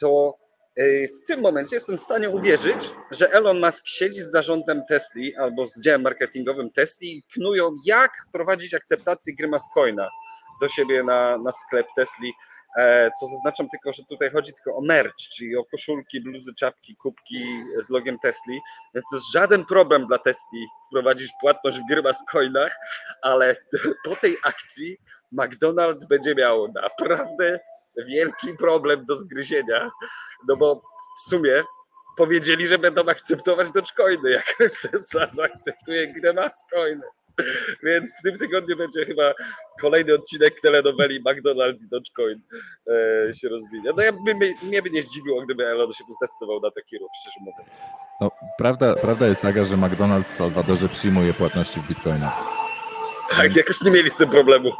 to 0.00 0.34
e, 0.76 1.08
w 1.08 1.26
tym 1.26 1.40
momencie 1.40 1.76
jestem 1.76 1.96
w 1.96 2.00
stanie 2.00 2.30
uwierzyć, 2.30 2.90
że 3.10 3.32
Elon 3.32 3.60
Musk 3.60 3.86
siedzi 3.86 4.22
z 4.22 4.30
zarządem 4.30 4.82
Tesli 4.88 5.36
albo 5.36 5.66
z 5.66 5.80
działem 5.80 6.02
marketingowym 6.02 6.70
Tesli 6.70 7.18
i 7.18 7.22
knują, 7.34 7.74
jak 7.86 8.10
wprowadzić 8.28 8.74
akceptację 8.74 9.34
Grimace 9.34 9.64
Coina 9.74 10.08
do 10.60 10.68
siebie 10.68 11.02
na, 11.02 11.38
na 11.38 11.52
sklep 11.52 11.86
Tesli 11.96 12.32
co 13.20 13.26
zaznaczam 13.26 13.68
tylko, 13.68 13.92
że 13.92 14.02
tutaj 14.08 14.30
chodzi 14.30 14.52
tylko 14.52 14.76
o 14.76 14.80
merch, 14.80 15.16
czyli 15.16 15.56
o 15.56 15.64
koszulki, 15.64 16.20
bluzy, 16.20 16.54
czapki, 16.54 16.96
kubki 16.96 17.64
z 17.80 17.90
logiem 17.90 18.18
Tesli, 18.18 18.60
to 18.92 19.16
jest 19.16 19.32
żaden 19.32 19.64
problem 19.64 20.06
dla 20.06 20.18
Tesli 20.18 20.66
wprowadzić 20.86 21.32
płatność 21.40 21.78
w 21.78 21.88
gryma 21.88 22.12
z 22.12 22.22
coinach, 22.30 22.76
ale 23.22 23.56
po 24.04 24.16
tej 24.16 24.36
akcji 24.44 24.98
McDonald's 25.32 26.06
będzie 26.08 26.34
miał 26.34 26.72
naprawdę 26.72 27.60
wielki 27.96 28.54
problem 28.58 29.04
do 29.06 29.16
zgryzienia, 29.16 29.90
no 30.48 30.56
bo 30.56 30.82
w 31.18 31.30
sumie 31.30 31.64
powiedzieli, 32.16 32.66
że 32.66 32.78
będą 32.78 33.06
akceptować 33.06 33.72
Dogecoiny, 33.72 34.30
jak 34.30 34.56
Tesla 34.82 35.26
zaakceptuje 35.26 36.12
Grimace 36.12 36.64
Coiny. 36.70 37.02
Więc 37.86 38.14
w 38.18 38.22
tym 38.22 38.38
tygodniu 38.38 38.76
będzie 38.76 39.04
chyba 39.04 39.34
kolejny 39.80 40.14
odcinek 40.14 40.60
telenoweli 40.60 41.20
McDonald 41.20 41.82
i 41.82 41.88
Dogecoin 41.88 42.40
e, 43.28 43.34
się 43.34 43.48
rozwinie. 43.48 43.90
No 43.96 44.02
ja 44.02 44.12
by, 44.12 44.34
mnie 44.62 44.82
by 44.82 44.90
nie 44.90 45.02
zdziwiło, 45.02 45.42
gdyby 45.42 45.66
Elon 45.66 45.92
się 45.92 46.04
zdecydował 46.16 46.60
na 46.60 46.70
taki 46.70 46.98
ruch, 46.98 47.10
szczerze 47.20 47.36
mówiąc. 47.40 47.72
No, 48.20 48.30
prawda, 48.58 48.94
prawda 48.94 49.26
jest 49.26 49.42
taka, 49.42 49.64
że 49.64 49.76
McDonald's 49.76 50.24
w 50.24 50.34
Salwadorze 50.34 50.88
przyjmuje 50.88 51.34
płatności 51.34 51.80
w 51.80 51.88
bitcoinach. 51.88 52.64
Tak, 53.30 53.42
Więc... 53.42 53.56
jakoś 53.56 53.82
nie 53.82 53.90
mieli 53.90 54.10
z 54.10 54.16
tym 54.16 54.30
problemu. 54.30 54.70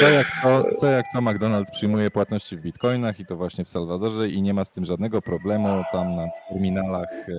Co 0.00 0.08
jak, 0.08 0.26
co, 0.42 0.64
co 0.74 0.86
jak 0.86 1.06
co, 1.12 1.18
McDonald's 1.18 1.70
przyjmuje 1.72 2.10
płatności 2.10 2.56
w 2.56 2.60
bitcoinach 2.60 3.20
i 3.20 3.26
to 3.26 3.36
właśnie 3.36 3.64
w 3.64 3.68
Salwadorze 3.68 4.28
i 4.28 4.42
nie 4.42 4.54
ma 4.54 4.64
z 4.64 4.70
tym 4.70 4.84
żadnego 4.84 5.22
problemu. 5.22 5.84
Tam 5.92 6.16
na 6.16 6.26
terminalach 6.48 7.28
e, 7.28 7.34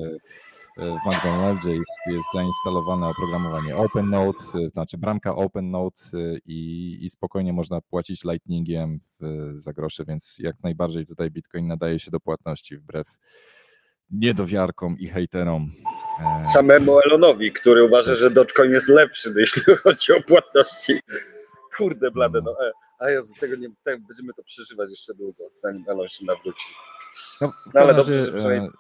w 0.80 1.16
McDonaldzie 1.16 1.72
jest, 1.72 2.00
jest 2.08 2.28
zainstalowane 2.34 3.08
oprogramowanie 3.08 3.76
OpenNote, 3.76 4.44
y, 4.56 4.70
znaczy 4.70 4.98
bramka 4.98 5.36
OpenNote 5.36 6.02
y, 6.14 6.42
i, 6.46 6.98
i 7.02 7.10
spokojnie 7.10 7.54
można 7.54 7.82
płacić 7.82 8.24
Lightningiem 8.24 9.00
w, 9.20 9.50
za 9.54 9.74
grosze, 9.74 10.06
więc 10.06 10.36
jak 10.40 10.56
najbardziej 10.64 11.06
tutaj 11.06 11.32
Bitcoin 11.32 11.68
nadaje 11.68 12.00
się 12.00 12.12
do 12.12 12.20
płatności 12.20 12.78
wbrew 12.78 13.08
niedowiarkom 14.12 14.98
i 15.00 15.08
hejterom. 15.08 15.72
E, 16.42 16.46
Samemu 16.46 17.00
Elonowi, 17.00 17.52
który 17.52 17.84
uważa, 17.84 18.16
że 18.16 18.32
Dogecoin 18.32 18.72
jest 18.72 18.90
lepszy, 18.90 19.34
jeśli 19.38 19.76
chodzi 19.76 20.14
o 20.14 20.22
płatności. 20.22 21.00
Kurde 21.78 22.12
blade, 22.12 22.42
no. 22.42 22.52
E, 22.52 22.72
a 23.00 23.10
Jezu, 23.10 23.34
tego 23.40 23.56
nie, 23.56 23.70
tak 23.84 24.02
będziemy 24.02 24.34
to 24.34 24.44
przeżywać 24.44 24.90
jeszcze 24.90 25.14
długo, 25.14 25.44
zanim 25.54 25.86
Elon 25.88 26.08
się 26.08 26.26
nawróci. 26.26 26.66
No, 27.42 27.52
no 27.74 27.82
ale 27.82 27.94
dobrze, 27.94 28.26
że 28.26 28.32
przynajmniej 28.32 28.72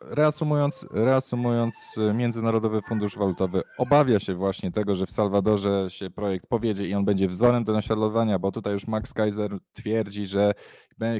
Reasumując, 0.00 0.86
reasumując, 0.90 1.96
Międzynarodowy 2.14 2.82
Fundusz 2.82 3.16
Walutowy 3.16 3.62
obawia 3.78 4.20
się 4.20 4.34
właśnie 4.34 4.72
tego, 4.72 4.94
że 4.94 5.06
w 5.06 5.10
Salwadorze 5.10 5.86
się 5.90 6.10
projekt 6.10 6.46
powiedzie 6.46 6.86
i 6.86 6.94
on 6.94 7.04
będzie 7.04 7.28
wzorem 7.28 7.64
do 7.64 7.72
naśladowania, 7.72 8.38
bo 8.38 8.52
tutaj 8.52 8.72
już 8.72 8.86
Max 8.86 9.12
Kaiser 9.12 9.58
twierdzi, 9.72 10.26
że 10.26 10.52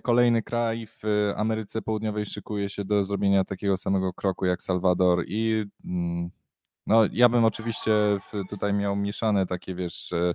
kolejny 0.03 0.43
kraj 0.43 0.87
w 0.87 1.33
Ameryce 1.37 1.83
Południowej 1.83 2.27
szykuje 2.27 2.69
się 2.69 2.85
do 2.85 3.05
zrobienia 3.05 3.45
takiego 3.45 3.77
samego 3.77 4.13
kroku 4.13 4.47
jak 4.47 4.63
Salwador 4.63 5.25
i 5.27 5.65
mm, 5.85 6.31
no, 6.87 7.03
ja 7.13 7.29
bym 7.29 7.45
oczywiście 7.45 7.93
tutaj 8.51 8.75
miał 8.75 8.97
mieszane 8.97 9.47
takie, 9.47 9.75
wiesz, 9.75 10.13
e, 10.13 10.33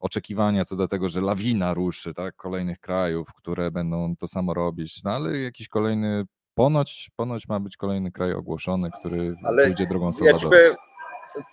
oczekiwania 0.00 0.64
co 0.64 0.76
do 0.76 0.88
tego, 0.88 1.08
że 1.08 1.20
lawina 1.20 1.74
ruszy, 1.74 2.14
tak, 2.14 2.36
kolejnych 2.36 2.80
krajów, 2.80 3.34
które 3.34 3.70
będą 3.70 4.16
to 4.16 4.28
samo 4.28 4.54
robić, 4.54 5.04
no 5.04 5.10
ale 5.10 5.38
jakiś 5.38 5.68
kolejny 5.68 6.24
Ponoć, 6.58 7.10
ponoć 7.16 7.48
ma 7.48 7.60
być 7.60 7.76
kolejny 7.76 8.12
kraj 8.12 8.32
ogłoszony, 8.32 8.90
który 9.00 9.36
Ale 9.44 9.66
pójdzie 9.66 9.86
drogą 9.86 10.12
Salwadoru. 10.12 10.54
Ja 10.54 10.76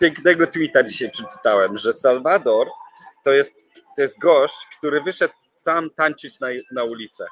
pięknego 0.00 0.46
tweeta 0.46 0.82
dzisiaj 0.82 1.10
przeczytałem, 1.10 1.78
że 1.78 1.92
Salwador 1.92 2.68
to 3.24 3.32
jest, 3.32 3.66
to 3.96 4.02
jest 4.02 4.18
gość, 4.18 4.56
który 4.78 5.02
wyszedł 5.02 5.34
sam 5.54 5.90
tańczyć 5.90 6.40
na, 6.40 6.48
na 6.72 6.84
ulicę, 6.84 7.26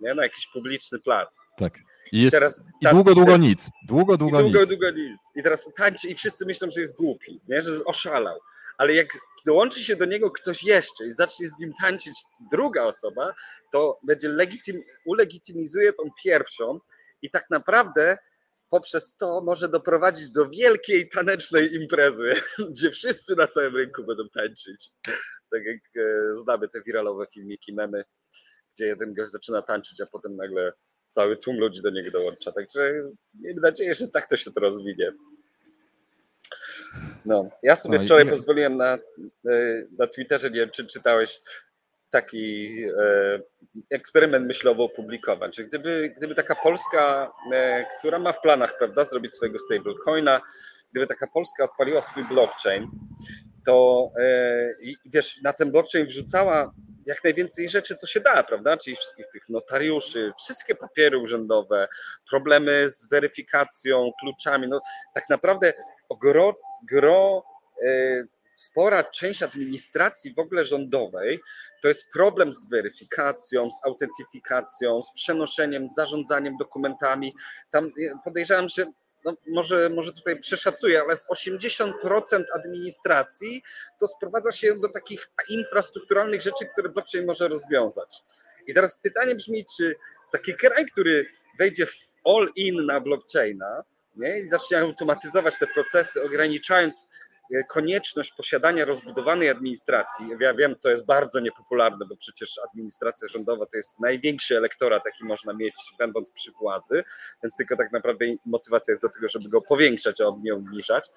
nie? 0.00 0.14
na 0.14 0.22
jakiś 0.22 0.46
publiczny 0.46 0.98
plac. 0.98 1.40
Tak. 1.58 1.78
I, 2.12 2.22
jest, 2.22 2.36
teraz, 2.36 2.60
i 2.80 2.86
długo, 2.86 3.14
długo 3.14 3.36
nic. 3.36 3.70
Długo, 3.88 4.16
długo, 4.16 4.42
długo, 4.42 4.60
nic. 4.60 4.68
długo 4.68 4.90
nic. 4.90 5.20
I 5.36 5.42
teraz 5.42 5.70
tańczy 5.76 6.08
i 6.08 6.14
wszyscy 6.14 6.46
myślą, 6.46 6.68
że 6.70 6.80
jest 6.80 6.96
głupi, 6.96 7.40
nie? 7.48 7.62
że 7.62 7.84
oszalał. 7.84 8.38
Ale 8.78 8.94
jak 8.94 9.08
dołączy 9.46 9.84
się 9.84 9.96
do 9.96 10.04
niego 10.04 10.30
ktoś 10.30 10.64
jeszcze 10.64 11.06
i 11.06 11.12
zacznie 11.12 11.48
z 11.48 11.60
nim 11.60 11.72
tańczyć 11.80 12.14
druga 12.52 12.84
osoba, 12.84 13.34
to 13.72 13.98
będzie 14.06 14.28
legitym, 14.28 14.82
ulegitymizuje 15.04 15.92
tą 15.92 16.02
pierwszą 16.24 16.80
i 17.24 17.30
tak 17.30 17.50
naprawdę 17.50 18.18
poprzez 18.70 19.16
to 19.16 19.40
może 19.40 19.68
doprowadzić 19.68 20.30
do 20.30 20.48
wielkiej 20.48 21.08
tanecznej 21.08 21.74
imprezy, 21.74 22.32
gdzie 22.70 22.90
wszyscy 22.90 23.36
na 23.36 23.46
całym 23.46 23.76
rynku 23.76 24.04
będą 24.04 24.28
tańczyć. 24.28 24.90
Tak 25.50 25.64
jak 25.64 26.04
e, 26.06 26.36
znamy 26.36 26.68
te 26.68 26.82
wiralowe 26.82 27.26
filmiki, 27.26 27.72
memy, 27.72 28.04
gdzie 28.74 28.86
jeden 28.86 29.14
gość 29.14 29.32
zaczyna 29.32 29.62
tańczyć, 29.62 30.00
a 30.00 30.06
potem 30.06 30.36
nagle 30.36 30.72
cały 31.06 31.36
tłum 31.36 31.58
ludzi 31.58 31.82
do 31.82 31.90
niego 31.90 32.10
dołącza. 32.10 32.52
Także 32.52 32.92
miejmy 33.34 33.60
nadzieję, 33.60 33.94
że 33.94 34.08
tak 34.08 34.28
to 34.28 34.36
się 34.36 34.52
to 34.52 34.60
rozwinie. 34.60 35.12
No, 37.24 37.50
ja 37.62 37.76
sobie 37.76 37.98
No 37.98 38.04
wczoraj 38.04 38.28
pozwoliłem 38.30 38.76
na, 38.76 38.98
e, 39.48 39.84
na 39.98 40.06
Twitterze, 40.06 40.50
nie 40.50 40.60
wiem, 40.60 40.70
czy 40.70 40.86
czytałeś 40.86 41.40
taki 42.14 42.76
e, 42.84 43.40
eksperyment 43.90 44.46
myślowy 44.46 44.82
opublikować, 44.82 45.56
że 45.56 45.64
gdyby, 45.64 46.14
gdyby 46.16 46.34
taka 46.34 46.54
Polska, 46.54 47.32
e, 47.52 47.86
która 47.98 48.18
ma 48.18 48.32
w 48.32 48.40
planach, 48.40 48.78
prawda, 48.78 49.04
zrobić 49.04 49.34
swojego 49.34 49.58
stablecoina, 49.58 50.40
gdyby 50.90 51.06
taka 51.06 51.26
Polska 51.26 51.64
odpaliła 51.64 52.00
swój 52.00 52.24
blockchain, 52.24 52.90
to 53.66 54.08
e, 54.20 54.68
wiesz, 55.06 55.42
na 55.42 55.52
ten 55.52 55.72
blockchain 55.72 56.06
wrzucała 56.06 56.74
jak 57.06 57.24
najwięcej 57.24 57.68
rzeczy, 57.68 57.96
co 57.96 58.06
się 58.06 58.20
da, 58.20 58.42
prawda? 58.42 58.76
Czyli 58.76 58.96
wszystkich 58.96 59.26
tych 59.32 59.48
notariuszy, 59.48 60.32
wszystkie 60.38 60.74
papiery 60.74 61.18
urzędowe, 61.18 61.88
problemy 62.30 62.90
z 62.90 63.08
weryfikacją, 63.08 64.10
kluczami. 64.20 64.68
No 64.68 64.80
tak 65.14 65.28
naprawdę 65.28 65.72
gro, 66.20 66.56
gro 66.90 67.44
spora 68.56 69.04
część 69.04 69.42
administracji 69.42 70.34
w 70.34 70.38
ogóle 70.38 70.64
rządowej 70.64 71.40
to 71.82 71.88
jest 71.88 72.04
problem 72.12 72.52
z 72.52 72.68
weryfikacją, 72.68 73.70
z 73.70 73.86
autentyfikacją, 73.86 75.02
z 75.02 75.12
przenoszeniem, 75.12 75.88
zarządzaniem 75.96 76.56
dokumentami. 76.56 77.34
Tam 77.70 77.86
e, 77.86 77.90
podejrzewam, 78.24 78.68
że 78.68 78.86
no 79.24 79.36
może, 79.46 79.88
może 79.88 80.12
tutaj 80.12 80.38
przeszacuję, 80.38 81.02
ale 81.02 81.16
z 81.16 81.26
80% 81.26 81.92
administracji 82.54 83.62
to 84.00 84.06
sprowadza 84.06 84.52
się 84.52 84.80
do 84.80 84.88
takich 84.88 85.30
infrastrukturalnych 85.48 86.40
rzeczy, 86.40 86.66
które 86.72 86.88
blockchain 86.88 87.26
może 87.26 87.48
rozwiązać. 87.48 88.22
I 88.66 88.74
teraz 88.74 88.98
pytanie 88.98 89.34
brzmi, 89.34 89.64
czy 89.76 89.96
taki 90.32 90.54
kraj, 90.54 90.86
który 90.86 91.26
wejdzie 91.58 91.86
w 91.86 91.96
all 92.24 92.48
in 92.56 92.86
na 92.86 93.00
blockchaina 93.00 93.84
nie, 94.16 94.40
i 94.40 94.48
zacznie 94.48 94.78
automatyzować 94.78 95.58
te 95.58 95.66
procesy, 95.66 96.22
ograniczając 96.22 97.08
konieczność 97.68 98.32
posiadania 98.32 98.84
rozbudowanej 98.84 99.50
administracji. 99.50 100.26
Ja 100.40 100.54
wiem, 100.54 100.76
to 100.80 100.90
jest 100.90 101.04
bardzo 101.04 101.40
niepopularne, 101.40 102.06
bo 102.06 102.16
przecież 102.16 102.60
administracja 102.70 103.28
rządowa 103.28 103.66
to 103.66 103.76
jest 103.76 104.00
największy 104.00 104.56
elektorat, 104.56 105.02
jaki 105.06 105.24
można 105.24 105.52
mieć, 105.52 105.74
będąc 105.98 106.30
przy 106.30 106.52
władzy, 106.52 107.04
więc 107.42 107.56
tylko 107.56 107.76
tak 107.76 107.92
naprawdę 107.92 108.26
motywacja 108.46 108.92
jest 108.92 109.02
do 109.02 109.08
tego, 109.08 109.28
żeby 109.28 109.48
go 109.48 109.62
powiększać, 109.62 110.20
a 110.20 110.24
nie 110.42 110.54
obniżać. 110.54 111.08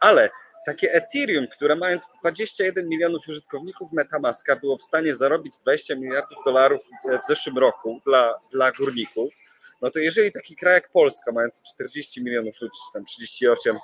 Ale 0.00 0.30
takie 0.66 0.92
Ethereum, 0.92 1.46
które 1.48 1.76
mając 1.76 2.08
21 2.20 2.88
milionów 2.88 3.28
użytkowników 3.28 3.92
Metamaska 3.92 4.56
było 4.56 4.76
w 4.76 4.82
stanie 4.82 5.16
zarobić 5.16 5.56
20 5.56 5.94
miliardów 5.96 6.38
dolarów 6.44 6.82
w 7.22 7.26
zeszłym 7.26 7.58
roku 7.58 8.00
dla, 8.06 8.40
dla 8.50 8.72
górników, 8.72 9.34
no 9.82 9.90
to 9.90 9.98
jeżeli 9.98 10.32
taki 10.32 10.56
kraj 10.56 10.74
jak 10.74 10.90
Polska, 10.92 11.32
mając 11.32 11.62
40 11.62 12.24
milionów 12.24 12.60
ludzi, 12.60 12.78
czy 12.86 12.92
tam 12.92 13.04
38, 13.04 13.78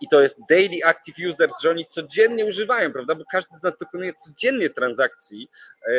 i 0.00 0.08
to 0.08 0.20
jest 0.20 0.38
daily 0.48 0.78
active 0.84 1.16
users, 1.30 1.60
że 1.62 1.70
oni 1.70 1.86
codziennie 1.86 2.46
używają, 2.46 2.92
prawda? 2.92 3.14
Bo 3.14 3.24
każdy 3.32 3.58
z 3.58 3.62
nas 3.62 3.78
dokonuje 3.78 4.14
codziennie 4.14 4.70
transakcji, 4.70 5.50
e, 5.88 5.92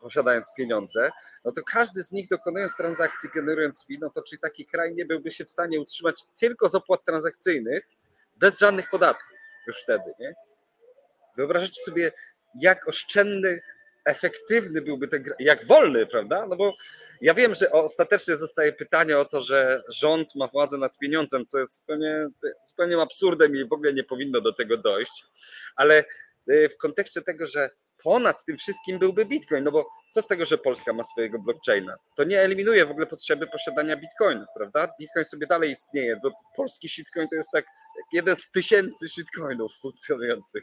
posiadając 0.00 0.46
pieniądze, 0.56 1.10
no 1.44 1.52
to 1.52 1.62
każdy 1.72 2.02
z 2.02 2.12
nich 2.12 2.28
dokonując 2.28 2.76
transakcji, 2.76 3.30
generując 3.34 3.86
fee, 3.86 3.98
no 4.00 4.10
to 4.10 4.22
czy 4.22 4.38
taki 4.38 4.66
kraj 4.66 4.94
nie 4.94 5.06
byłby 5.06 5.30
się 5.30 5.44
w 5.44 5.50
stanie 5.50 5.80
utrzymać 5.80 6.24
tylko 6.40 6.68
z 6.68 6.74
opłat 6.74 7.04
transakcyjnych, 7.04 7.88
bez 8.36 8.58
żadnych 8.58 8.90
podatków 8.90 9.36
już 9.66 9.82
wtedy, 9.82 10.14
nie? 10.20 10.34
Wyobrażacie 11.36 11.82
sobie, 11.84 12.12
jak 12.60 12.88
oszczędny, 12.88 13.60
efektywny 14.04 14.82
byłby 14.82 15.08
ten, 15.08 15.24
jak 15.38 15.64
wolny, 15.64 16.06
prawda? 16.06 16.46
No 16.46 16.56
bo 16.56 16.76
ja 17.20 17.34
wiem, 17.34 17.54
że 17.54 17.70
ostatecznie 17.70 18.36
zostaje 18.36 18.72
pytanie 18.72 19.18
o 19.18 19.24
to, 19.24 19.40
że 19.40 19.82
rząd 19.88 20.34
ma 20.34 20.48
władzę 20.48 20.78
nad 20.78 20.98
pieniądzem, 20.98 21.46
co 21.46 21.58
jest 21.58 21.74
zupełnie, 21.74 22.28
zupełnie 22.68 23.00
absurdem 23.00 23.56
i 23.56 23.64
w 23.64 23.72
ogóle 23.72 23.92
nie 23.92 24.04
powinno 24.04 24.40
do 24.40 24.52
tego 24.52 24.76
dojść, 24.76 25.24
ale 25.76 26.04
y, 26.50 26.68
w 26.68 26.76
kontekście 26.76 27.22
tego, 27.22 27.46
że 27.46 27.70
ponad 28.02 28.44
tym 28.44 28.56
wszystkim 28.56 28.98
byłby 28.98 29.24
Bitcoin, 29.24 29.64
no 29.64 29.70
bo 29.72 29.88
co 30.12 30.22
z 30.22 30.26
tego, 30.26 30.44
że 30.44 30.58
Polska 30.58 30.92
ma 30.92 31.02
swojego 31.02 31.38
blockchaina? 31.38 31.96
To 32.16 32.24
nie 32.24 32.40
eliminuje 32.40 32.86
w 32.86 32.90
ogóle 32.90 33.06
potrzeby 33.06 33.46
posiadania 33.46 33.96
Bitcoinów, 33.96 34.48
prawda? 34.56 34.88
Bitcoin 35.00 35.24
sobie 35.24 35.46
dalej 35.46 35.70
istnieje, 35.70 36.20
bo 36.22 36.30
polski 36.56 36.88
shitcoin 36.88 37.28
to 37.28 37.36
jest 37.36 37.50
tak 37.52 37.64
jeden 38.12 38.36
z 38.36 38.50
tysięcy 38.50 39.08
shitcoinów 39.08 39.72
funkcjonujących. 39.82 40.62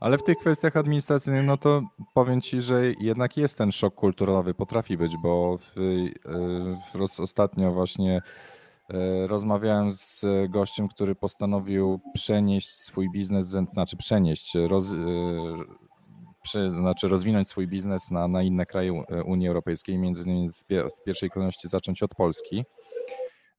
Ale 0.00 0.18
w 0.18 0.22
tych 0.22 0.38
kwestiach 0.38 0.76
administracyjnych, 0.76 1.44
no 1.44 1.56
to 1.56 1.82
powiem 2.14 2.40
ci, 2.40 2.60
że 2.60 2.92
jednak 3.00 3.36
jest 3.36 3.58
ten 3.58 3.72
szok 3.72 3.94
kulturowy, 3.94 4.54
potrafi 4.54 4.96
być, 4.96 5.16
bo 5.22 5.58
w, 5.58 5.74
w 6.92 6.94
roz, 6.94 7.20
ostatnio 7.20 7.72
właśnie 7.72 8.22
e, 8.90 9.26
rozmawiałem 9.26 9.92
z 9.92 10.24
gościem, 10.48 10.88
który 10.88 11.14
postanowił 11.14 12.00
przenieść 12.14 12.68
swój 12.68 13.10
biznes, 13.10 13.46
znaczy 13.46 13.96
przenieść, 13.96 14.54
roz, 14.68 14.92
prze, 16.42 16.70
znaczy 16.70 17.08
rozwinąć 17.08 17.48
swój 17.48 17.68
biznes 17.68 18.10
na, 18.10 18.28
na 18.28 18.42
inne 18.42 18.66
kraje 18.66 19.04
e, 19.08 19.22
Unii 19.22 19.48
Europejskiej, 19.48 19.98
między 19.98 20.22
innymi 20.22 20.48
w 20.70 21.02
pierwszej 21.04 21.30
kolejności 21.30 21.68
zacząć 21.68 22.02
od 22.02 22.14
Polski 22.14 22.64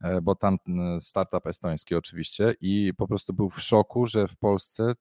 e, 0.02 0.22
bo 0.22 0.36
tam 0.36 0.58
startup 1.00 1.48
estoński 1.48 1.96
oczywiście 1.96 2.56
i 2.62 2.94
po 2.98 3.08
prostu 3.08 3.34
był 3.34 3.50
w 3.50 3.62
szoku, 3.62 4.06
że 4.06 4.28
w 4.28 4.36
Polsce 4.36 4.94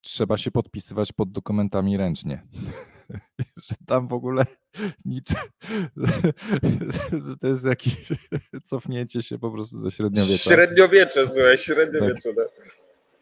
trzeba 0.00 0.36
się 0.36 0.50
podpisywać 0.50 1.12
pod 1.12 1.32
dokumentami 1.32 1.96
ręcznie. 1.96 2.42
że 3.68 3.74
tam 3.86 4.08
w 4.08 4.12
ogóle 4.12 4.44
nic, 5.04 5.34
że 7.28 7.36
to 7.40 7.46
jest 7.46 7.64
jakieś 7.64 7.96
cofnięcie 8.64 9.22
się 9.22 9.38
po 9.38 9.50
prostu 9.50 9.82
do 9.82 9.90
średniowiecza. 9.90 10.50
Średniowiecze, 10.50 11.26
słuchaj, 11.26 11.58
średniowiecze. 11.58 12.32
no. 12.36 12.42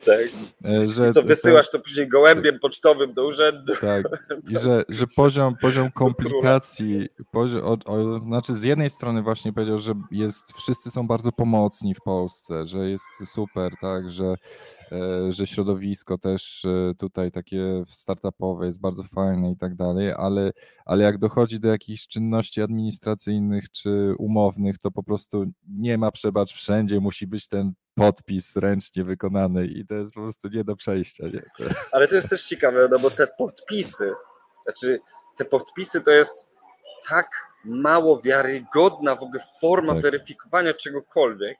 Tak. 0.04 0.18
E, 0.64 0.86
Że 0.86 1.10
co 1.10 1.22
wysyłasz 1.22 1.70
to 1.70 1.78
później 1.78 2.08
gołębiem 2.08 2.58
pocztowym 2.58 3.14
do 3.14 3.26
urzędu. 3.26 3.72
Tak, 3.80 4.06
i 4.50 4.58
że, 4.58 4.84
że 4.88 5.06
poziom, 5.16 5.56
poziom 5.56 5.90
komplikacji, 5.90 7.08
poziom, 7.32 7.62
o, 7.64 7.78
o, 7.84 8.20
znaczy 8.20 8.54
z 8.54 8.62
jednej 8.62 8.90
strony 8.90 9.22
właśnie 9.22 9.52
powiedział, 9.52 9.78
że 9.78 9.92
jest, 10.10 10.52
wszyscy 10.52 10.90
są 10.90 11.06
bardzo 11.06 11.32
pomocni 11.32 11.94
w 11.94 12.00
Polsce, 12.00 12.66
że 12.66 12.90
jest 12.90 13.04
super, 13.24 13.72
tak, 13.80 14.10
że, 14.10 14.34
że 15.28 15.46
środowisko 15.46 16.18
też 16.18 16.64
e, 16.64 16.94
tutaj 16.98 17.30
takie 17.30 17.82
startupowe 17.86 18.66
jest 18.66 18.80
bardzo 18.80 19.04
fajne 19.04 19.52
i 19.52 19.56
tak 19.56 19.74
dalej, 19.74 20.12
ale, 20.16 20.52
ale 20.84 21.04
jak 21.04 21.18
dochodzi 21.18 21.60
do 21.60 21.68
jakichś 21.68 22.06
czynności 22.06 22.62
administracyjnych 22.62 23.70
czy 23.70 24.14
umownych, 24.18 24.78
to 24.78 24.90
po 24.90 25.02
prostu 25.02 25.44
nie 25.68 25.98
ma 25.98 26.10
przebacz, 26.10 26.52
wszędzie 26.52 27.00
musi 27.00 27.26
być 27.26 27.48
ten 27.48 27.72
podpis 27.94 28.56
ręcznie 28.56 29.04
wykonany 29.04 29.66
i 29.66 29.86
to 29.86 29.94
jest 29.94 30.14
po 30.14 30.20
prostu 30.20 30.48
nie 30.48 30.64
do 30.64 30.76
przejścia. 30.76 31.24
Nie? 31.26 31.42
Ale 31.92 32.08
to 32.08 32.14
jest 32.14 32.30
też 32.30 32.44
ciekawe, 32.44 32.88
no 32.90 32.98
bo 32.98 33.10
te 33.10 33.26
podpisy, 33.38 34.12
znaczy 34.64 35.00
te 35.36 35.44
podpisy 35.44 36.00
to 36.00 36.10
jest 36.10 36.48
tak 37.08 37.30
mało 37.64 38.20
wiarygodna 38.20 39.16
w 39.16 39.22
ogóle 39.22 39.40
forma 39.60 39.92
Tak. 39.92 40.02
weryfikowania 40.02 40.74
czegokolwiek. 40.74 41.58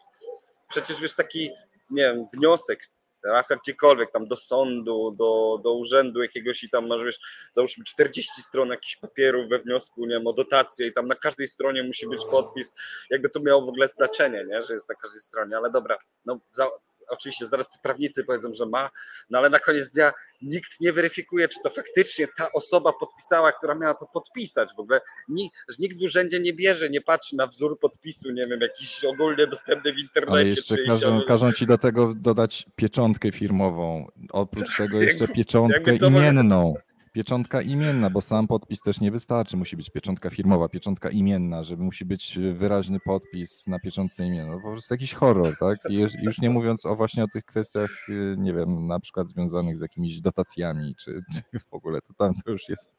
Przecież 0.69 1.01
wiesz, 1.01 1.15
taki, 1.15 1.51
nie 1.91 2.03
wiem, 2.03 2.27
wniosek, 2.35 2.81
trafia 3.23 3.57
gdziekolwiek, 3.57 4.13
tam 4.13 4.27
do 4.27 4.37
sądu, 4.37 5.11
do, 5.11 5.61
do 5.63 5.73
urzędu 5.73 6.23
jakiegoś 6.23 6.65
i 6.65 6.71
tam 6.71 6.87
masz, 6.87 7.05
wiesz, 7.05 7.21
załóżmy 7.53 7.85
40 7.85 8.43
stron 8.43 8.69
jakichś 8.69 8.97
papierów 8.97 9.49
we 9.49 9.59
wniosku, 9.59 10.01
nie 10.01 10.15
wiem, 10.15 10.27
o 10.27 10.33
dotację 10.33 10.87
i 10.87 10.93
tam 10.93 11.09
na 11.09 11.15
każdej 11.15 11.49
stronie 11.49 11.83
musi 11.83 12.09
być 12.09 12.25
podpis, 12.31 12.73
jakby 13.11 13.31
to 13.31 13.41
miało 13.41 13.63
w 13.63 13.69
ogóle 13.69 13.89
znaczenie, 13.89 14.45
nie, 14.45 14.63
że 14.63 14.75
jest 14.75 14.89
na 14.89 14.95
każdej 14.95 15.21
stronie, 15.21 15.57
ale 15.57 15.71
dobra, 15.71 15.99
no 16.25 16.39
za, 16.53 16.71
oczywiście 17.11 17.47
zaraz 17.47 17.69
prawnicy 17.83 18.25
powiedzą, 18.25 18.55
że 18.55 18.67
ma, 18.67 18.91
no 19.31 19.39
ale 19.39 19.51
na 19.51 19.59
koniec 19.59 19.91
dnia 19.91 20.13
nikt 20.43 20.81
nie 20.81 20.93
weryfikuje, 20.93 21.49
czy 21.49 21.61
to 21.63 21.71
faktycznie 21.71 22.29
ta 22.37 22.53
osoba 22.53 22.93
podpisała, 22.93 23.53
która 23.53 23.75
miała 23.75 23.95
to 23.95 24.07
podpisać. 24.07 24.69
W 24.77 24.81
ogóle 24.81 25.01
ni- 25.29 25.51
że 25.69 25.77
nikt 25.79 25.99
w 25.99 26.03
urzędzie 26.03 26.41
nie 26.41 26.53
bierze, 26.53 26.91
nie 26.91 27.01
patrzy 27.01 27.37
na 27.37 27.47
wzór 27.47 27.81
podpisu, 27.81 28.31
nie 28.31 28.47
wiem, 28.47 28.61
jakiś 28.61 29.05
ogólnie 29.05 29.47
dostępny 29.47 29.93
w 29.93 29.99
internecie. 29.99 30.33
Ale 30.33 30.45
jeszcze 30.45 30.77
każą, 30.87 31.23
każą 31.27 31.53
ci 31.53 31.67
do 31.67 31.79
tego 31.79 32.13
dodać 32.17 32.67
pieczątkę 32.77 33.33
firmową. 33.33 34.07
Oprócz 34.31 34.77
tego 34.77 35.03
jeszcze 35.03 35.29
pieczątkę 35.29 35.99
to 35.99 36.11
może- 36.11 36.29
imienną. 36.29 36.75
Pieczątka 37.23 37.63
imienna, 37.63 38.11
bo 38.11 38.21
sam 38.21 38.47
podpis 38.47 38.81
też 38.81 39.01
nie 39.01 39.11
wystarczy. 39.11 39.57
Musi 39.57 39.77
być 39.77 39.91
pieczątka 39.91 40.31
firmowa, 40.31 40.69
pieczątka 40.69 41.11
imienna, 41.11 41.63
żeby 41.63 41.83
musi 41.83 42.05
być 42.05 42.39
wyraźny 42.55 43.01
podpis 43.01 43.67
na 43.67 43.79
pieczątce 43.79 44.27
imiennej. 44.27 44.57
No 44.57 44.63
po 44.63 44.71
prostu 44.73 44.95
jakiś 44.95 45.15
horror, 45.15 45.57
tak? 45.61 45.79
I 45.91 45.95
już- 45.95 46.39
nie 46.43 46.51
mówiąc 46.51 46.87
o 46.87 46.97
właśnie 46.97 47.25
o 47.25 47.27
tych 47.33 47.45
kwestiach, 47.45 48.09
y, 48.09 48.35
nie 48.39 48.55
wiem, 48.55 48.87
na 48.87 49.01
przykład 49.01 49.29
związanych 49.29 49.77
z 49.77 49.81
jakimiś 49.81 50.21
dotacjami, 50.21 50.95
czy, 50.95 51.19
czy 51.33 51.59
w 51.59 51.75
ogóle, 51.75 52.01
to 52.01 52.15
tam 52.15 52.35
to 52.45 52.51
już 52.51 52.69
jest 52.69 52.97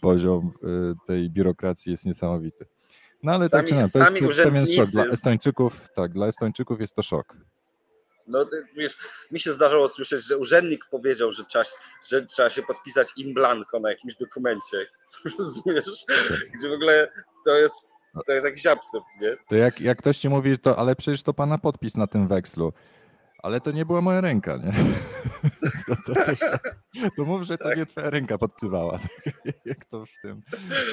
poziom 0.00 0.50
y, 0.64 0.94
tej 1.06 1.30
biurokracji 1.30 1.90
jest 1.90 2.06
niesamowity. 2.06 2.66
No 3.22 3.32
ale 3.32 3.44
Sami- 3.48 3.50
tak 3.50 3.66
czy 3.66 3.74
nie, 3.74 3.80
to 3.88 3.98
jest 3.98 4.12
pewien 4.44 4.66
szok. 4.66 4.90
Dla 4.90 5.02
Estończyków, 5.14 5.88
tak, 5.94 6.12
dla 6.12 6.26
Estończyków 6.26 6.80
jest 6.80 6.94
to 6.94 7.02
szok. 7.02 7.36
No 8.28 8.46
wiesz, 8.76 8.96
mi 9.30 9.40
się 9.40 9.52
zdarzało 9.52 9.88
słyszeć, 9.88 10.24
że 10.26 10.38
urzędnik 10.38 10.84
powiedział, 10.90 11.32
że 11.32 11.44
trzeba, 11.44 11.64
że 12.08 12.26
trzeba 12.26 12.50
się 12.50 12.62
podpisać 12.62 13.08
in 13.16 13.34
blanco 13.34 13.80
na 13.80 13.90
jakimś 13.90 14.14
dokumencie. 14.16 14.86
Rozumiesz? 15.38 16.04
Gdzie 16.58 16.68
w 16.68 16.72
ogóle 16.72 17.12
to 17.44 17.54
jest, 17.56 17.94
to 18.26 18.32
jest 18.32 18.46
jakiś 18.46 18.66
absurd, 18.66 19.04
nie? 19.20 19.36
To 19.48 19.56
jak, 19.56 19.80
jak 19.80 19.98
ktoś 19.98 20.18
ci 20.18 20.28
mówi, 20.28 20.58
to 20.58 20.78
ale 20.78 20.96
przecież 20.96 21.22
to 21.22 21.34
pana 21.34 21.58
podpis 21.58 21.96
na 21.96 22.06
tym 22.06 22.28
wekslu. 22.28 22.72
Ale 23.42 23.60
to 23.60 23.70
nie 23.70 23.86
była 23.86 24.00
moja 24.00 24.20
ręka, 24.20 24.56
nie? 24.56 24.72
To, 25.86 25.96
to, 26.14 26.20
coś 26.24 26.38
tam, 26.38 26.58
to 27.16 27.24
mów, 27.24 27.42
że 27.42 27.58
to 27.58 27.64
Tak. 27.64 27.78
nie 27.78 27.86
twoja 27.86 28.10
ręka 28.10 28.38
podpisywała. 28.38 28.98
Tak, 29.44 29.54
jak 29.64 29.84
to 29.84 30.06
w 30.06 30.20
tym, 30.22 30.42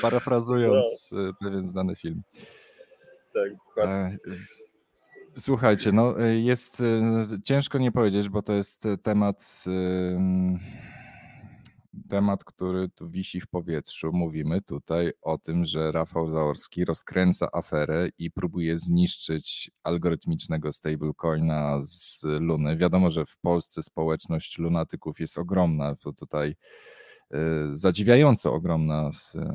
parafrazując 0.01 1.09
No. 1.11 1.29
e, 1.29 1.33
pewien 1.43 1.67
znany 1.67 1.95
film. 1.95 2.21
Tak, 3.33 3.55
dokładnie. 3.67 4.17
Słuchajcie, 5.37 5.91
no 5.91 6.21
e, 6.21 6.35
jest 6.39 6.81
e, 6.81 7.41
ciężko 7.43 7.77
nie 7.77 7.91
powiedzieć, 7.91 8.29
bo 8.29 8.41
to 8.41 8.53
jest 8.53 8.85
e, 8.85 8.97
temat, 8.97 9.63
em, 9.67 10.59
temat, 12.09 12.43
który 12.43 12.89
tu 12.89 13.09
wisi 13.09 13.41
w 13.41 13.47
powietrzu. 13.47 14.11
Mówimy 14.13 14.61
tutaj 14.61 15.11
o 15.21 15.37
tym, 15.37 15.65
że 15.65 15.91
Rafał 15.91 16.29
Zaorski 16.29 16.85
rozkręca 16.85 17.47
aferę 17.53 18.09
i 18.17 18.31
próbuje 18.31 18.77
zniszczyć 18.77 19.71
algorytmicznego 19.83 20.71
stablecoina 20.71 21.79
z 21.81 22.23
Luny. 22.23 22.77
Wiadomo, 22.77 23.11
że 23.11 23.25
w 23.25 23.37
Polsce 23.37 23.83
społeczność 23.83 24.59
lunatyków 24.59 25.19
jest 25.19 25.37
ogromna, 25.37 25.95
to 25.95 26.13
tutaj 26.13 26.55
zadziwiająco 27.71 28.53
ogromna 28.53 29.11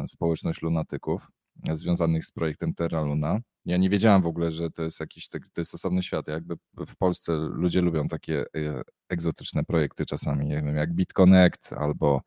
społeczność 0.07 0.63
lunatyków 0.63 1.31
związanych 1.73 2.27
z 2.27 2.31
projektem 2.33 2.75
Terra 2.75 3.03
Luna. 3.03 3.39
Ja 3.65 3.77
nie 3.77 3.91
wiedziałem 3.91 4.23
w 4.23 4.27
ogóle, 4.27 4.51
że 4.51 4.71
to 4.71 4.83
jest 4.83 5.01
jakiś 5.01 5.29
tak- 5.29 5.49
to 5.49 5.61
jest 5.61 5.75
osobny 5.75 6.03
świat. 6.03 6.29
Jakby 6.29 6.57
w 6.87 6.97
Polsce 6.97 7.33
ludzie 7.33 7.81
lubią 7.81 8.09
takie 8.09 8.41
e, 8.41 8.83
egzotyczne 9.09 9.65
projekty 9.65 10.07
czasami, 10.07 10.47
nie 10.47 10.63
wiem, 10.63 10.77
jak 10.77 10.95
BitConnect 10.95 11.73
albo 11.73 12.23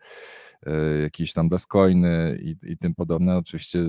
e, 0.65 0.97
jakieś 1.01 1.33
tam 1.33 1.49
Dascoiny 1.49 2.37
i, 2.41 2.55
i 2.63 2.77
tym 2.77 2.95
podobne. 2.95 3.37
Oczywiście 3.37 3.83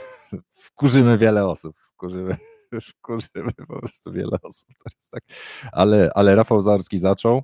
wkurzymy 0.64 1.18
wiele 1.18 1.46
osób, 1.46 1.76
wkurzymy, 1.92 2.36
wkurzymy 2.90 3.52
po 3.68 3.78
prostu 3.78 4.12
wiele 4.12 4.38
osób. 4.42 4.68
Tak. 5.10 5.22
ale, 5.72 6.10
ale 6.14 6.34
Rafał 6.34 6.62
Zaorski 6.62 6.98
zaczął. 6.98 7.42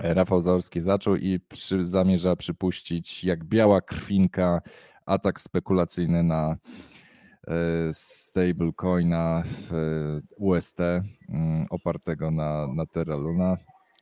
E, 0.00 0.14
Rafał 0.14 0.40
Zaorski 0.40 0.80
zaczął 0.80 1.16
i 1.16 1.40
przy, 1.40 1.84
zamierza 1.84 2.36
przypuścić 2.36 3.24
jak 3.24 3.44
biała 3.44 3.80
krwinka 3.80 4.60
atak 5.10 5.40
spekulacyjny 5.40 6.22
na 6.22 6.56
e, 7.48 7.54
stablecoina 7.92 9.42
w 9.46 9.74
e, 9.74 10.20
UST 10.36 10.80
mm, 10.80 11.66
opartego 11.70 12.30
na, 12.30 12.66
na 12.74 12.86
Terra 12.86 13.16
Luna. 13.16 13.56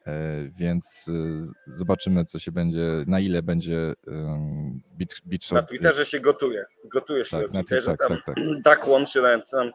E, 0.07 0.13
Więc 0.57 1.05
z- 1.05 1.53
zobaczymy, 1.67 2.25
co 2.25 2.39
się 2.39 2.53
będzie, 2.53 3.05
na 3.07 3.21
ile 3.21 3.43
będzie 3.43 3.95
bit, 4.97 5.15
Na. 5.27 5.63
Twitterze 5.63 6.05
się 6.07 6.21
gotuje. 6.21 6.65
Gotuje 6.85 7.25
się 7.25 7.37
Tak, 7.37 7.53
na 7.53 7.61
Twitterze. 7.61 7.97
tak, 7.97 8.09
tam 8.09 8.17
tak, 8.27 8.37
tak. 8.37 8.45
Duckwon 8.65 9.07
się 9.07 9.21
tam, 9.51 9.71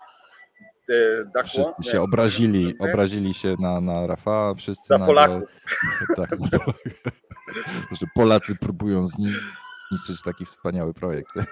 Duckwon? 1.25 1.43
Wszyscy 1.45 1.81
Nie, 1.85 1.91
się 1.91 2.01
obrazili, 2.01 2.65
nie? 2.65 2.73
obrazili 2.91 3.33
się 3.33 3.55
na, 3.59 3.81
na 3.81 4.07
Rafała, 4.07 4.53
wszyscy 4.53 4.93
Na 4.93 4.97
nagle- 4.97 5.07
Polaków. 5.07 5.49
Tak, 6.15 6.29
Polacy 8.15 8.55
próbują 8.55 9.03
zniszczyć 9.93 10.21
taki 10.21 10.45
wspaniały 10.45 10.93
projekt. 10.93 11.29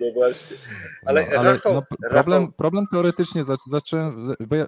No 0.00 0.12
właśnie. 0.14 0.56
Ale 1.06 1.26
no, 1.34 1.42
Rafał- 1.42 1.74
no, 1.74 1.82
problem, 1.82 2.42
Rafał- 2.42 2.52
problem 2.52 2.86
teoretycznie 2.90 3.44
zac- 3.44 3.68
zacząłem, 3.70 4.34
bo 4.46 4.56
ja, 4.56 4.66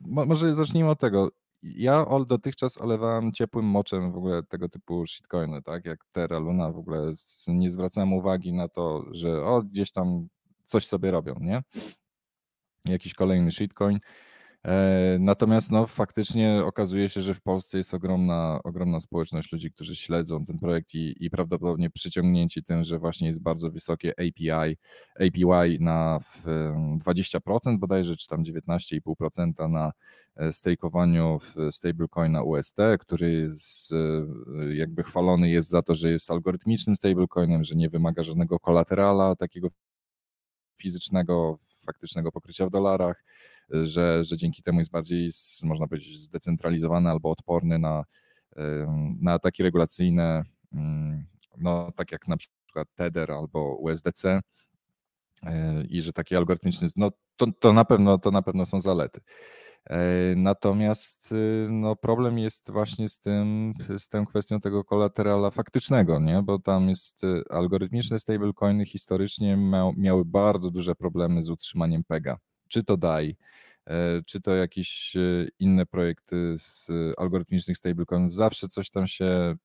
mo- 0.00 0.26
może 0.26 0.54
zacznijmy 0.54 0.90
od 0.90 1.00
tego. 1.00 1.28
Ja 1.62 2.06
ol, 2.08 2.26
dotychczas 2.26 2.80
olewałem 2.80 3.32
ciepłym 3.32 3.64
moczem 3.66 4.12
w 4.12 4.16
ogóle 4.16 4.42
tego 4.42 4.68
typu 4.68 5.06
shitcoiny, 5.06 5.62
tak, 5.62 5.84
jak 5.84 6.04
Terra 6.12 6.38
Luna, 6.38 6.70
w 6.72 6.76
ogóle 6.78 7.12
nie 7.48 7.70
zwracałem 7.70 8.12
uwagi 8.12 8.52
na 8.52 8.68
to, 8.68 9.04
że 9.10 9.42
o, 9.44 9.62
gdzieś 9.62 9.92
tam 9.92 10.28
coś 10.64 10.86
sobie 10.86 11.10
robią, 11.10 11.34
nie? 11.40 11.62
Jakiś 12.84 13.14
kolejny 13.14 13.52
shitcoin. 13.52 13.98
E, 14.64 15.16
Natomiast 15.20 15.70
no, 15.70 15.86
faktycznie 15.86 16.62
okazuje 16.64 17.08
się, 17.08 17.20
że 17.20 17.34
w 17.34 17.40
Polsce 17.40 17.78
jest 17.78 17.94
ogromna, 17.94 18.60
ogromna 18.64 19.00
społeczność 19.00 19.52
ludzi, 19.52 19.70
którzy 19.70 19.96
śledzą 19.96 20.44
ten 20.44 20.58
projekt 20.58 20.94
i, 20.94 21.14
i 21.24 21.30
prawdopodobnie 21.30 21.90
przyciągnięci 21.90 22.62
tym, 22.62 22.84
że 22.84 22.98
właśnie 22.98 23.26
jest 23.26 23.42
bardzo 23.42 23.70
wysokie 23.70 24.10
API, 24.10 24.76
APY 25.20 25.78
na 25.80 26.18
w, 26.18 26.48
em, 26.48 26.98
20% 26.98 27.78
bodajże, 27.78 28.16
czy 28.16 28.28
tam 28.28 28.44
19,5% 28.44 29.68
na 29.68 29.92
e, 30.36 30.52
stakeowaniu 30.52 31.38
w 31.38 31.54
stablecoina 31.70 32.42
UST, 32.42 32.76
który 33.00 33.32
jest, 33.32 33.90
jakby 34.74 35.02
chwalony 35.02 35.50
jest 35.50 35.68
za 35.68 35.82
to, 35.82 35.94
że 35.94 36.10
jest 36.10 36.30
algorytmicznym 36.30 36.96
stablecoinem, 36.96 37.64
że 37.64 37.74
nie 37.74 37.88
wymaga 37.88 38.22
żadnego 38.22 38.58
kolaterala 38.58 39.36
takiego 39.36 39.68
fizycznego, 40.76 41.58
faktycznego 41.86 42.32
pokrycia 42.32 42.66
w 42.66 42.70
dolarach, 42.70 43.24
że, 43.70 44.24
że 44.24 44.36
dzięki 44.36 44.62
temu 44.62 44.78
jest 44.78 44.90
bardziej, 44.90 45.30
można 45.62 45.86
powiedzieć, 45.86 46.20
zdecentralizowany 46.20 47.10
albo 47.10 47.30
odporny 47.30 47.78
na, 47.78 48.04
na 49.20 49.32
ataki 49.32 49.62
regulacyjne, 49.62 50.42
mm, 50.72 51.26
no, 51.58 51.92
tak 51.96 52.12
jak 52.12 52.28
na 52.28 52.36
przykład 52.36 52.88
Tether 52.94 53.32
albo 53.32 53.76
USDC 53.76 54.40
e, 55.42 55.84
i 55.88 56.02
że 56.02 56.12
taki 56.12 56.36
algorytmiczny, 56.36 56.88
no 56.96 57.10
to, 57.36 57.46
to, 57.60 57.72
na 57.72 57.84
pewno, 57.84 58.18
to 58.18 58.30
na 58.30 58.42
pewno 58.42 58.66
są 58.66 58.80
zalety. 58.80 59.20
E, 59.90 60.34
Natomiast 60.36 61.32
y, 61.32 61.66
no, 61.70 61.96
problem 61.96 62.38
jest 62.38 62.70
właśnie 62.70 63.08
z 63.08 63.20
tym, 63.20 63.74
z 63.98 64.08
tą 64.08 64.26
kwestią 64.26 64.60
tego 64.60 64.84
kolaterala 64.84 65.50
faktycznego, 65.50 66.18
nie? 66.20 66.42
bo 66.42 66.58
tam 66.58 66.88
jest 66.88 67.24
y, 67.24 67.42
algorytmiczne 67.50 68.18
stablecoiny 68.18 68.86
historycznie 68.86 69.56
mia, 69.56 69.90
miały 69.96 70.24
bardzo 70.24 70.70
duże 70.70 70.94
problemy 70.94 71.42
z 71.42 71.50
utrzymaniem 71.50 72.04
PEGA. 72.04 72.38
Czy 72.74 72.84
to 72.84 72.96
DAI, 72.96 73.36
e, 73.86 74.22
czy 74.26 74.40
to 74.40 74.54
jakieś 74.54 75.16
e, 75.16 75.20
inne 75.58 75.86
projekty 75.86 76.54
z 76.58 76.90
algorytmicznych 77.18 77.76
stablecoinów, 77.76 78.32
zawsze 78.32 78.68
coś 78.68 78.90
tam 78.90 79.06
się 79.06 79.56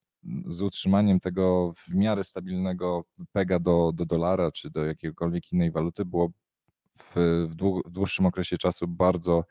z 0.47 0.61
utrzymaniem 0.61 1.19
tego 1.19 1.73
w 1.75 1.95
miarę 1.95 2.23
stabilnego 2.23 3.03
PEGA 3.31 3.59
do, 3.59 3.91
do 3.93 4.05
dolara, 4.05 4.51
czy 4.51 4.69
do 4.69 4.85
jakiejkolwiek 4.85 5.51
innej 5.51 5.71
waluty 5.71 6.05
było 6.05 6.31
w, 6.91 7.13
w, 7.49 7.55
dłu- 7.55 7.81
w 7.85 7.91
dłuższym 7.91 8.25
okresie 8.25 8.57
czasu 8.57 8.87
bardzo 8.87 9.43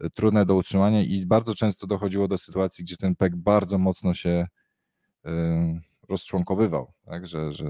e, 0.00 0.10
trudne 0.10 0.46
do 0.46 0.54
utrzymania 0.54 1.02
i 1.02 1.26
bardzo 1.26 1.54
często 1.54 1.86
dochodziło 1.86 2.28
do 2.28 2.38
sytuacji, 2.38 2.84
gdzie 2.84 2.96
ten 2.96 3.16
PEG 3.16 3.36
bardzo 3.36 3.78
mocno 3.78 4.14
się 4.14 4.46
rozczłonkowywał, 6.08 6.92
tak, 7.04 7.26
że, 7.26 7.52
że 7.52 7.66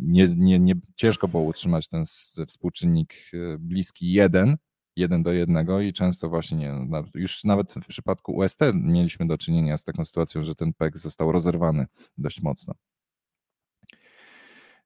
nie, 0.00 0.28
nie, 0.36 0.58
nie, 0.58 0.74
ciężko 0.94 1.28
było 1.28 1.42
utrzymać 1.42 1.88
ten 1.88 2.04
współczynnik 2.46 3.14
y, 3.34 3.56
bliski 3.58 4.12
1, 4.12 4.56
1 4.96 5.22
do 5.22 5.32
1 5.32 5.66
i 5.82 5.92
często 5.92 6.28
właśnie 6.28 6.58
nie, 6.58 6.72
już 7.14 7.44
nawet 7.44 7.72
w 7.72 7.86
przypadku 7.86 8.32
UST 8.32 8.60
mieliśmy 8.74 9.26
do 9.26 9.38
czynienia 9.38 9.78
z 9.78 9.84
taką 9.84 10.04
sytuacją, 10.04 10.44
że 10.44 10.54
ten 10.54 10.72
PEG 10.72 10.98
został 10.98 11.32
rozerwany 11.32 11.86
dość 12.18 12.42
mocno. 12.42 12.74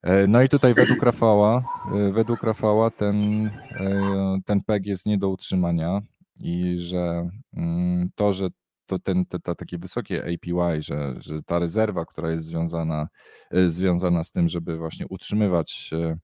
E, 0.02 0.26
No 0.26 0.42
i 0.42 0.48
tutaj 0.48 0.74
według 0.74 1.02
Rafała, 1.02 1.64
e, 1.94 2.12
według 2.12 2.42
Rafała 2.42 2.90
ten, 2.90 3.46
e, 3.46 4.38
ten 4.44 4.62
PEG 4.62 4.86
jest 4.86 5.06
nie 5.06 5.18
do 5.18 5.28
utrzymania 5.28 6.02
i 6.40 6.74
że 6.78 7.30
mm, 7.56 8.10
to, 8.14 8.32
że 8.32 8.48
to 8.86 8.98
ten, 8.98 9.26
te, 9.26 9.38
te 9.38 9.54
takie 9.54 9.78
wysokie 9.78 10.22
APY, 10.22 10.82
że, 10.82 11.14
że 11.18 11.42
ta 11.42 11.58
rezerwa, 11.58 12.04
która 12.04 12.30
jest 12.30 12.44
związana, 12.44 13.08
e, 13.50 13.68
związana 13.68 14.24
z 14.24 14.30
tym, 14.30 14.48
żeby 14.48 14.76
właśnie 14.76 15.06
utrzymywać 15.08 15.90
e, 15.92 16.18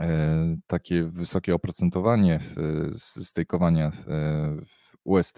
e, 0.00 0.56
takie 0.66 1.04
wysokie 1.04 1.54
oprocentowanie 1.54 2.40
stejkowania 2.96 3.90
w, 3.90 4.96
UST, 5.04 5.36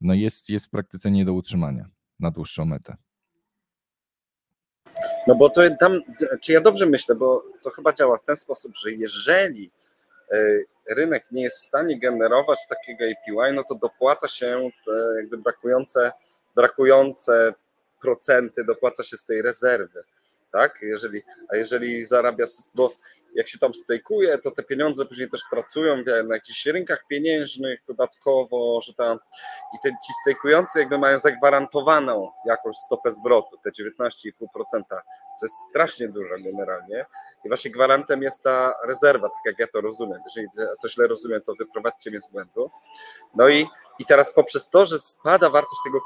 no 0.00 0.14
jest, 0.14 0.50
jest 0.50 0.66
w 0.66 0.70
praktyce 0.70 1.10
nie 1.10 1.24
do 1.24 1.32
utrzymania 1.32 1.88
na 2.20 2.30
dłuższą 2.30 2.64
metę. 2.64 2.96
No 5.26 5.34
bo 5.34 5.50
to 5.50 5.62
tam, 5.80 6.00
czy 6.42 6.52
ja 6.52 6.60
dobrze 6.60 6.86
myślę, 6.86 7.14
bo 7.14 7.44
to 7.62 7.70
chyba 7.70 7.92
działa 7.92 8.18
w 8.18 8.24
ten 8.24 8.36
sposób, 8.36 8.76
że 8.76 8.92
jeżeli 8.92 9.70
rynek 10.90 11.24
nie 11.30 11.42
jest 11.42 11.58
w 11.58 11.62
stanie 11.62 12.00
generować 12.00 12.58
takiego 12.68 13.04
APY, 13.04 13.52
no 13.52 13.64
to 13.64 13.74
dopłaca 13.74 14.28
się 14.28 14.70
te 14.86 14.92
jakby 15.16 15.38
brakujące, 15.38 16.12
brakujące 16.54 17.54
procenty, 18.00 18.64
dopłaca 18.64 19.02
się 19.02 19.16
z 19.16 19.24
tej 19.24 19.42
rezerwy. 19.42 20.02
Tak? 20.52 20.78
Jeżeli, 20.82 21.22
a 21.48 21.56
jeżeli 21.56 22.06
zarabia, 22.06 22.44
bo 22.74 22.92
jak 23.34 23.48
się 23.48 23.58
tam 23.58 23.74
stejkuje, 23.74 24.38
to 24.38 24.50
te 24.50 24.62
pieniądze 24.62 25.06
później 25.06 25.30
też 25.30 25.40
pracują 25.50 25.96
na 26.24 26.34
jakichś 26.34 26.66
rynkach 26.66 27.06
pieniężnych 27.08 27.80
dodatkowo, 27.88 28.80
że 28.80 28.94
tam 28.94 29.18
i 29.74 29.76
te, 29.82 29.88
ci 29.88 30.12
stejkujący 30.22 30.78
jakby 30.78 30.98
mają 30.98 31.18
zagwarantowaną 31.18 32.30
jakąś 32.46 32.76
stopę 32.76 33.12
zwrotu, 33.12 33.56
te 33.64 33.70
19,5%, 33.70 34.82
co 35.40 35.46
jest 35.46 35.54
strasznie 35.70 36.08
dużo 36.08 36.34
generalnie 36.38 37.06
i 37.44 37.48
właśnie 37.48 37.70
gwarantem 37.70 38.22
jest 38.22 38.42
ta 38.42 38.74
rezerwa, 38.84 39.28
tak 39.28 39.40
jak 39.46 39.58
ja 39.58 39.66
to 39.72 39.80
rozumiem. 39.80 40.20
Jeżeli 40.24 40.46
to 40.82 40.88
źle 40.88 41.06
rozumiem, 41.06 41.40
to 41.46 41.54
wyprowadźcie 41.58 42.10
mnie 42.10 42.20
z 42.20 42.30
błędu. 42.30 42.70
No 43.34 43.48
i, 43.48 43.66
i 43.98 44.06
teraz 44.06 44.32
poprzez 44.32 44.70
to, 44.70 44.86
że 44.86 44.98
spada 44.98 45.50
wartość 45.50 45.80
tego 45.84 46.00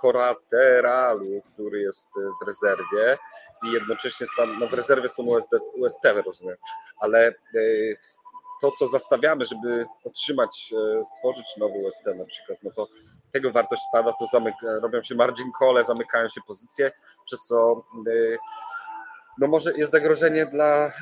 korateralu, 0.00 1.42
który 1.52 1.80
jest 1.80 2.08
w 2.42 2.46
rezerwie 2.46 3.18
i 3.68 3.72
jednocześnie 3.72 4.26
stan, 4.26 4.58
no 4.58 4.66
w 4.66 4.72
rezerwie 4.72 5.08
są 5.08 5.22
USD, 5.22 5.50
UST, 5.76 6.00
rozumiem, 6.32 6.56
ale 7.00 7.28
e, 7.28 7.32
to, 8.60 8.70
co 8.78 8.86
zastawiamy, 8.86 9.44
żeby 9.44 9.86
otrzymać, 10.04 10.74
e, 11.00 11.04
stworzyć 11.04 11.46
nowy 11.56 11.78
UST 11.78 12.06
na 12.06 12.24
przykład, 12.24 12.58
no 12.62 12.70
to 12.70 12.88
tego 13.32 13.52
wartość 13.52 13.82
spada, 13.88 14.12
to 14.12 14.26
zamyka, 14.26 14.66
robią 14.82 15.02
się 15.02 15.14
margin 15.14 15.50
call, 15.58 15.84
zamykają 15.84 16.28
się 16.28 16.40
pozycje, 16.46 16.92
przez 17.24 17.40
co 17.40 17.84
e, 18.06 18.36
no 19.38 19.46
może 19.46 19.72
jest 19.76 19.92
zagrożenie 19.92 20.46
dla, 20.46 20.92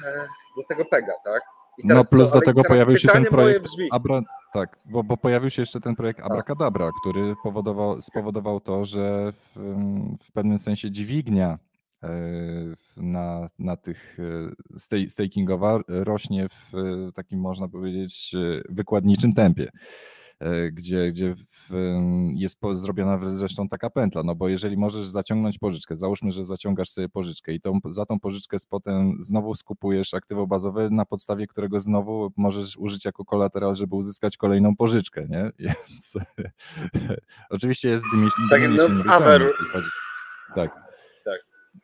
dla 0.56 0.64
tego 0.68 0.84
PEGA, 0.84 1.12
tak? 1.24 1.42
no 1.84 2.04
plus 2.04 2.30
co? 2.30 2.38
do 2.38 2.44
tego 2.44 2.64
pojawił 2.64 2.96
się 2.96 3.08
ten 3.08 3.24
projekt 3.24 3.66
Abra, 3.90 4.20
tak, 4.52 4.78
bo, 4.84 5.02
bo, 5.02 5.16
pojawił 5.16 5.50
się 5.50 5.62
jeszcze 5.62 5.80
ten 5.80 5.96
projekt 5.96 6.20
Abracadabra, 6.20 6.90
który 7.00 7.34
powodował, 7.42 8.00
spowodował 8.00 8.60
to, 8.60 8.84
że 8.84 9.32
w, 9.32 9.56
w 10.24 10.32
pewnym 10.32 10.58
sensie 10.58 10.90
dźwignia 10.90 11.58
na, 12.96 13.48
na 13.58 13.76
tych 13.76 14.18
stakingowa 15.08 15.80
rośnie 15.88 16.48
w 16.48 16.72
takim, 17.14 17.40
można 17.40 17.68
powiedzieć, 17.68 18.34
wykładniczym 18.68 19.34
tempie. 19.34 19.70
Gdzie, 20.72 21.08
gdzie 21.08 21.34
jest 22.34 22.58
zrobiona 22.72 23.18
zresztą 23.22 23.68
taka 23.68 23.90
pętla, 23.90 24.22
no 24.22 24.34
bo 24.34 24.48
jeżeli 24.48 24.76
możesz 24.76 25.04
zaciągnąć 25.04 25.58
pożyczkę, 25.58 25.96
załóżmy, 25.96 26.32
że 26.32 26.44
zaciągasz 26.44 26.90
sobie 26.90 27.08
pożyczkę 27.08 27.52
i 27.52 27.60
tą, 27.60 27.78
za 27.84 28.06
tą 28.06 28.20
pożyczkę 28.20 28.56
potem 28.70 29.16
znowu 29.18 29.54
skupujesz 29.54 30.14
aktywo 30.14 30.46
bazowe, 30.46 30.88
na 30.90 31.04
podstawie 31.04 31.46
którego 31.46 31.80
znowu 31.80 32.32
możesz 32.36 32.76
użyć 32.76 33.04
jako 33.04 33.24
kolateral, 33.24 33.74
żeby 33.74 33.96
uzyskać 33.96 34.36
kolejną 34.36 34.76
pożyczkę, 34.76 35.26
nie? 35.28 35.50
Więc 35.88 36.14
oczywiście 37.50 37.88
jest 37.88 38.04
tak, 38.50 38.62
no, 38.76 38.88
w. 38.88 39.04
Tak. 40.54 40.89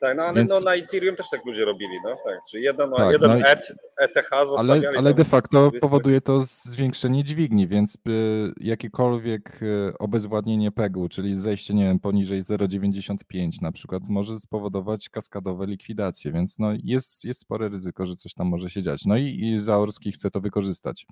Tak, 0.00 0.16
no 0.16 0.22
ale 0.22 0.34
Więc... 0.34 0.50
no, 0.50 0.60
na 0.60 0.74
Ethereum 0.74 1.16
też 1.16 1.26
tak 1.30 1.44
ludzie 1.44 1.64
robili, 1.64 1.96
no 2.04 2.16
tak. 2.24 2.38
Czyli 2.50 2.62
jeden, 2.62 2.90
tak, 2.96 3.12
jeden 3.12 3.30
no 3.30 3.46
ETH, 3.46 3.72
ETH 3.96 4.30
zostawiali. 4.30 4.86
Ale, 4.86 4.98
ale 4.98 5.14
de 5.14 5.24
facto 5.24 5.70
powoduje 5.80 6.20
to 6.20 6.40
zwiększenie 6.40 7.24
dźwigni, 7.24 7.68
więc 7.68 7.94
y, 7.94 8.52
jakiekolwiek 8.60 9.62
y, 9.62 9.98
obezwładnienie 9.98 10.72
PEG-u, 10.72 11.08
czyli 11.08 11.36
zejście, 11.36 11.74
nie 11.74 11.84
wiem, 11.84 12.00
poniżej 12.00 12.42
0,95 12.42 13.62
na 13.62 13.72
przykład, 13.72 14.08
może 14.08 14.36
spowodować 14.36 15.08
kaskadowe 15.08 15.66
likwidacje, 15.66 16.32
więc 16.32 16.58
no 16.58 16.68
jest, 16.84 17.24
jest 17.24 17.40
spore 17.40 17.68
ryzyko, 17.68 18.06
że 18.06 18.14
coś 18.14 18.34
tam 18.34 18.46
może 18.46 18.70
się 18.70 18.82
dziać. 18.82 19.04
No 19.06 19.16
i, 19.16 19.40
i 19.40 19.58
Zaorski 19.58 20.12
chce 20.12 20.30
to 20.30 20.40
wykorzystać. 20.40 21.06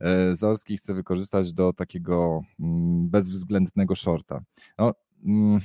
E, 0.00 0.36
Zaorski 0.36 0.76
chce 0.76 0.94
wykorzystać 0.94 1.52
do 1.52 1.72
takiego 1.72 2.40
mm, 2.60 3.08
bezwzględnego 3.08 3.94
shorta. 3.94 4.40
No, 4.78 4.94
mm, 5.26 5.60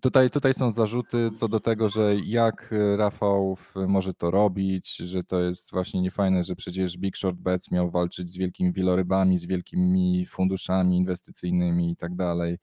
Tutaj, 0.00 0.30
tutaj 0.30 0.54
są 0.54 0.70
zarzuty 0.70 1.30
co 1.30 1.48
do 1.48 1.60
tego, 1.60 1.88
że 1.88 2.16
jak 2.16 2.72
e, 2.72 2.96
Rafał 2.96 3.56
może 3.74 4.14
to 4.14 4.30
robić, 4.30 4.96
że 4.96 5.24
to 5.24 5.40
jest 5.40 5.70
właśnie 5.70 6.00
niefajne, 6.00 6.44
że 6.44 6.56
przecież 6.56 6.98
Big 6.98 7.16
Short 7.16 7.36
Bets 7.36 7.70
miał 7.70 7.90
walczyć 7.90 8.30
z 8.30 8.36
wielkimi 8.36 8.72
wielorybami, 8.72 9.38
z 9.38 9.46
wielkimi 9.46 10.26
funduszami 10.26 10.96
inwestycyjnymi 10.96 11.90
i 11.90 11.96
tak 11.96 12.14
dalej, 12.14 12.58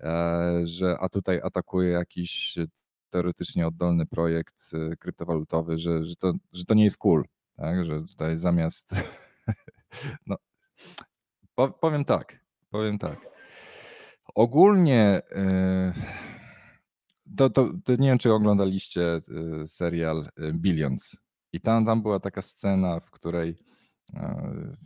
e, 0.00 0.60
że 0.64 0.96
a 1.00 1.08
tutaj 1.08 1.40
atakuje 1.44 1.90
jakiś 1.90 2.58
teoretycznie 3.10 3.66
oddolny 3.66 4.06
projekt 4.06 4.70
e, 4.74 4.96
kryptowalutowy, 4.96 5.78
że, 5.78 6.04
że, 6.04 6.16
to, 6.16 6.32
że 6.52 6.64
to 6.64 6.74
nie 6.74 6.84
jest 6.84 6.98
cool, 6.98 7.24
tak? 7.56 7.84
że 7.86 8.02
tutaj 8.02 8.38
zamiast 8.38 8.94
no, 10.26 10.36
powiem 11.80 12.04
tak, 12.04 12.40
powiem 12.70 12.98
tak. 12.98 13.32
Ogólnie 14.34 15.22
to, 17.36 17.50
to, 17.50 17.68
to, 17.84 17.92
nie 17.92 18.08
wiem, 18.08 18.18
czy 18.18 18.32
oglądaliście 18.32 19.20
y, 19.62 19.66
serial 19.66 20.28
y, 20.38 20.52
Billions. 20.52 21.16
I 21.52 21.60
tam, 21.60 21.86
tam 21.86 22.02
była 22.02 22.20
taka 22.20 22.42
scena, 22.42 23.00
w 23.00 23.10
której 23.10 23.56
e, 24.14 24.76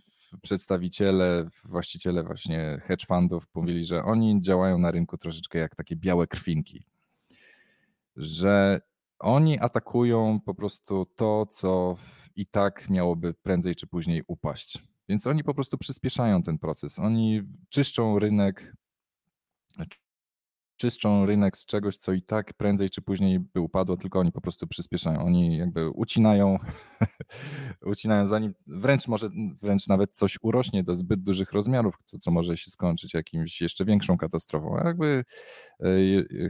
przedstawiciele, 0.42 1.48
właściciele 1.64 2.22
właśnie 2.22 2.80
hedge 2.84 3.06
fundów 3.06 3.46
mówili, 3.54 3.84
że 3.84 4.04
oni 4.04 4.42
działają 4.42 4.78
na 4.78 4.90
rynku 4.90 5.18
troszeczkę 5.18 5.58
jak 5.58 5.76
takie 5.76 5.96
białe 5.96 6.26
krwinki. 6.26 6.84
Że 8.16 8.80
oni 9.18 9.60
atakują 9.60 10.40
po 10.40 10.54
prostu 10.54 11.06
to, 11.16 11.46
co 11.46 11.96
i 12.36 12.46
tak 12.46 12.90
miałoby 12.90 13.34
prędzej 13.34 13.74
czy 13.74 13.86
później 13.86 14.22
upaść. 14.26 14.82
Więc 15.08 15.26
oni 15.26 15.44
po 15.44 15.54
prostu 15.54 15.78
przyspieszają 15.78 16.42
ten 16.42 16.58
proces. 16.58 16.98
Oni 16.98 17.42
czyszczą 17.68 18.18
rynek, 18.18 18.72
czyszczą 20.76 21.26
rynek 21.26 21.56
z 21.56 21.66
czegoś, 21.66 21.96
co 21.96 22.12
i 22.12 22.22
tak 22.22 22.54
prędzej 22.54 22.90
czy 22.90 23.02
później 23.02 23.40
by 23.40 23.60
upadło, 23.60 23.96
tylko 23.96 24.18
oni 24.18 24.32
po 24.32 24.40
prostu 24.40 24.66
przyspieszają. 24.66 25.24
Oni 25.24 25.56
jakby 25.56 25.90
ucinają, 25.90 26.58
ucinają 27.92 28.26
zanim, 28.26 28.54
wręcz 28.66 29.08
może, 29.08 29.28
wręcz 29.62 29.88
nawet 29.88 30.14
coś 30.14 30.38
urośnie 30.42 30.84
do 30.84 30.94
zbyt 30.94 31.22
dużych 31.22 31.52
rozmiarów, 31.52 31.98
co, 32.04 32.18
co 32.18 32.30
może 32.30 32.56
się 32.56 32.70
skończyć 32.70 33.14
jakimś 33.14 33.60
jeszcze 33.60 33.84
większą 33.84 34.16
katastrofą. 34.16 34.78
A 34.78 34.86
jakby 34.86 35.24
e, 35.80 35.88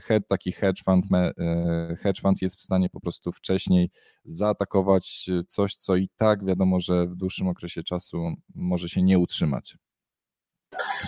head, 0.00 0.28
taki 0.28 0.52
hedge 0.52 0.82
fund, 0.84 1.04
e, 1.12 1.96
hedge 2.00 2.20
fund 2.20 2.42
jest 2.42 2.58
w 2.58 2.62
stanie 2.62 2.88
po 2.90 3.00
prostu 3.00 3.32
wcześniej 3.32 3.90
zaatakować 4.24 5.30
coś, 5.46 5.74
co 5.74 5.96
i 5.96 6.08
tak 6.16 6.44
wiadomo, 6.44 6.80
że 6.80 7.06
w 7.06 7.14
dłuższym 7.16 7.48
okresie 7.48 7.82
czasu 7.82 8.34
może 8.54 8.88
się 8.88 9.02
nie 9.02 9.18
utrzymać. 9.18 9.76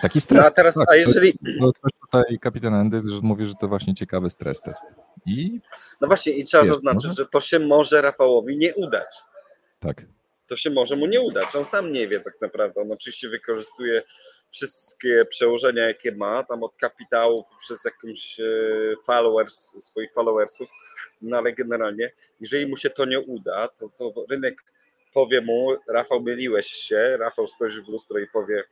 Taki 0.03 0.21
stres. 0.21 0.41
No 0.41 0.47
a 0.47 0.51
teraz, 0.51 0.75
tak, 0.75 0.91
a 0.91 0.97
jeżeli. 0.97 1.33
To, 1.61 1.73
to 1.73 1.89
tutaj 2.01 2.39
kapitan 2.39 2.75
Endy 2.75 3.01
mówi, 3.23 3.47
że 3.47 3.55
to 3.55 3.69
właśnie 3.69 3.95
ciekawy 3.95 4.31
stres 4.31 4.61
test. 4.61 4.85
I 5.27 5.61
no 6.01 6.09
właśnie, 6.09 6.33
i 6.33 6.45
trzeba 6.45 6.65
jest, 6.65 6.73
zaznaczyć, 6.73 7.05
może? 7.07 7.23
że 7.23 7.27
to 7.27 7.41
się 7.41 7.59
może 7.59 8.03
Rafałowi 8.03 8.57
nie 8.57 8.75
udać. 8.75 9.23
Tak. 9.79 10.07
To 10.47 10.57
się 10.57 10.71
może 10.71 10.97
mu 10.97 11.07
nie 11.07 11.21
udać. 11.21 11.57
On 11.57 11.65
sam 11.65 11.93
nie 11.93 12.09
wie 12.09 12.21
tak 12.21 12.41
naprawdę. 12.41 12.81
On 12.81 12.93
oczywiście 12.93 13.29
wykorzystuje 13.29 14.03
wszystkie 14.51 15.25
przełożenia, 15.25 15.87
jakie 15.87 16.13
ma, 16.13 16.45
tam 16.45 16.63
od 16.63 16.77
kapitału 16.77 17.45
przez 17.61 17.85
jakąś 17.85 18.41
e, 18.41 18.45
followers, 19.07 19.85
swoich 19.85 20.13
followersów, 20.13 20.69
no 21.23 21.37
ale 21.37 21.53
generalnie, 21.53 22.11
jeżeli 22.41 22.67
mu 22.67 22.77
się 22.77 22.91
to 22.91 23.05
nie 23.05 23.21
uda, 23.21 23.69
to, 23.69 23.89
to 23.99 24.25
rynek 24.31 24.65
powie 25.15 25.41
mu, 25.41 25.77
Rafał, 25.89 26.21
myliłeś 26.21 26.67
się, 26.67 27.17
Rafał 27.17 27.49
spojrzy 27.49 27.83
w 27.83 27.89
lustro 27.89 28.19
i 28.19 28.27
powie, 28.27 28.65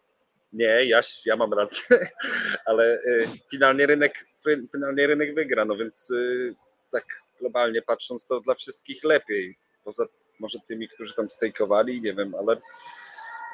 nie, 0.52 0.84
ja, 0.84 1.00
ja 1.26 1.36
mam 1.36 1.52
rację, 1.52 1.98
ale 2.66 2.98
y, 2.98 3.28
finalnie 3.50 3.86
rynek, 3.86 4.26
finalnie 4.72 5.06
rynek 5.06 5.34
wygra, 5.34 5.64
no 5.64 5.76
więc 5.76 6.10
y, 6.10 6.54
tak 6.92 7.04
globalnie 7.40 7.82
patrząc 7.82 8.26
to 8.26 8.40
dla 8.40 8.54
wszystkich 8.54 9.04
lepiej, 9.04 9.58
poza 9.84 10.04
może 10.40 10.58
tymi, 10.68 10.88
którzy 10.88 11.14
tam 11.14 11.30
stejkowali, 11.30 12.02
nie 12.02 12.14
wiem, 12.14 12.34
ale 12.34 12.56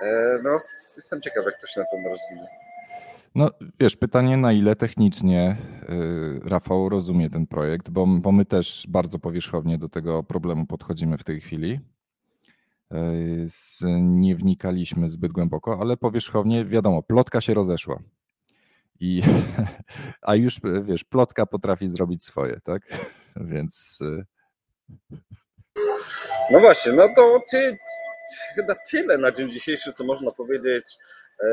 e, 0.03 0.39
no 0.43 0.53
jestem 0.97 1.21
ciekaw, 1.21 1.45
jak 1.45 1.61
to 1.61 1.67
się 1.67 1.81
na 1.81 1.87
tym 1.87 2.07
rozwinie. 2.07 2.49
No 3.35 3.49
wiesz, 3.81 3.97
pytanie 3.97 4.37
na 4.37 4.53
ile 4.53 4.77
technicznie 4.77 5.57
y, 6.45 6.49
Rafał 6.49 6.89
rozumie 6.89 7.31
ten 7.31 7.47
projekt, 7.47 7.91
bo, 7.91 8.07
bo 8.07 8.33
my 8.33 8.47
też 8.47 8.87
bardzo 8.89 9.19
powierzchownie 9.19 9.79
do 9.79 9.89
tego 9.89 10.23
problemu 10.23 10.67
podchodzimy 10.67 11.19
w 11.19 11.25
tej 11.25 11.41
chwili 11.41 11.81
nie 14.01 14.37
wnikaliśmy 14.37 15.09
zbyt 15.09 15.33
głęboko, 15.33 15.79
ale 15.81 15.97
powierzchownie 15.97 16.65
wiadomo, 16.65 17.03
plotka 17.03 17.41
się 17.41 17.55
rozeszła. 17.55 18.03
I, 19.01 19.23
a 20.23 20.35
już 20.35 20.61
wiesz, 20.83 21.05
plotka 21.05 21.47
potrafi 21.47 21.89
zrobić 21.89 22.25
swoje, 22.25 22.61
tak? 22.65 22.83
Więc. 23.51 23.99
Y, 24.01 24.25
no 26.51 26.61
właśnie, 26.61 26.93
no 26.93 27.09
to 27.17 27.43
ty, 27.51 27.79
chyba 28.55 28.75
tyle 28.91 29.19
na 29.19 29.33
dzień 29.33 29.51
dzisiejszy, 29.51 29.93
co 29.93 30.05
można 30.05 30.31
powiedzieć 30.31 30.99
e, 31.41 31.47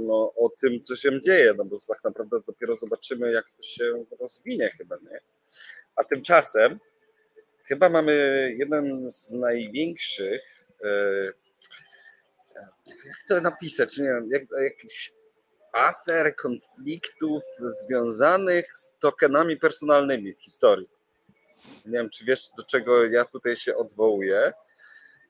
no, 0.00 0.32
o 0.36 0.50
tym, 0.60 0.80
co 0.80 0.96
się 0.96 1.20
dzieje, 1.20 1.54
no 1.58 1.64
bo 1.64 1.76
tak 1.88 2.04
naprawdę 2.04 2.36
dopiero 2.46 2.76
zobaczymy, 2.76 3.32
jak 3.32 3.50
to 3.50 3.62
się 3.62 4.04
rozwinie 4.20 4.70
chyba, 4.70 4.96
nie? 4.96 5.20
A 5.96 6.04
tymczasem 6.04 6.78
chyba 7.64 7.88
mamy 7.88 8.14
jeden 8.58 9.10
z 9.10 9.32
największych 9.32 10.61
jak 13.06 13.22
to 13.28 13.40
napisać, 13.40 13.98
nie 13.98 14.04
wiem, 14.04 14.28
jak, 14.30 14.42
jakichś 14.62 15.12
afer, 15.72 16.36
konfliktów 16.36 17.42
związanych 17.58 18.76
z 18.76 18.94
tokenami 18.98 19.56
personalnymi 19.56 20.34
w 20.34 20.42
historii. 20.42 20.90
Nie 21.86 21.98
wiem, 21.98 22.10
czy 22.10 22.24
wiesz, 22.24 22.48
do 22.56 22.64
czego 22.64 23.04
ja 23.04 23.24
tutaj 23.24 23.56
się 23.56 23.76
odwołuję. 23.76 24.52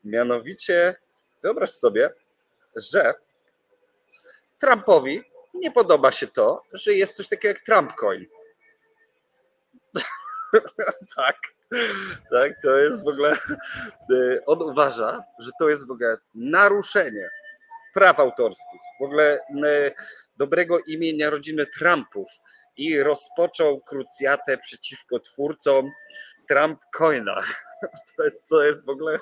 Mianowicie, 0.03 0.95
wyobraź 1.43 1.69
sobie, 1.69 2.09
że 2.75 3.13
Trumpowi 4.59 5.23
nie 5.53 5.71
podoba 5.71 6.11
się 6.11 6.27
to, 6.27 6.63
że 6.73 6.93
jest 6.93 7.15
coś 7.15 7.27
takiego 7.27 7.47
jak 7.47 7.65
Trump 7.65 7.93
Coin. 7.93 8.25
tak, 11.15 11.37
tak, 12.31 12.61
to 12.61 12.77
jest 12.77 13.03
w 13.03 13.07
ogóle. 13.07 13.37
y, 14.11 14.41
On 14.45 14.61
uważa, 14.61 15.23
że 15.39 15.51
to 15.59 15.69
jest 15.69 15.87
w 15.87 15.91
ogóle 15.91 16.17
naruszenie 16.35 17.29
praw 17.93 18.19
autorskich, 18.19 18.81
w 18.99 19.03
ogóle 19.03 19.39
y, 19.65 19.93
dobrego 20.37 20.79
imienia 20.79 21.29
rodziny 21.29 21.65
Trumpów 21.77 22.29
i 22.77 23.03
rozpoczął 23.03 23.81
krucjatę 23.81 24.57
przeciwko 24.57 25.19
twórcom 25.19 25.91
Trump 26.47 26.79
Coina. 26.93 27.41
Co 28.49 28.63
jest 28.63 28.85
w 28.85 28.89
ogóle 28.89 29.19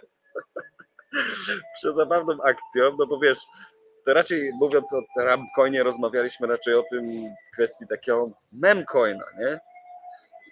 przezabawną 1.75 2.37
akcją, 2.43 2.95
no 2.99 3.07
bo 3.07 3.19
wiesz, 3.19 3.39
to 4.05 4.13
raczej 4.13 4.51
mówiąc 4.53 4.93
o 4.93 5.01
Trump 5.17 5.49
Coinie 5.55 5.83
rozmawialiśmy 5.83 6.47
raczej 6.47 6.73
o 6.73 6.83
tym 6.83 7.11
w 7.47 7.53
kwestii 7.53 7.87
takiego 7.87 8.31
mem 8.51 8.85
coina, 8.85 9.25
nie? 9.39 9.59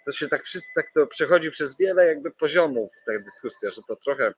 To 0.10 0.14
się 0.14 0.28
tak 0.28 0.44
wszystko, 0.44 0.72
tak 0.76 0.92
to 0.94 1.08
przechodzi 1.08 1.52
przez 1.52 1.78
wiele 1.78 2.08
jakby 2.08 2.32
poziomów 2.32 2.92
ta 3.06 3.20
dyskusja, 3.20 3.72
że 3.72 3.82
to 3.88 3.96
trochę 3.96 4.34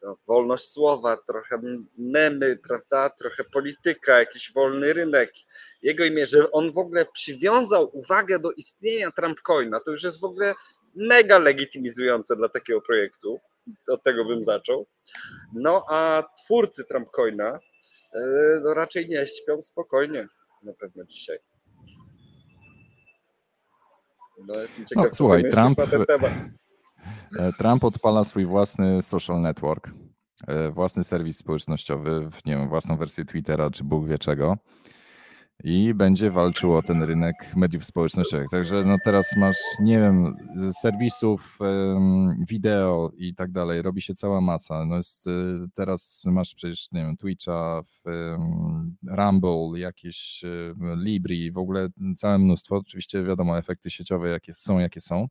to 0.00 0.18
wolność 0.26 0.68
słowa, 0.68 1.16
trochę 1.16 1.60
memy, 1.98 2.56
prawda, 2.56 3.10
trochę 3.10 3.44
polityka, 3.44 4.18
jakiś 4.18 4.52
wolny 4.52 4.92
rynek. 4.92 5.32
Jego 5.82 6.04
imię, 6.04 6.26
że 6.26 6.50
on 6.50 6.72
w 6.72 6.78
ogóle 6.78 7.06
przywiązał 7.12 7.90
uwagę 7.92 8.38
do 8.38 8.52
istnienia 8.52 9.10
Trump 9.10 9.40
Coina, 9.40 9.80
to 9.80 9.90
już 9.90 10.02
jest 10.02 10.20
w 10.20 10.24
ogóle 10.24 10.54
mega 10.94 11.38
legitymizujące 11.38 12.36
dla 12.36 12.48
takiego 12.48 12.80
projektu. 12.80 13.40
Od 13.88 14.02
tego 14.02 14.24
bym 14.24 14.44
zaczął. 14.44 14.86
No 15.54 15.84
a 15.90 16.22
twórcy 16.44 16.84
Trump 16.84 17.10
Coina 17.10 17.58
e, 18.14 18.20
no 18.64 18.74
raczej 18.74 19.08
nie 19.08 19.26
śpią 19.26 19.62
spokojnie 19.62 20.28
na 20.62 20.72
pewno 20.72 21.04
dzisiaj. 21.04 21.38
No 24.46 24.60
jestem 24.60 24.86
ciekaw, 24.86 25.04
No, 25.04 25.10
słuchaj, 25.12 25.42
Trump-. 25.50 25.78
E, 27.38 27.52
Trump 27.58 27.84
odpala 27.84 28.24
swój 28.24 28.46
własny 28.46 29.02
social 29.02 29.40
network, 29.40 29.90
e, 30.46 30.70
własny 30.70 31.04
serwis 31.04 31.38
społecznościowy, 31.38 32.28
nie 32.46 32.56
wiem, 32.56 32.68
własną 32.68 32.96
wersję 32.96 33.24
Twittera 33.24 33.70
czy 33.70 33.84
Bóg 33.84 34.06
wie 34.06 34.18
czego 34.18 34.56
i 35.64 35.94
będzie 35.94 36.30
walczył 36.30 36.76
o 36.76 36.82
ten 36.82 37.02
rynek 37.02 37.34
mediów 37.56 37.84
społecznościowych. 37.84 38.48
Także 38.50 38.84
no 38.84 38.96
teraz 39.04 39.36
masz, 39.36 39.56
nie 39.80 39.98
wiem, 39.98 40.36
serwisów 40.72 41.58
wideo 42.48 43.10
i 43.16 43.34
tak 43.34 43.52
dalej, 43.52 43.82
robi 43.82 44.02
się 44.02 44.14
cała 44.14 44.40
masa. 44.40 44.84
No 44.84 44.96
jest, 44.96 45.26
e, 45.26 45.30
teraz 45.74 46.24
masz 46.26 46.54
przecież, 46.54 46.92
nie 46.92 47.00
wiem, 47.00 47.16
Twitcha, 47.16 47.82
Rumble, 49.08 49.78
jakieś 49.80 50.44
e, 50.44 50.74
Libri, 50.96 51.52
w 51.52 51.58
ogóle 51.58 51.88
całe 52.16 52.38
mnóstwo. 52.38 52.76
Oczywiście 52.76 53.24
wiadomo, 53.24 53.58
efekty 53.58 53.90
sieciowe 53.90 54.28
jakie 54.28 54.52
są, 54.52 54.78
jakie 54.78 55.00
są. 55.00 55.26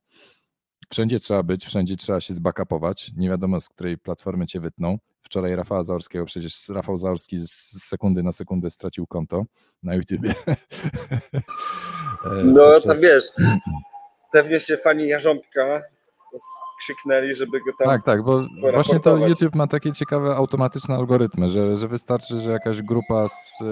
Wszędzie 0.92 1.20
trzeba 1.20 1.44
być, 1.44 1.66
wszędzie 1.66 1.96
trzeba 1.96 2.22
się 2.22 2.34
zbackupować. 2.34 3.12
Nie 3.18 3.30
wiadomo, 3.30 3.62
z 3.62 3.70
której 3.70 3.98
platformy 3.98 4.46
cię 4.46 4.60
wytną. 4.60 4.98
Wczoraj 5.22 5.56
Rafała 5.56 5.84
Zaorskiego, 5.84 6.26
przecież 6.26 6.70
Rafał 6.70 6.98
Zaorski 6.98 7.38
z 7.48 7.52
sekundy 7.84 8.24
na 8.24 8.32
sekundę 8.32 8.70
stracił 8.70 9.08
konto 9.08 9.44
na 9.84 9.96
YouTubie. 9.96 10.34
E, 12.26 12.44
No 12.44 12.64
podczas- 12.66 12.84
tam 12.94 13.02
wiesz, 13.02 13.24
pewnie 14.34 14.60
się 14.60 14.78
fani 14.78 15.08
Jarząbka 15.08 15.82
skrzyknęli, 16.80 17.36
żeby 17.36 17.60
go 17.60 17.72
tam... 17.80 17.88
Tak, 17.88 18.04
tak, 18.04 18.24
bo 18.24 18.44
właśnie 18.72 19.00
to. 19.00 19.28
YouTube 19.28 19.56
ma 19.56 19.68
takie 19.68 19.92
ciekawe 19.92 20.36
automatyczne 20.36 20.96
algorytmy, 20.96 21.50
że, 21.50 21.78
że 21.78 21.88
wystarczy, 21.88 22.40
że 22.40 22.52
jakaś 22.52 22.82
grupa 22.82 23.28
z, 23.28 23.64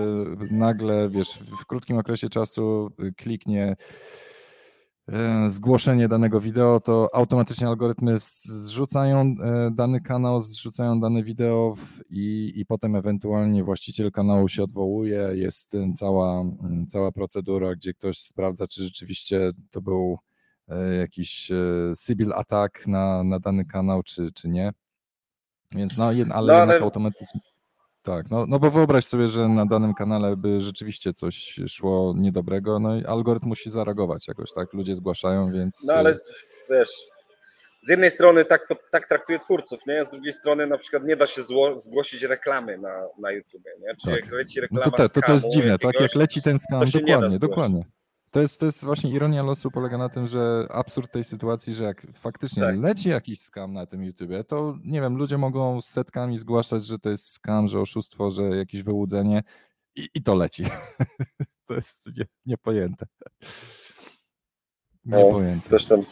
nagle, 0.51 1.09
wiesz, 1.09 1.39
w 1.61 1.65
krótkim 1.65 1.97
okresie 1.97 2.29
czasu 2.29 2.91
kliknie 3.17 3.75
zgłoszenie 5.47 6.07
danego 6.07 6.41
wideo, 6.41 6.79
to 6.79 7.09
automatycznie 7.13 7.67
algorytmy 7.67 8.17
zrzucają 8.17 9.21
y, 9.21 9.35
dany 9.71 10.01
kanał, 10.01 10.41
zrzucają 10.41 10.99
dane 10.99 11.23
wideo 11.23 11.75
i, 12.09 12.53
i 12.55 12.65
potem 12.65 12.95
ewentualnie 12.95 13.63
właściciel 13.63 14.11
kanału 14.11 14.47
się 14.47 14.63
odwołuje, 14.63 15.29
jest 15.33 15.75
y, 15.75 15.91
cała, 15.95 16.43
cała 16.89 17.11
procedura, 17.11 17.75
gdzie 17.75 17.93
ktoś 17.93 18.17
sprawdza, 18.19 18.67
czy 18.67 18.83
rzeczywiście 18.83 19.51
to 19.71 19.81
był 19.81 20.17
e, 20.67 20.95
jakiś 20.95 21.51
e, 21.51 21.55
Sybil 21.95 22.33
atak 22.33 22.87
na, 22.87 23.23
na 23.23 23.39
dany 23.39 23.65
kanał, 23.65 24.03
czy, 24.03 24.31
czy 24.31 24.49
nie. 24.49 24.71
Więc 25.71 25.97
no, 25.97 26.05
ale 26.05 26.15
No, 26.15 26.31
jednak 26.59 26.75
ale- 26.75 26.79
automatycznie. 26.81 27.41
Tak, 28.03 28.31
no, 28.31 28.45
no 28.47 28.59
bo 28.59 28.71
wyobraź 28.71 29.05
sobie, 29.05 29.27
że 29.27 29.47
na 29.47 29.65
danym 29.65 29.93
kanale 29.93 30.37
by 30.37 30.61
rzeczywiście 30.61 31.13
coś 31.13 31.59
szło 31.67 32.13
niedobrego, 32.17 32.79
no 32.79 32.95
i 32.95 33.05
algorytm 33.05 33.47
musi 33.47 33.69
zareagować 33.69 34.27
jakoś, 34.27 34.53
tak? 34.53 34.73
Ludzie 34.73 34.95
zgłaszają, 34.95 35.51
więc. 35.51 35.85
No 35.87 35.93
ale 35.93 36.19
wiesz, 36.69 36.89
z 37.81 37.89
jednej 37.89 38.11
strony 38.11 38.45
tak, 38.45 38.67
tak 38.91 39.07
traktuje 39.07 39.39
twórców, 39.39 39.79
nie? 39.87 40.05
Z 40.05 40.09
drugiej 40.09 40.33
strony 40.33 40.67
na 40.67 40.77
przykład 40.77 41.03
nie 41.03 41.15
da 41.15 41.27
się 41.27 41.43
zło, 41.43 41.79
zgłosić 41.79 42.23
reklamy 42.23 42.77
na, 42.77 43.07
na 43.19 43.31
YouTube, 43.31 43.63
nie? 43.81 43.95
Czy 43.95 44.05
Tak. 44.05 44.15
jak 44.15 44.31
leci 44.31 44.59
No 44.59 44.61
reklama 44.61 44.83
to, 44.83 44.91
te, 44.91 45.09
to, 45.09 45.21
to 45.27 45.33
jest 45.33 45.51
dziwne, 45.51 45.77
tak? 45.77 45.99
Jak 45.99 46.15
leci 46.15 46.41
ten 46.41 46.59
skam, 46.59 46.85
dokładnie, 46.93 47.39
dokładnie. 47.39 47.83
To 48.33 48.41
jest, 48.41 48.59
to 48.59 48.65
jest 48.65 48.85
właśnie 48.85 49.11
ironia 49.11 49.43
losu 49.43 49.71
polega 49.71 49.97
na 49.97 50.09
tym, 50.09 50.27
że 50.27 50.67
absurd 50.69 51.11
tej 51.11 51.23
sytuacji, 51.23 51.73
że 51.73 51.83
jak 51.83 52.01
faktycznie 52.15 52.63
Tak. 52.63 52.75
leci 52.79 53.09
jakiś 53.09 53.39
skam 53.39 53.73
na 53.73 53.85
tym 53.85 54.03
YouTubie, 54.03 54.43
to 54.43 54.77
nie 54.85 55.01
wiem, 55.01 55.17
ludzie 55.17 55.37
mogą 55.37 55.81
z 55.81 55.87
setkami 55.89 56.37
zgłaszać, 56.37 56.85
że 56.85 56.99
to 56.99 57.09
jest 57.09 57.31
skam, 57.31 57.67
że 57.67 57.79
oszustwo, 57.79 58.31
że 58.31 58.43
jakieś 58.43 58.83
wyłudzenie 58.83 59.43
i, 59.95 60.09
i 60.13 60.23
to 60.23 60.35
leci. 60.35 60.63
to 61.67 61.73
jest 61.73 62.17
nie, 62.17 62.25
niepojęte. 62.45 63.05
No, 65.05 65.17
Niepojęte. 65.17 65.69
Coś 65.69 65.85
tam. 65.85 66.05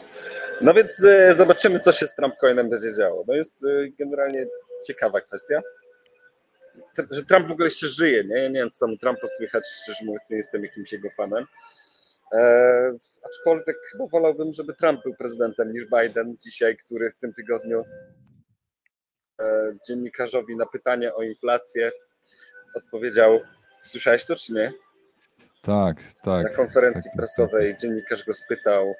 No 0.60 0.74
więc 0.74 1.04
e, 1.04 1.34
zobaczymy, 1.34 1.80
co 1.80 1.92
się 1.92 2.06
z 2.06 2.14
Trumpcoinem 2.14 2.70
będzie 2.70 2.94
działo. 2.94 3.24
No 3.28 3.34
jest 3.34 3.64
e, 3.64 3.88
generalnie 3.98 4.46
ciekawa 4.86 5.20
kwestia. 5.20 5.60
Że 7.10 7.24
Trump 7.24 7.48
w 7.48 7.52
ogóle 7.52 7.66
jeszcze 7.66 7.88
żyje, 7.88 8.24
nie? 8.24 8.36
Ja 8.36 8.48
nie 8.48 8.60
wiem, 8.60 8.70
co 8.70 8.86
tam 8.86 8.98
Trumpa 8.98 9.26
słychać, 9.26 9.64
szczerze 9.82 10.04
mówiąc, 10.04 10.30
nie 10.30 10.36
jestem 10.36 10.62
jakimś 10.62 10.92
jego 10.92 11.10
fanem. 11.10 11.46
E, 12.32 12.92
aczkolwiek 13.24 13.76
chyba 13.92 14.06
wolałbym, 14.06 14.52
żeby 14.52 14.74
Trump 14.74 15.02
był 15.02 15.14
prezydentem 15.14 15.72
niż 15.72 15.84
Biden 15.84 16.36
dzisiaj, 16.38 16.76
który 16.76 17.10
w 17.10 17.16
tym 17.16 17.32
tygodniu 17.32 17.84
e, 19.40 19.72
dziennikarzowi 19.88 20.56
na 20.56 20.66
pytanie 20.66 21.14
o 21.14 21.22
inflację 21.22 21.92
odpowiedział, 22.74 23.40
słyszałeś 23.80 24.24
to 24.24 24.36
czy 24.36 24.52
nie? 24.52 24.72
Tak, 25.62 25.96
tak. 26.22 26.44
Na 26.44 26.50
konferencji 26.50 27.02
tak, 27.04 27.12
tak, 27.12 27.16
prasowej 27.16 27.76
dziennikarz 27.76 28.24
go 28.24 28.34
spytał, 28.34 28.94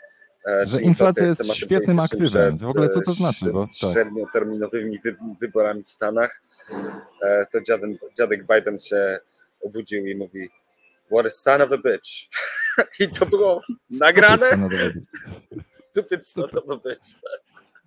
e, 0.46 0.66
Że 0.66 0.82
inflacja 0.82 1.26
jest 1.26 1.54
świetnym 1.54 2.00
aktywem. 2.00 2.56
przed, 2.56 2.60
W 2.60 2.70
ogóle 2.70 2.88
co 2.88 3.00
to 3.00 3.12
znaczy, 3.12 3.52
bo- 3.52 3.68
tak. 3.80 3.92
Średnioterminowymi 3.92 4.98
wy, 4.98 5.16
wyborami 5.40 5.82
w 5.84 5.90
Stanach. 5.90 6.42
To 7.52 7.58
dziadek 8.16 8.46
Biden 8.46 8.78
się 8.78 9.18
obudził 9.60 10.06
i 10.06 10.14
mówi 10.16 10.50
What 11.12 11.26
a 11.26 11.30
son 11.30 11.60
of 11.60 11.72
a 11.72 11.78
bitch. 11.78 12.28
I 13.00 13.08
to 13.08 13.26
było 13.26 13.60
nagrane. 14.00 14.46
Stupid, 14.46 14.60
dowiedzieć. 14.60 15.04
Stupid 15.68 16.26
son 16.26 16.44
of 16.44 16.70
a 16.70 16.88
bitch. 16.88 17.06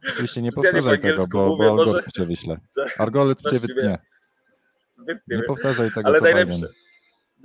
Oczywiście 0.09 0.41
nie 0.41 0.51
powtarzaj 0.51 0.99
tego, 0.99 1.27
bo, 1.27 1.47
mówię, 1.47 1.65
bo 1.65 1.75
może- 1.75 1.81
algorytm 1.81 2.11
cię 2.11 2.25
wyśle. 2.25 2.57
Algorytm 2.97 3.49
cię 3.49 3.59
wytnie. 3.59 3.97
Nie 5.27 5.43
powtarzaj 5.43 5.91
tego, 5.91 6.07
Ale 6.09 6.19
co 6.19 6.25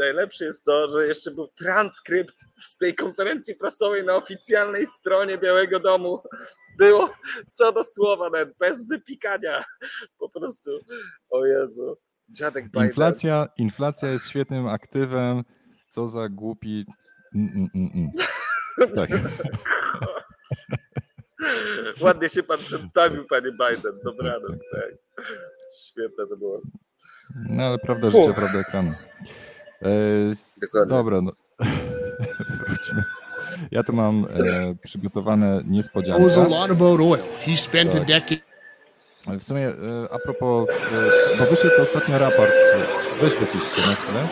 najlepsze 0.01 0.45
jest 0.45 0.65
to, 0.65 0.89
że 0.89 1.07
jeszcze 1.07 1.31
był 1.31 1.49
transkrypt 1.49 2.45
z 2.61 2.79
tej 2.79 2.95
konferencji 2.95 3.55
prasowej 3.55 4.05
na 4.05 4.17
oficjalnej 4.17 4.87
stronie 4.87 5.39
Białego 5.39 5.81
Domu. 5.81 6.23
Było 6.79 7.11
co 7.53 7.73
do 7.73 7.85
słowa, 7.85 8.31
nawet 8.31 8.57
bez 8.59 8.87
wypikania. 8.87 9.65
Po 10.19 10.29
prostu, 10.29 10.71
o 11.31 11.47
Jezu, 11.47 11.97
dziadek 12.29 12.65
Biden. 12.65 12.87
Inflacja, 12.87 13.49
inflacja 13.57 14.09
jest 14.11 14.29
świetnym 14.29 14.67
aktywem. 14.67 15.45
Co 15.91 16.09
za 16.09 16.29
głupi. 16.29 16.87
Mm, 17.35 17.69
mm, 17.75 17.91
mm. 17.95 18.11
Tak. 18.97 19.11
Ładnie 22.01 22.29
się 22.29 22.43
pan 22.43 22.59
przedstawił, 22.59 23.25
panie 23.25 23.51
Biden. 23.53 23.93
Dobranoc. 24.05 24.61
ej. 24.75 24.97
Świetne 25.85 26.27
to 26.27 26.37
było. 26.37 26.61
No 27.49 27.63
ale 27.65 27.79
prawda 27.79 28.11
życia, 28.11 28.31
Uff. 28.31 28.37
prawda 28.37 28.59
ekranu. 28.59 28.95
E, 29.83 29.89
s- 30.31 30.61
dobra, 30.89 31.21
no. 31.23 31.33
wróćmy. 32.67 33.05
Ja 33.71 33.83
tu 33.83 33.93
mam 33.93 34.25
e, 34.31 34.75
przygotowane 34.83 35.63
a 37.97 38.05
Tak. 39.27 39.39
W 39.39 39.45
sumie 39.45 39.69
e, 39.69 39.75
a 40.11 40.19
propos, 40.19 40.69
e, 40.71 41.37
bo 41.39 41.45
wyszedł 41.45 41.83
ostatnio 41.83 42.19
raport. 42.19 42.53
Weź 43.21 43.35
wycisz 43.37 43.63
się 43.75 43.89
na 43.91 43.95
chwilę. 43.95 44.29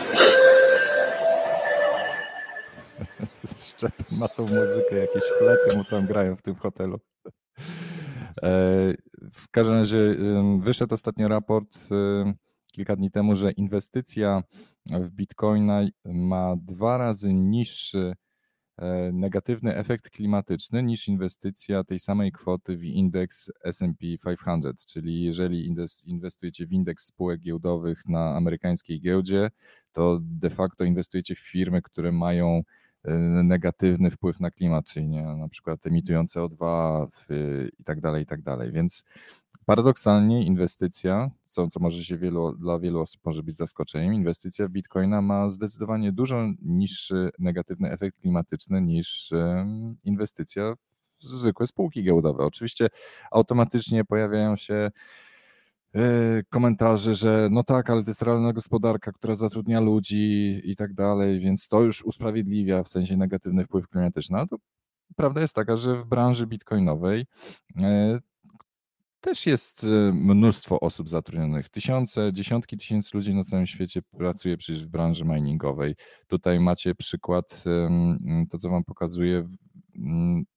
Szczepan 3.79 4.17
ma 4.19 4.27
tą 4.27 4.43
muzykę, 4.43 4.95
jakieś 4.95 5.23
flety 5.39 5.77
mu 5.77 5.83
tam 5.83 6.05
grają 6.05 6.35
w 6.35 6.41
tym 6.41 6.55
hotelu. 6.55 6.99
W 9.33 9.49
każdym 9.51 9.75
razie 9.75 10.15
wyszedł 10.59 10.93
ostatnio 10.93 11.27
raport 11.27 11.77
kilka 12.71 12.95
dni 12.95 13.11
temu, 13.11 13.35
że 13.35 13.51
inwestycja 13.51 14.43
w 14.85 15.11
bitcoina 15.11 15.81
ma 16.05 16.55
dwa 16.57 16.97
razy 16.97 17.33
niższy 17.33 18.13
E, 18.79 19.11
negatywny 19.13 19.75
efekt 19.75 20.09
klimatyczny 20.09 20.83
niż 20.83 21.07
inwestycja 21.07 21.83
tej 21.83 21.99
samej 21.99 22.31
kwoty 22.31 22.77
w 22.77 22.83
indeks 22.83 23.51
SP 23.77 24.01
500, 24.23 24.85
czyli 24.85 25.23
jeżeli 25.23 25.75
inwestujecie 26.05 26.65
w 26.67 26.71
indeks 26.71 27.05
spółek 27.05 27.41
giełdowych 27.41 28.05
na 28.07 28.35
amerykańskiej 28.35 29.01
giełdzie, 29.01 29.49
to 29.91 30.19
de 30.21 30.49
facto 30.49 30.83
inwestujecie 30.83 31.35
w 31.35 31.39
firmy, 31.39 31.81
które 31.81 32.11
mają 32.11 32.47
e, 32.57 32.63
negatywny 33.43 34.11
wpływ 34.11 34.39
na 34.39 34.51
klimat, 34.51 34.85
czyli 34.85 35.07
nie, 35.07 35.23
na 35.23 35.47
przykład 35.47 35.85
emitują 35.85 36.23
CO2 36.23 37.07
i 37.79 37.83
tak 37.83 38.01
dalej, 38.01 38.23
i 38.23 38.25
tak 38.25 38.41
dalej. 38.41 38.71
Więc 38.71 39.03
Paradoksalnie 39.65 40.45
inwestycja, 40.45 41.31
co, 41.45 41.67
co 41.67 41.79
może 41.79 42.03
się 42.03 42.17
wielu, 42.17 42.55
dla 42.55 42.79
wielu 42.79 43.01
osób 43.01 43.21
może 43.25 43.43
być 43.43 43.57
zaskoczeniem, 43.57 44.13
inwestycja 44.13 44.67
w 44.67 44.71
bitcoina 44.71 45.21
ma 45.21 45.49
zdecydowanie 45.49 46.11
dużo 46.11 46.37
niższy 46.61 47.29
negatywny 47.39 47.91
efekt 47.91 48.21
klimatyczny 48.21 48.81
niż 48.81 49.33
inwestycja 50.03 50.73
w 51.19 51.23
zwykłe 51.23 51.67
spółki 51.67 52.03
giełdowe. 52.03 52.43
Oczywiście 52.43 52.87
automatycznie 53.31 54.05
pojawiają 54.05 54.55
się 54.55 54.91
e, 55.95 56.01
komentarze, 56.49 57.15
że 57.15 57.47
no 57.51 57.63
tak, 57.63 57.89
ale 57.89 58.03
to 58.03 58.09
jest 58.09 58.21
realna 58.21 58.53
gospodarka, 58.53 59.11
która 59.11 59.35
zatrudnia 59.35 59.79
ludzi 59.79 60.61
i 60.63 60.75
tak 60.75 60.93
dalej, 60.93 61.39
więc 61.39 61.67
to 61.67 61.81
już 61.81 62.03
usprawiedliwia 62.05 62.83
w 62.83 62.87
sensie 62.87 63.17
negatywny 63.17 63.65
wpływ 63.65 63.87
klimatyczny. 63.87 64.39
A 64.39 64.45
to 64.45 64.57
prawda 65.15 65.41
jest 65.41 65.55
taka, 65.55 65.75
że 65.75 65.95
w 65.95 66.05
branży 66.05 66.47
bitcoinowej 66.47 67.25
e, 67.81 68.19
też 69.21 69.45
jest 69.45 69.83
y, 69.83 69.87
mnóstwo 70.13 70.79
osób 70.79 71.09
zatrudnionych. 71.09 71.69
Tysiące, 71.69 72.33
dziesiątki 72.33 72.77
tysięcy 72.77 73.09
ludzi 73.13 73.33
na 73.33 73.43
całym 73.43 73.67
świecie 73.67 74.01
pracuje 74.01 74.57
przecież 74.57 74.85
w 74.85 74.89
branży 74.89 75.25
miningowej. 75.25 75.95
Tutaj 76.27 76.59
macie 76.59 76.95
przykład, 76.95 77.63
to 78.49 78.57
co 78.57 78.69
Wam 78.69 78.83
pokazuję, 78.83 79.47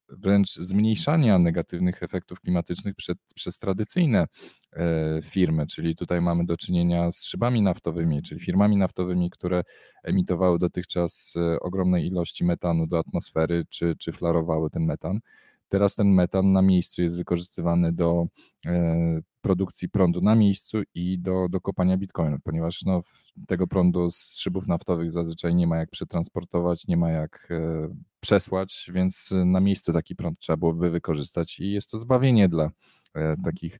wręcz 0.09 0.55
zmniejszania 0.55 1.39
negatywnych 1.39 2.03
efektów 2.03 2.41
klimatycznych 2.41 2.95
przed, 2.95 3.19
przez 3.35 3.59
tradycyjne 3.59 4.27
e, 4.73 5.21
firmy, 5.23 5.67
czyli 5.67 5.97
tutaj 5.97 6.21
mamy 6.21 6.47
do 6.47 6.57
czynienia 6.57 7.13
z 7.13 7.25
szybami 7.25 7.63
naftowymi, 7.63 8.23
czyli 8.23 8.41
firmami 8.41 8.77
naftowymi, 8.77 9.31
które 9.31 9.63
emitowały 10.03 10.59
dotychczas 10.59 11.35
e, 11.37 11.61
ogromne 11.61 12.03
ilości 12.03 12.45
metanu 12.45 12.87
do 12.87 12.99
atmosfery, 12.99 13.65
czy, 13.69 13.97
czy 13.99 14.13
flarowały 14.13 14.71
ten 14.71 14.85
metan. 14.85 15.21
Teraz 15.69 15.95
ten 15.95 16.09
metan 16.15 16.53
na 16.53 16.63
miejscu 16.63 17.03
jest 17.03 17.17
wykorzystywany 17.17 17.93
do 17.93 18.27
e, 18.67 19.21
produkcji 19.43 19.89
prądu 19.89 20.21
na 20.21 20.35
miejscu 20.35 20.79
i 20.95 21.19
do, 21.19 21.49
do 21.49 21.61
kopania 21.61 21.97
bitcoinów, 21.97 22.41
ponieważ 22.43 22.83
no, 22.83 23.03
tego 23.47 23.67
prądu 23.67 24.11
z 24.11 24.37
szybów 24.37 24.67
naftowych 24.67 25.11
zazwyczaj 25.11 25.55
nie 25.55 25.67
ma 25.67 25.77
jak 25.77 25.91
przetransportować, 25.91 26.87
nie 26.87 26.97
ma 26.97 27.11
jak 27.11 27.49
e, 27.51 27.89
przesłać, 28.21 28.91
więc 28.95 29.35
na 29.45 29.61
miejscu 29.61 29.93
taki 29.93 30.17
prąd 30.17 30.39
trzeba 30.39 30.57
byłoby 30.57 30.91
wykorzystać 30.91 31.61
i 31.61 31.73
jest 31.73 31.91
to 31.91 31.99
zbawienie 31.99 32.49
dla 32.49 32.71
e, 33.15 33.37
takich 33.45 33.79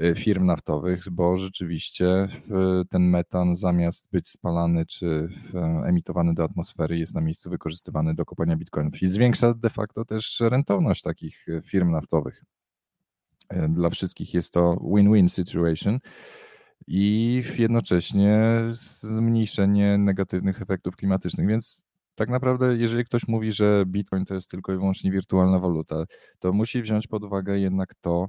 Y, 0.00 0.14
firm 0.14 0.46
naftowych, 0.46 1.10
bo 1.10 1.36
rzeczywiście 1.36 2.28
ten 2.90 3.02
metan 3.02 3.56
zamiast 3.56 4.10
być 4.10 4.28
spalany 4.28 4.86
czy 4.86 5.28
emitowany 5.84 6.34
do 6.34 6.44
atmosfery 6.44 6.98
jest 6.98 7.14
na 7.14 7.20
miejscu 7.20 7.50
wykorzystywany 7.50 8.14
do 8.14 8.24
kopania 8.24 8.56
bitcoinów 8.56 9.02
i 9.02 9.06
zwiększa 9.06 9.54
de 9.54 9.70
facto 9.70 10.04
też 10.04 10.40
rentowność 10.40 11.02
takich 11.02 11.48
y, 11.48 11.62
firm 11.64 11.90
naftowych. 11.90 12.44
Y, 13.52 13.68
dla 13.68 13.90
wszystkich 13.90 14.34
jest 14.34 14.52
to 14.52 14.76
win-win 14.94 15.28
situation 15.28 15.98
i 16.86 17.42
jednocześnie 17.58 18.38
zmniejszenie 18.70 19.98
negatywnych 19.98 20.62
efektów 20.62 20.96
klimatycznych, 20.96 21.46
więc 21.46 21.86
tak 22.14 22.28
naprawdę, 22.28 22.76
jeżeli 22.76 23.04
ktoś 23.04 23.28
mówi, 23.28 23.52
że 23.52 23.84
Bitcoin 23.86 24.24
to 24.24 24.34
jest 24.34 24.50
tylko 24.50 24.72
i 24.72 24.76
wyłącznie 24.76 25.10
wirtualna 25.10 25.58
waluta, 25.58 26.04
to 26.38 26.52
musi 26.52 26.82
wziąć 26.82 27.06
pod 27.06 27.24
uwagę 27.24 27.58
jednak 27.58 27.94
to, 27.94 28.28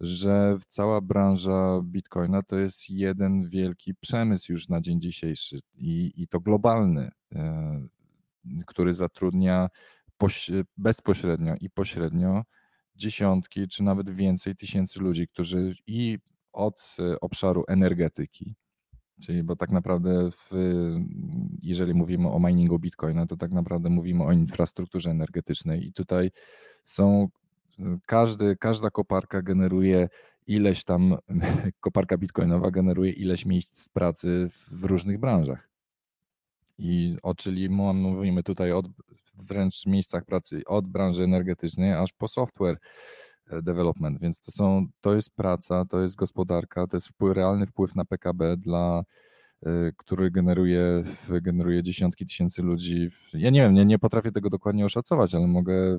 że 0.00 0.58
cała 0.68 1.00
branża 1.00 1.80
Bitcoina 1.82 2.42
to 2.42 2.56
jest 2.56 2.90
jeden 2.90 3.48
wielki 3.48 3.94
przemysł 3.94 4.52
już 4.52 4.68
na 4.68 4.80
dzień 4.80 5.00
dzisiejszy 5.00 5.60
i, 5.74 6.12
i 6.16 6.28
to 6.28 6.40
globalny, 6.40 7.10
e, 7.34 7.80
który 8.66 8.94
zatrudnia 8.94 9.68
bezpośrednio 10.76 11.54
i 11.60 11.70
pośrednio 11.70 12.42
dziesiątki 12.96 13.68
czy 13.68 13.82
nawet 13.82 14.10
więcej 14.10 14.56
tysięcy 14.56 15.00
ludzi, 15.00 15.28
którzy 15.28 15.74
i 15.86 16.18
od 16.52 16.96
e, 16.98 17.20
obszaru 17.20 17.64
energetyki, 17.68 18.54
czyli 19.22 19.42
bo 19.42 19.56
tak 19.56 19.70
naprawdę 19.70 20.30
w, 20.30 20.50
jeżeli 21.62 21.94
mówimy 21.94 22.30
o 22.30 22.40
miningu 22.40 22.78
Bitcoina, 22.78 23.26
to 23.26 23.36
tak 23.36 23.50
naprawdę 23.50 23.90
mówimy 23.90 24.24
o 24.24 24.32
infrastrukturze 24.32 25.10
energetycznej 25.10 25.86
i 25.86 25.92
tutaj 25.92 26.30
są 26.84 27.28
każdy, 28.06 28.56
każda 28.56 28.90
koparka 28.90 29.42
generuje 29.42 30.08
ileś 30.46 30.84
tam, 30.84 31.16
koparka 31.80 32.18
bitcoinowa 32.18 32.70
generuje 32.70 33.12
ileś 33.12 33.46
miejsc 33.46 33.88
pracy 33.88 34.48
w 34.50 34.84
różnych 34.84 35.18
branżach. 35.18 35.68
I 36.78 37.16
o, 37.22 37.34
czyli 37.34 37.68
mówimy 37.68 38.42
tutaj 38.42 38.72
od 38.72 38.86
wręcz 39.36 39.86
miejscach 39.86 40.24
pracy 40.24 40.62
od 40.66 40.88
branży 40.88 41.24
energetycznej 41.24 41.92
aż 41.92 42.12
po 42.12 42.28
software 42.28 42.78
e, 43.50 43.62
development, 43.62 44.20
więc 44.20 44.40
to 44.40 44.52
są, 44.52 44.86
to 45.00 45.14
jest 45.14 45.34
praca, 45.34 45.84
to 45.84 46.02
jest 46.02 46.16
gospodarka, 46.16 46.86
to 46.86 46.96
jest 46.96 47.08
wpływ, 47.08 47.36
realny 47.36 47.66
wpływ 47.66 47.94
na 47.94 48.04
PKB 48.04 48.56
dla 48.56 49.04
Y, 49.66 49.92
który 49.96 50.30
generuje, 50.30 51.04
generuje 51.42 51.82
dziesiątki 51.82 52.26
tysięcy 52.26 52.62
ludzi. 52.62 53.08
Ja 53.34 53.50
nie 53.50 53.60
wiem, 53.60 53.74
nie, 53.74 53.84
nie 53.84 53.98
potrafię 53.98 54.32
tego 54.32 54.50
dokładnie 54.50 54.84
oszacować, 54.84 55.34
ale 55.34 55.46
mogę 55.46 55.98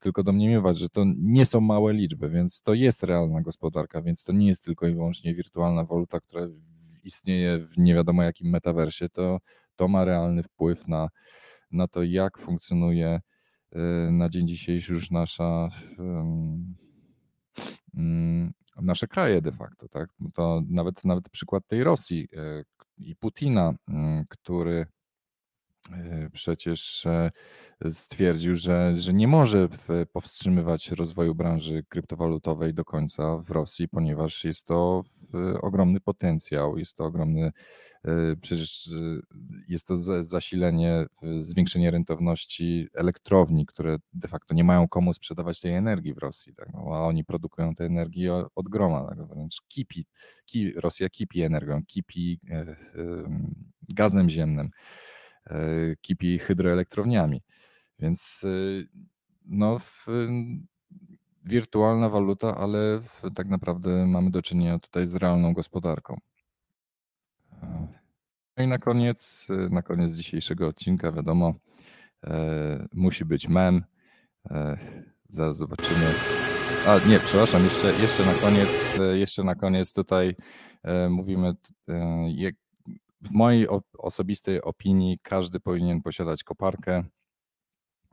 tylko 0.00 0.22
domniemywać, 0.22 0.78
że 0.78 0.88
to 0.88 1.04
nie 1.16 1.46
są 1.46 1.60
małe 1.60 1.92
liczby, 1.92 2.30
więc 2.30 2.62
to 2.62 2.74
jest 2.74 3.02
realna 3.02 3.40
gospodarka, 3.40 4.02
więc 4.02 4.24
to 4.24 4.32
nie 4.32 4.46
jest 4.46 4.64
tylko 4.64 4.86
i 4.86 4.94
wyłącznie 4.94 5.34
wirtualna 5.34 5.84
waluta, 5.84 6.20
która 6.20 6.42
istnieje 7.04 7.58
w 7.58 7.78
nie 7.78 7.94
wiadomo 7.94 8.22
jakim 8.22 8.50
metaversie, 8.50 9.08
to, 9.08 9.38
to 9.76 9.88
ma 9.88 10.04
realny 10.04 10.42
wpływ 10.42 10.88
na, 10.88 11.08
na 11.70 11.88
to, 11.88 12.02
jak 12.02 12.38
funkcjonuje 12.38 13.20
y, 13.76 13.78
na 14.12 14.28
dzień 14.28 14.48
dzisiejszy 14.48 14.92
już 14.92 15.10
nasza 15.10 15.68
mm, 17.94 18.52
nasze 18.82 19.06
kraje 19.06 19.42
de 19.42 19.52
facto, 19.52 19.88
tak? 19.88 20.10
To 20.34 20.62
nawet, 20.68 21.04
nawet 21.04 21.28
przykład 21.28 21.66
tej 21.66 21.84
Rosji, 21.84 22.28
y, 22.32 22.64
i 22.98 23.16
Putina, 23.16 23.74
mm, 23.88 24.24
który 24.28 24.86
przecież 26.32 27.06
e, 27.06 27.30
stwierdził, 27.92 28.54
że, 28.54 28.94
że 28.96 29.14
nie 29.14 29.28
może 29.28 29.68
powstrzymywać 30.12 30.90
rozwoju 30.90 31.34
branży 31.34 31.84
kryptowalutowej 31.88 32.74
do 32.74 32.84
końca 32.84 33.38
w 33.38 33.50
Rosji, 33.50 33.88
ponieważ 33.88 34.44
jest 34.44 34.66
to 34.66 35.04
ogromny 35.62 36.00
potencjał, 36.00 36.78
jest 36.78 36.96
to 36.96 37.04
ogromny, 37.04 37.52
e, 38.04 38.36
przecież 38.40 38.90
jest 39.68 39.86
to 39.86 39.96
zasilenie, 40.22 41.06
zwiększenie 41.38 41.90
rentowności 41.90 42.88
elektrowni, 42.94 43.66
które 43.66 43.96
de 44.12 44.28
facto 44.28 44.54
nie 44.54 44.64
mają 44.64 44.88
komu 44.88 45.14
sprzedawać 45.14 45.60
tej 45.60 45.74
energii 45.74 46.14
w 46.14 46.18
Rosji, 46.18 46.54
tak? 46.54 46.68
no, 46.72 46.80
a 46.80 47.00
oni 47.00 47.24
produkują 47.24 47.74
tę 47.74 47.84
energię 47.84 48.44
od 48.54 48.68
groma, 48.68 49.08
tak? 49.08 49.26
wręcz 49.26 49.62
kipi, 49.68 50.06
ki, 50.44 50.72
Rosja 50.72 51.08
kipi 51.08 51.42
energią, 51.42 51.82
kipi 51.86 52.40
gazem 53.88 54.30
ziemnym, 54.30 54.70
kipi 56.00 56.38
hydroelektrowniami. 56.38 57.42
Więc 57.98 58.44
y, 58.44 58.88
no, 59.44 59.78
w, 59.78 60.06
wirtualna 61.44 62.08
waluta, 62.08 62.56
ale 62.56 63.00
w, 63.00 63.22
tak 63.34 63.48
naprawdę 63.48 64.06
mamy 64.06 64.30
do 64.30 64.42
czynienia 64.42 64.78
tutaj 64.78 65.06
z 65.06 65.14
realną 65.14 65.52
gospodarką. 65.52 66.20
No 68.56 68.64
i 68.64 68.66
na 68.66 68.78
koniec, 68.78 69.48
na 69.70 69.82
koniec 69.82 70.12
dzisiejszego 70.12 70.68
odcinka, 70.68 71.12
wiadomo, 71.12 71.54
e, 72.24 72.86
musi 72.92 73.24
być 73.24 73.48
mem. 73.48 73.84
E, 74.50 74.78
zaraz 75.28 75.56
zobaczymy. 75.56 76.06
A 76.86 77.08
nie, 77.08 77.18
przepraszam, 77.18 77.64
jeszcze, 77.64 77.92
jeszcze 77.92 78.26
na 78.26 78.34
koniec, 78.34 79.00
e, 79.00 79.18
jeszcze 79.18 79.44
na 79.44 79.54
koniec 79.54 79.94
tutaj 79.94 80.36
e, 80.82 81.08
mówimy, 81.08 81.54
e, 81.88 82.30
w 83.20 83.30
mojej 83.30 83.66
osobistej 83.98 84.62
opinii 84.62 85.18
każdy 85.22 85.60
powinien 85.60 86.02
posiadać 86.02 86.44
koparkę 86.44 87.04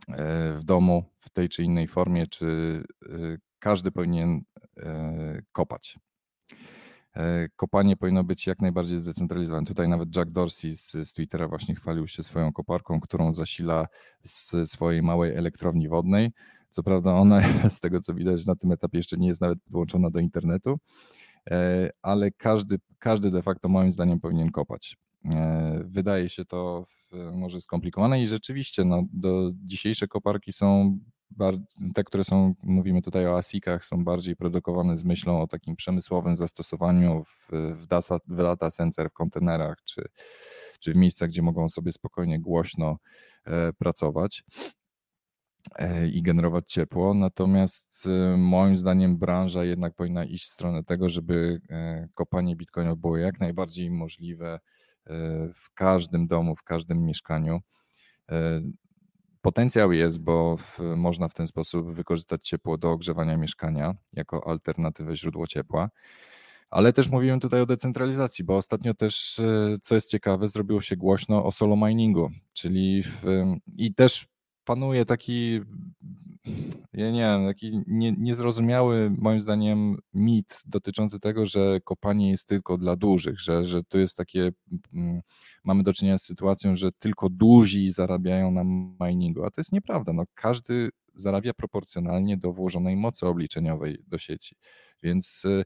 E, 0.10 0.54
w 0.58 0.64
domu 0.64 1.04
w 1.20 1.30
tej 1.30 1.50
czy 1.50 1.64
innej 1.64 1.88
formie, 1.88 2.28
czy 2.28 2.46
e, 3.06 3.10
każdy 3.60 3.92
powinien 3.92 4.42
e, 4.78 5.42
kopać. 5.52 6.00
Kopanie 7.56 7.98
powinno 7.98 8.24
być 8.24 8.48
jak 8.48 8.62
najbardziej 8.62 8.98
zdecentralizowane. 8.98 9.66
Tutaj 9.66 9.90
nawet 9.90 10.16
Jack 10.16 10.32
Dorsey 10.32 10.76
z, 10.76 10.92
z 10.92 11.14
Twittera 11.14 11.48
właśnie 11.48 11.76
chwalił 11.76 12.08
się 12.08 12.24
swoją 12.24 12.54
koparką, 12.54 13.00
którą 13.00 13.34
zasila 13.34 13.88
z 14.24 14.72
swojej 14.72 15.02
małej 15.02 15.36
elektrowni 15.36 15.90
wodnej. 15.90 16.32
Co 16.70 16.84
prawda 16.84 17.14
ona 17.14 17.42
z 17.70 17.80
tego 17.80 18.00
co 18.00 18.14
widać 18.14 18.46
na 18.46 18.56
tym 18.56 18.72
etapie 18.72 18.98
jeszcze 18.98 19.18
nie 19.18 19.28
jest 19.28 19.42
nawet 19.42 19.60
podłączona 19.64 20.10
do 20.10 20.20
internetu, 20.20 20.80
ale 22.02 22.32
każdy, 22.32 22.80
każdy 23.00 23.32
de 23.32 23.42
facto 23.42 23.70
moim 23.70 23.92
zdaniem 23.92 24.20
powinien 24.20 24.52
kopać. 24.52 24.98
E, 25.26 25.82
wydaje 25.86 26.30
się 26.30 26.46
to 26.46 26.86
może 27.34 27.62
skomplikowane 27.62 28.24
i 28.24 28.28
rzeczywiście 28.28 28.86
no, 28.86 29.04
do 29.14 29.52
dzisiejsze 29.54 30.08
koparki 30.08 30.52
są 30.52 30.98
te, 31.94 32.04
które 32.04 32.24
są, 32.24 32.56
mówimy 32.64 33.02
tutaj 33.02 33.28
o 33.28 33.38
ASICach, 33.38 33.86
są 33.86 34.04
bardziej 34.04 34.36
produkowane 34.36 34.98
z 34.98 35.04
myślą 35.04 35.42
o 35.42 35.48
takim 35.48 35.76
przemysłowym 35.76 36.36
zastosowaniu 36.36 37.24
w, 37.24 37.50
w, 37.76 37.88
data, 37.88 38.20
w 38.28 38.36
data 38.36 38.72
center, 38.72 39.10
w 39.10 39.14
kontenerach, 39.14 39.78
czy, 39.84 40.04
czy 40.80 40.94
w 40.94 40.96
miejscach, 40.96 41.30
gdzie 41.30 41.42
mogą 41.42 41.70
sobie 41.70 41.92
spokojnie, 41.92 42.40
głośno 42.40 42.98
e, 43.46 43.74
pracować 43.74 44.44
e, 44.50 44.83
i 46.14 46.22
generować 46.22 46.68
ciepło. 46.68 47.14
Natomiast 47.14 48.08
e, 48.08 48.38
moim 48.38 48.78
zdaniem 48.78 49.18
branża 49.18 49.64
jednak 49.64 49.96
powinna 49.96 50.26
iść 50.26 50.46
w 50.46 50.54
stronę 50.54 50.84
tego, 50.84 51.10
żeby 51.10 51.62
kopanie 52.14 52.56
bitcoinów 52.56 53.00
było 53.00 53.18
jak 53.18 53.40
najbardziej 53.40 53.92
możliwe 53.92 54.60
w 55.54 55.74
każdym 55.74 56.28
domu, 56.28 56.56
w 56.56 56.64
każdym 56.64 57.06
mieszkaniu. 57.06 57.60
Potencjał 59.42 59.92
jest, 59.92 60.24
bo 60.24 60.58
w, 60.58 60.80
można 60.96 61.28
w 61.28 61.34
ten 61.34 61.48
sposób 61.48 61.94
wykorzystać 61.94 62.48
ciepło 62.48 62.78
do 62.78 62.92
ogrzewania 62.92 63.38
mieszkania 63.38 63.96
jako 64.14 64.48
alternatywę 64.48 65.16
źródło 65.16 65.48
ciepła. 65.48 65.90
Ale 66.70 66.94
też 66.94 67.10
mówiłem 67.10 67.40
tutaj 67.40 67.62
o 67.62 67.66
decentralizacji, 67.66 68.46
bo 68.46 68.58
ostatnio 68.58 68.94
też, 68.94 69.40
e, 69.40 69.74
co 69.82 69.96
jest 69.96 70.10
ciekawe, 70.10 70.48
zrobiło 70.48 70.82
się 70.82 70.98
głośno 70.98 71.46
o 71.46 71.52
solo 71.52 71.76
miningu, 71.76 72.30
czyli 72.54 73.04
w, 73.04 73.24
i 73.78 73.94
też 73.94 74.28
panuje 74.66 75.06
taki, 75.06 75.62
ja 76.94 77.12
nie 77.12 77.20
wiem, 77.20 77.48
taki 77.48 77.82
nie, 77.88 78.12
niezrozumiały 78.12 79.10
moim 79.18 79.40
zdaniem 79.40 79.98
mit 80.14 80.62
dotyczący 80.66 81.20
tego, 81.20 81.46
że 81.46 81.80
kopanie 81.84 82.30
jest 82.30 82.48
tylko 82.48 82.78
dla 82.78 82.96
dużych, 82.96 83.40
że, 83.40 83.66
że 83.66 83.84
to 83.84 83.98
jest 83.98 84.18
takie, 84.18 84.52
mm, 84.94 85.22
mamy 85.64 85.84
do 85.84 85.94
czynienia 85.94 86.18
z 86.18 86.26
sytuacją, 86.26 86.76
że 86.76 86.92
tylko 86.92 87.30
duzi 87.30 87.90
zarabiają 87.90 88.52
na 88.52 88.64
miningu, 89.08 89.44
a 89.44 89.50
to 89.50 89.62
jest 89.62 89.72
nieprawda. 89.72 90.14
No, 90.14 90.24
każdy 90.34 90.90
zarabia 91.16 91.54
proporcjonalnie 91.54 92.38
do 92.38 92.52
włożonej 92.52 92.96
mocy 92.96 93.28
obliczeniowej 93.28 94.04
do 94.08 94.18
sieci, 94.18 94.56
więc 95.04 95.46
y, 95.46 95.64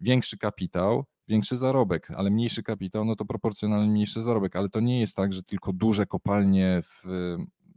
większy 0.00 0.38
kapitał, 0.38 1.04
większy 1.28 1.56
zarobek, 1.56 2.10
ale 2.10 2.30
mniejszy 2.30 2.62
kapitał, 2.62 3.04
no 3.04 3.16
to 3.16 3.24
proporcjonalnie 3.24 3.90
mniejszy 3.90 4.22
zarobek, 4.22 4.56
ale 4.56 4.68
to 4.68 4.80
nie 4.80 5.00
jest 5.00 5.16
tak, 5.16 5.32
że 5.32 5.42
tylko 5.42 5.72
duże 5.72 6.06
kopalnie 6.06 6.82
w 6.82 7.06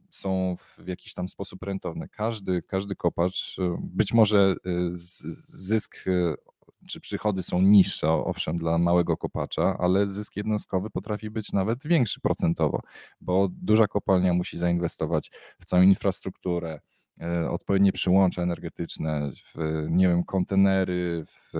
są 0.09 0.55
w 0.57 0.87
jakiś 0.87 1.13
tam 1.13 1.27
sposób 1.27 1.63
rentowne. 1.63 2.07
Każdy, 2.07 2.61
każdy 2.61 2.95
kopacz, 2.95 3.55
e, 3.59 3.77
być 3.81 4.13
może 4.13 4.55
e, 4.65 4.69
zysk 4.91 6.07
e, 6.07 6.35
czy 6.87 6.99
przychody 6.99 7.43
są 7.43 7.61
niższe, 7.61 8.09
owszem, 8.09 8.57
dla 8.57 8.77
małego 8.77 9.17
kopacza, 9.17 9.77
ale 9.79 10.07
zysk 10.07 10.35
jednostkowy 10.35 10.89
potrafi 10.89 11.29
być 11.29 11.53
nawet 11.53 11.87
większy 11.87 12.21
procentowo, 12.21 12.81
bo 13.21 13.47
duża 13.51 13.87
kopalnia 13.87 14.33
musi 14.33 14.57
zainwestować 14.57 15.31
w 15.59 15.65
całą 15.65 15.83
infrastrukturę, 15.83 16.79
odpowiednie 17.49 17.91
przyłącza 17.91 18.41
energetyczne, 18.41 19.31
w, 19.45 19.85
nie 19.89 20.07
wiem, 20.07 20.23
kontenery, 20.23 21.25
w 21.25 21.53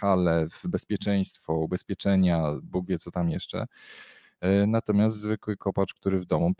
hale, 0.00 0.46
w 0.50 0.68
bezpieczeństwo, 0.68 1.54
ubezpieczenia, 1.54 2.52
Bóg 2.62 2.86
wie 2.86 2.98
co 2.98 3.10
tam 3.10 3.30
jeszcze. 3.30 3.66
Natomiast 4.66 5.16
zwykły 5.16 5.56
kopacz, 5.56 5.94
który 5.94 6.20
w 6.20 6.26
domu 6.26 6.54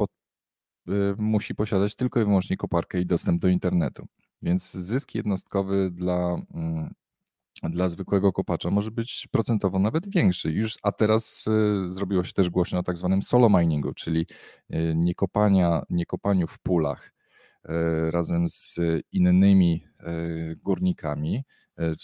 musi 1.18 1.54
posiadać 1.54 1.94
tylko 1.94 2.20
i 2.20 2.24
wyłącznie 2.24 2.56
koparkę 2.56 3.00
i 3.00 3.06
dostęp 3.06 3.42
do 3.42 3.48
internetu. 3.48 4.06
Więc 4.42 4.72
zysk 4.72 5.14
jednostkowy 5.14 5.90
dla, 5.90 6.42
mm, 6.54 6.94
dla 7.62 7.88
zwykłego 7.88 8.32
kopacza 8.32 8.70
może 8.70 8.90
być 8.90 9.28
procentowo 9.30 9.78
nawet 9.78 10.10
większy. 10.10 10.52
Już, 10.52 10.78
a 10.82 10.92
teraz 10.92 11.46
y, 11.46 11.92
zrobiło 11.92 12.24
się 12.24 12.32
też 12.32 12.50
głośno 12.50 12.78
o 12.78 12.82
tak 12.82 12.98
zwanym 12.98 13.22
solo 13.22 13.48
miningu, 13.50 13.92
czyli 13.94 14.26
y, 14.74 14.94
niekopania, 14.96 15.82
niekopaniu 15.90 16.46
w 16.46 16.58
pulach 16.58 17.12
razem 18.10 18.48
z 18.48 18.78
innymi 19.12 19.84
górnikami 20.56 21.44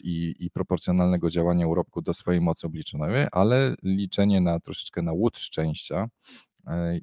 i, 0.05 0.35
i 0.39 0.51
proporcjonalnego 0.51 1.31
działania 1.31 1.67
urobku 1.67 2.03
do 2.03 2.15
swojej 2.15 2.41
mocy 2.41 2.67
obliczonej, 2.67 3.27
ale 3.33 3.75
liczenie 3.83 4.41
na 4.41 4.61
troszeczkę 4.61 5.03
na 5.03 5.13
łód 5.13 5.39
szczęścia, 5.39 6.09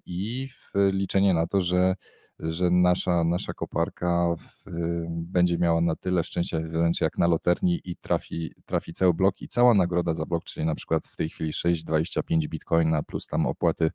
i 0.06 0.48
liczenie 0.92 1.34
na 1.34 1.48
to, 1.48 1.62
że, 1.62 1.96
że 2.40 2.70
nasza, 2.72 3.24
nasza 3.24 3.54
koparka 3.54 4.36
w, 4.38 4.72
będzie 5.10 5.58
miała 5.58 5.82
na 5.82 5.96
tyle 5.96 6.24
szczęścia 6.24 6.60
wręcz 6.60 7.02
jak 7.02 7.18
na 7.18 7.28
loterni 7.28 7.82
i 7.84 7.96
trafi, 7.96 8.54
trafi 8.66 8.94
cały 8.94 9.14
blok 9.14 9.42
i 9.42 9.48
cała 9.48 9.74
nagroda 9.74 10.14
za 10.14 10.26
blok, 10.26 10.44
czyli 10.44 10.66
na 10.66 10.76
przykład 10.76 11.06
w 11.06 11.16
tej 11.16 11.30
chwili 11.30 11.52
6,25 11.52 12.48
bitcoina 12.48 13.04
plus 13.04 13.28
tam 13.28 13.46
opłaty 13.46 13.92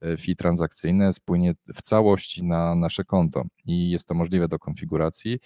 e, 0.00 0.16
fee 0.16 0.36
transakcyjne 0.36 1.12
spłynie 1.12 1.54
w 1.74 1.82
całości 1.82 2.44
na 2.44 2.74
nasze 2.74 3.04
konto 3.04 3.44
i 3.66 3.90
jest 3.90 4.08
to 4.08 4.14
możliwe 4.14 4.48
do 4.48 4.58
konfiguracji. 4.58 5.38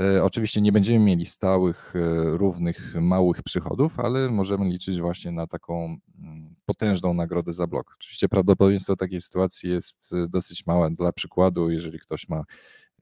E, 0.00 0.24
oczywiście 0.24 0.60
nie 0.60 0.72
będziemy 0.72 1.04
mieli 1.04 1.26
stałych, 1.26 1.94
e, 1.96 2.24
równych, 2.36 2.94
małych 3.00 3.42
przychodów, 3.42 4.00
ale 4.00 4.30
możemy 4.30 4.64
liczyć 4.64 5.00
właśnie 5.00 5.32
na 5.32 5.46
taką 5.46 5.96
mm, 6.18 6.54
potężną 6.66 7.14
nagrodę 7.14 7.52
za 7.52 7.66
blok. 7.66 7.94
Oczywiście 8.00 8.28
prawdopodobieństwo 8.28 8.96
takiej 8.96 9.20
sytuacji 9.20 9.70
jest 9.70 10.12
e, 10.12 10.28
dosyć 10.28 10.66
małe. 10.66 10.90
Dla 10.90 11.12
przykładu, 11.12 11.70
jeżeli 11.70 11.98
ktoś 11.98 12.28
ma 12.28 12.44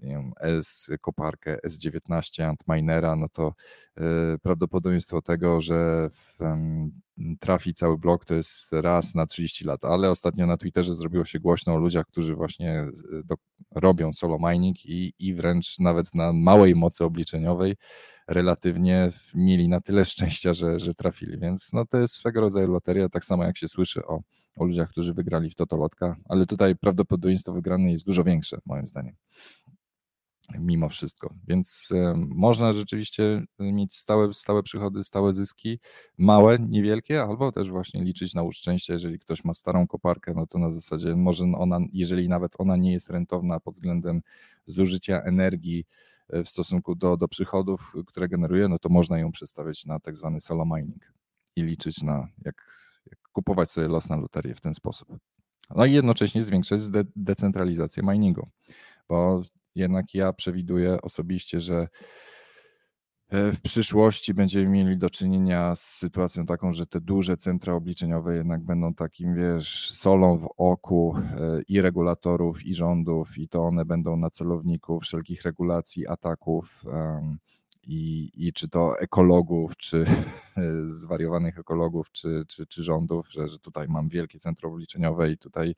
wiem, 0.03 0.33
S 0.41 0.91
koparkę 1.01 1.59
S19 1.67 2.43
Antminera, 2.43 3.17
no 3.17 3.29
to 3.29 3.55
prawdopodobieństwo 4.43 5.23
tego, 5.23 5.61
że 5.61 6.09
w, 6.11 6.39
trafi 7.41 7.75
cały 7.75 7.99
blok, 7.99 8.25
to 8.25 8.35
jest 8.35 8.73
raz 8.73 9.15
na 9.15 9.27
30 9.27 9.65
lat, 9.65 9.85
ale 9.85 10.11
ostatnio 10.11 10.47
na 10.47 10.57
Twitterze 10.57 10.95
zrobiło 10.95 11.25
się 11.25 11.41
głośno 11.41 11.75
o 11.75 11.77
ludziach, 11.77 12.07
którzy 12.07 12.35
właśnie 12.35 12.87
do, 13.25 13.35
robią 13.75 14.13
solo 14.13 14.39
mining 14.51 14.87
i, 14.87 15.13
i 15.19 15.35
wręcz 15.35 15.79
nawet 15.79 16.15
na 16.15 16.33
małej 16.33 16.75
mocy 16.75 17.05
obliczeniowej 17.05 17.77
relatywnie 18.29 19.11
mieli 19.35 19.69
na 19.69 19.81
tyle 19.81 20.05
szczęścia, 20.05 20.53
że, 20.53 20.79
że 20.79 20.95
trafili, 20.95 21.39
więc 21.39 21.73
no 21.73 21.87
to 21.87 21.99
jest 21.99 22.15
swego 22.15 22.41
rodzaju 22.41 22.73
loteria, 22.73 23.09
tak 23.09 23.25
samo 23.25 23.45
jak 23.45 23.57
się 23.57 23.69
słyszy 23.69 24.07
o, 24.07 24.21
o 24.57 24.65
ludziach, 24.65 24.91
którzy 24.91 25.15
wygrali 25.15 25.51
w 25.51 25.55
Totolotka, 25.55 26.17
ale 26.29 26.47
tutaj 26.47 26.77
prawdopodobieństwo 26.77 27.53
wygranej 27.53 27.93
jest 27.93 28.07
dużo 28.07 28.25
większe 28.25 28.59
moim 28.67 28.87
zdaniem 28.87 29.15
mimo 30.59 30.89
wszystko. 30.89 31.35
Więc 31.49 31.89
można 32.17 32.73
rzeczywiście 32.73 33.45
mieć 33.59 33.95
stałe, 33.95 34.35
stałe 34.35 34.63
przychody, 34.63 35.05
stałe 35.05 35.33
zyski, 35.33 35.79
małe, 36.19 36.59
niewielkie, 36.59 37.23
albo 37.23 37.53
też 37.53 37.71
właśnie 37.71 38.05
liczyć 38.05 38.35
na 38.35 38.43
uszczęście. 38.43 38.93
Jeżeli 38.93 39.19
ktoś 39.19 39.45
ma 39.45 39.55
starą 39.55 39.87
koparkę, 39.87 40.33
no 40.37 40.47
to 40.47 40.59
na 40.59 40.71
zasadzie 40.71 41.17
może 41.17 41.45
ona, 41.45 41.79
jeżeli 41.93 42.29
nawet 42.29 42.53
ona 42.59 42.77
nie 42.77 42.93
jest 42.93 43.11
rentowna 43.11 43.61
pod 43.61 43.75
względem 43.75 44.23
zużycia 44.67 45.23
energii 45.23 45.85
e, 46.29 46.45
w 46.45 46.49
stosunku 46.49 46.95
do, 46.95 47.17
do 47.17 47.29
przychodów, 47.29 47.93
które 48.07 48.29
generuje, 48.29 48.69
no 48.69 48.79
to 48.79 48.89
można 48.89 49.19
ją 49.19 49.33
przestawiać 49.33 49.87
na 49.87 50.01
tak 50.01 50.17
zwany 50.17 50.41
solo 50.41 50.65
mining 50.65 51.13
i 51.57 51.63
liczyć 51.63 52.03
na, 52.03 52.29
jak, 52.45 52.69
jak 53.11 53.19
kupować 53.33 53.71
sobie 53.71 53.89
los 53.89 54.09
na 54.09 54.17
loterię 54.17 54.55
w 54.55 54.61
ten 54.61 54.75
sposób. 54.75 55.09
No 55.75 55.85
i 55.85 55.93
jednocześnie 55.93 56.43
zwiększać 56.43 56.91
de 56.91 57.05
decentralizację 57.17 58.03
miningu, 58.03 58.49
bo 59.09 59.43
jednak 59.77 60.15
ja 60.15 60.33
przewiduję 60.33 61.03
osobiście, 61.03 61.61
że 61.61 61.89
e, 63.29 63.53
w 63.53 63.61
przyszłości 63.61 64.35
będziemy 64.35 64.69
mieli 64.69 64.99
do 64.99 65.11
czynienia 65.11 65.75
z 65.75 65.81
sytuacją 65.81 66.47
taką, 66.47 66.73
że 66.73 66.87
te 66.87 67.01
duże 67.01 67.37
centra 67.37 67.75
obliczeniowe 67.75 68.37
jednak 68.37 68.65
będą 68.65 68.95
takim, 68.95 69.35
wiesz, 69.35 69.91
solą 69.93 70.39
w 70.39 70.49
oku 70.57 71.17
e, 71.19 71.61
i 71.69 71.81
regulatorów, 71.81 72.67
i 72.67 72.75
rządów, 72.75 73.39
i 73.39 73.49
to 73.49 73.65
one 73.65 73.85
będą 73.85 74.17
na 74.17 74.31
celowniku 74.31 75.01
wszelkich 75.01 75.43
regulacji, 75.43 76.07
ataków 76.07 76.85
i, 77.87 78.31
i 78.35 78.53
czy 78.53 78.69
to 78.69 78.99
ekologów, 78.99 79.77
czy 79.77 80.05
zwariowanych 80.85 81.59
ekologów, 81.59 82.13
czy, 82.13 82.45
czy, 82.49 82.67
czy 82.67 82.83
rządów, 82.83 83.33
że, 83.33 83.49
że 83.49 83.59
tutaj 83.59 83.89
mam 83.89 84.09
wielkie 84.09 84.39
centrum 84.39 84.73
obliczeniowe 84.73 85.31
i 85.31 85.39
tutaj 85.39 85.75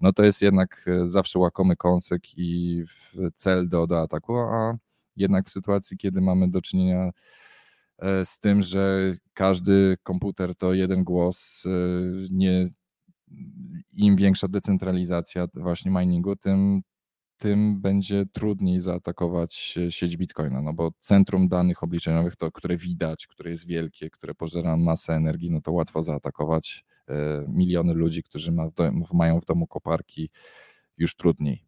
no 0.00 0.12
to 0.12 0.24
jest 0.24 0.42
jednak 0.42 0.84
e, 0.86 1.08
zawsze 1.08 1.38
łakomy 1.38 1.76
kąsek 1.76 2.38
i 2.38 2.82
cel 3.34 3.68
do, 3.68 3.86
do 3.86 4.00
ataku, 4.00 4.38
a 4.38 4.76
jednak 5.16 5.46
w 5.46 5.50
sytuacji, 5.50 5.96
kiedy 5.96 6.20
mamy 6.20 6.50
do 6.50 6.62
czynienia 6.62 7.10
e, 7.98 8.24
z 8.24 8.38
tym, 8.38 8.62
że 8.62 9.12
każdy 9.34 9.96
komputer 10.02 10.54
to 10.54 10.74
jeden 10.74 11.04
głos, 11.04 11.64
e, 11.66 11.70
nie, 12.30 12.66
im 13.92 14.16
większa 14.16 14.48
decentralizacja 14.48 15.46
właśnie 15.54 15.90
miningu, 15.90 16.36
tym, 16.36 16.82
tym 17.38 17.80
będzie 17.80 18.26
trudniej 18.32 18.80
zaatakować 18.80 19.78
sieć 19.88 20.16
Bitcoina, 20.16 20.62
no 20.62 20.72
bo 20.72 20.92
centrum 20.98 21.48
danych 21.48 21.82
obliczeniowych, 21.82 22.36
to 22.36 22.52
które 22.52 22.76
widać, 22.76 23.26
które 23.26 23.50
jest 23.50 23.66
wielkie, 23.66 24.10
które 24.10 24.34
pożera 24.34 24.76
masę 24.76 25.12
energii, 25.12 25.50
no 25.50 25.60
to 25.60 25.72
łatwo 25.72 26.02
zaatakować 26.02 26.84
e, 27.08 27.14
miliony 27.48 27.94
ludzi, 27.94 28.22
którzy 28.22 28.52
ma 28.52 28.66
w 28.66 28.74
domu, 28.74 29.06
mają 29.12 29.40
w 29.40 29.44
domu 29.44 29.66
koparki, 29.66 30.30
już 30.98 31.16
trudniej. 31.16 31.64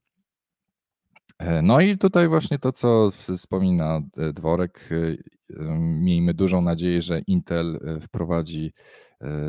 E, 1.39 1.63
no 1.63 1.81
i 1.81 1.99
tutaj 1.99 2.29
właśnie 2.29 2.59
to, 2.59 2.73
co 2.73 3.11
wspomina 3.11 4.03
e, 4.17 4.33
Dworek, 4.33 4.89
miejmy 5.79 6.35
dużą 6.35 6.63
nadzieję, 6.63 7.01
że 7.01 7.21
Intel 7.21 7.81
wprowadzi 8.01 8.73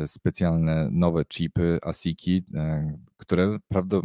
specjalne 0.06 0.88
nowe 0.92 1.24
chipy 1.24 1.78
ASICi, 1.82 2.44
które 3.16 3.58
prawda, 3.68 4.00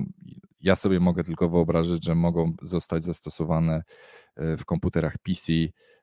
ja 0.63 0.75
sobie 0.75 0.99
mogę 0.99 1.23
tylko 1.23 1.49
wyobrazić, 1.49 2.05
że 2.05 2.15
mogą 2.15 2.53
zostać 2.61 3.03
zastosowane 3.03 3.83
w 4.57 4.65
komputerach 4.65 5.17
PC 5.17 5.53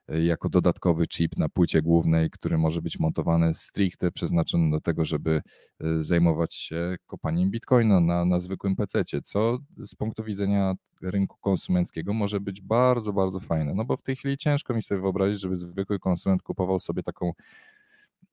jako 0.07 0.49
dodatkowy 0.49 1.07
chip 1.07 1.37
na 1.37 1.49
płycie 1.49 1.81
głównej, 1.81 2.29
który 2.29 2.57
może 2.57 2.81
być 2.81 2.99
montowany 2.99 3.53
stricte 3.53 4.11
przeznaczony 4.11 4.71
do 4.71 4.81
tego, 4.81 5.05
żeby 5.05 5.41
e, 5.79 5.99
zajmować 5.99 6.55
się 6.55 6.95
kopaniem 7.05 7.51
bitcoina 7.51 7.99
na, 7.99 8.25
na 8.25 8.39
zwykłym 8.39 8.75
PC, 8.75 9.03
co 9.23 9.57
z 9.77 9.95
punktu 9.95 10.23
widzenia 10.23 10.73
rynku 11.01 11.37
konsumenckiego 11.41 12.13
może 12.13 12.39
być 12.39 12.61
bardzo, 12.61 13.13
bardzo 13.13 13.39
fajne. 13.39 13.73
No 13.73 13.85
bo 13.85 13.97
w 13.97 14.03
tej 14.03 14.15
chwili 14.15 14.37
ciężko 14.37 14.73
mi 14.73 14.81
sobie 14.81 15.01
wyobrazić, 15.01 15.41
żeby 15.41 15.55
zwykły 15.55 15.99
konsument 15.99 16.41
kupował 16.41 16.79
sobie 16.79 17.03
taką 17.03 17.31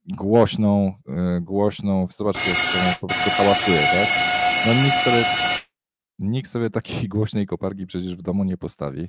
głośną, 0.07 0.93
e, 1.09 1.41
głośną, 1.41 2.07
zobaczcie, 2.17 2.51
jak 2.51 2.59
to 2.59 3.01
po 3.01 3.07
prostu 3.07 3.31
hałasuje, 3.31 3.79
tak? 3.79 4.09
No 4.67 4.85
nikt 4.85 4.97
sobie, 4.97 5.25
nikt 6.19 6.51
sobie 6.51 6.71
takiej 6.71 7.09
głośnej 7.15 7.47
koparki 7.47 7.87
przecież 7.87 8.17
w 8.17 8.23
domu 8.23 8.45
nie 8.45 8.57
postawi. 8.57 9.09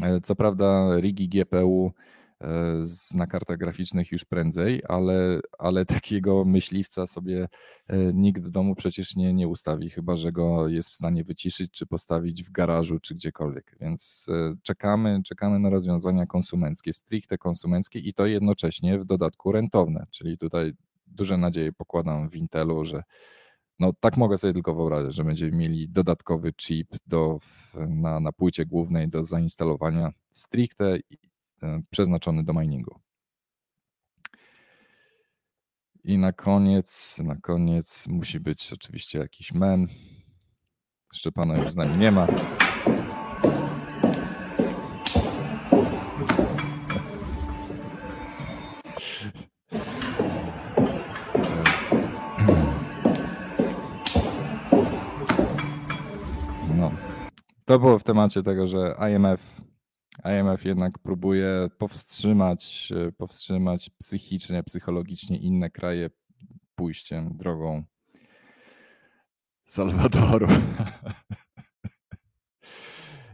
E, 0.00 0.20
co 0.20 0.36
prawda 0.36 0.96
rigi 1.00 1.28
GPU 1.28 1.92
e, 2.40 2.82
na 3.14 3.26
kartach 3.26 3.58
graficznych 3.58 4.12
już 4.12 4.24
prędzej, 4.24 4.82
ale, 4.88 5.40
ale 5.58 5.84
takiego 5.96 6.44
myśliwca 6.44 7.06
sobie 7.06 7.48
e, 7.88 8.12
nikt 8.12 8.42
w 8.42 8.50
domu 8.50 8.74
przecież 8.74 9.16
nie, 9.16 9.32
nie 9.32 9.48
ustawi, 9.48 9.90
chyba 9.90 10.16
że 10.16 10.32
go 10.32 10.68
jest 10.68 10.90
w 10.90 10.94
stanie 10.94 11.24
wyciszyć, 11.24 11.70
czy 11.70 11.86
postawić 11.86 12.42
w 12.44 12.50
garażu, 12.50 12.98
czy 12.98 13.14
gdziekolwiek. 13.14 13.76
Więc 13.80 14.26
czekamy, 14.62 15.20
czekamy 15.24 15.58
na 15.58 15.70
rozwiązania 15.70 16.26
konsumenckie, 16.26 16.92
stricte 16.92 17.38
konsumenckie 17.38 17.98
i 17.98 18.14
to 18.14 18.26
jednocześnie 18.26 18.98
w 18.98 19.04
dodatku 19.04 19.52
rentowne, 19.52 20.06
czyli 20.10 20.38
tutaj 20.38 20.72
duże 21.06 21.36
nadzieje 21.36 21.72
pokładam 21.72 22.28
w 22.28 22.36
Intelu, 22.36 22.84
że 22.84 23.02
no 23.82 23.92
tak 24.00 24.16
mogę 24.16 24.38
sobie 24.38 24.52
tylko 24.52 24.74
wyobrazić, 24.74 25.14
że 25.14 25.24
będziemy 25.24 25.56
mieli 25.56 25.88
dodatkowy 25.88 26.52
chip 26.52 26.88
do, 27.06 27.38
na, 27.88 28.20
na 28.20 28.32
płycie 28.32 28.66
głównej 28.66 29.08
do 29.08 29.24
zainstalowania 29.24 30.12
stricte 30.30 30.98
e, 31.62 31.82
przeznaczony 31.90 32.44
do 32.44 32.52
miningu. 32.52 33.00
I 36.04 36.18
na 36.18 36.32
koniec, 36.32 37.18
na 37.24 37.36
koniec 37.36 38.08
musi 38.08 38.40
być 38.40 38.72
oczywiście 38.72 39.18
jakiś 39.18 39.52
mem. 39.52 39.86
Szczepana 41.12 41.56
już 41.56 41.70
z 41.70 41.76
nami 41.76 41.98
nie 41.98 42.10
ma. 42.10 42.26
To 57.72 57.78
było 57.78 57.98
w 57.98 58.04
temacie 58.04 58.42
tego, 58.42 58.66
że 58.66 58.96
IMF, 59.10 59.60
IMF 60.24 60.64
jednak 60.64 60.98
próbuje 60.98 61.68
powstrzymać, 61.78 62.92
powstrzymać 63.16 63.90
psychicznie, 63.90 64.62
psychologicznie 64.62 65.38
inne 65.38 65.70
kraje 65.70 66.10
pójściem 66.74 67.36
drogą 67.36 67.84
Salwadoru. 69.64 70.46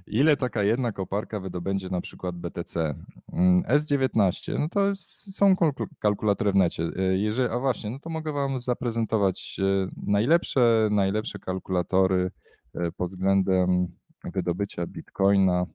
Ile 0.06 0.36
taka 0.36 0.62
jedna 0.62 0.92
koparka 0.92 1.40
wydobędzie 1.40 1.88
na 1.88 2.00
przykład 2.00 2.36
BTC? 2.36 2.94
Mm, 3.32 3.62
S19, 3.62 4.58
no 4.58 4.68
to 4.68 4.92
są 5.30 5.54
kalkulatory 5.98 6.52
w 6.52 6.56
necie. 6.56 6.90
Jeżeli, 7.12 7.48
a 7.48 7.58
właśnie, 7.58 7.90
no 7.90 7.98
to 7.98 8.10
mogę 8.10 8.32
Wam 8.32 8.58
zaprezentować 8.58 9.56
e, 9.60 9.88
najlepsze, 10.06 10.88
najlepsze 10.90 11.38
kalkulatory 11.38 12.30
e, 12.74 12.92
pod 12.92 13.08
względem 13.08 13.97
wydobycia 14.24 14.86
bitcoina. 14.86 15.66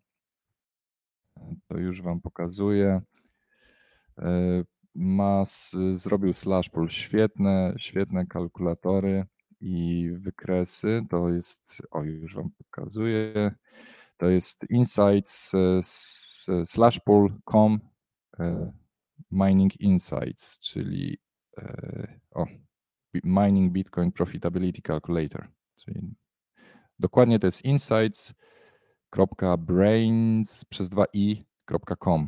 To 1.67 1.77
już 1.77 2.01
Wam 2.01 2.21
pokazuję. 2.21 3.01
E, 4.17 4.63
Mas 4.95 5.75
zrobił 5.95 6.33
Slashpool 6.33 6.89
świetne, 6.89 7.75
świetne 7.77 8.25
kalkulatory 8.25 9.25
i 9.61 10.09
wykresy. 10.13 11.01
To 11.09 11.29
jest, 11.29 11.81
o 11.91 12.03
już 12.03 12.35
Wam 12.35 12.49
pokazuję. 12.51 13.51
To 14.17 14.29
jest 14.29 14.69
insights 14.69 15.51
slashpool.com 16.65 17.79
e, 18.39 18.71
mining 19.31 19.81
insights, 19.81 20.59
czyli 20.59 21.17
e, 21.57 22.19
o, 22.31 22.45
mining 23.23 23.71
bitcoin 23.73 24.11
profitability 24.11 24.81
calculator, 24.81 25.47
czyli 25.75 26.15
Dokładnie 27.03 27.39
to 27.39 27.47
jest 27.47 27.65
insights.brains 27.65 30.65
przez 30.65 30.89
2i.com. 30.89 32.27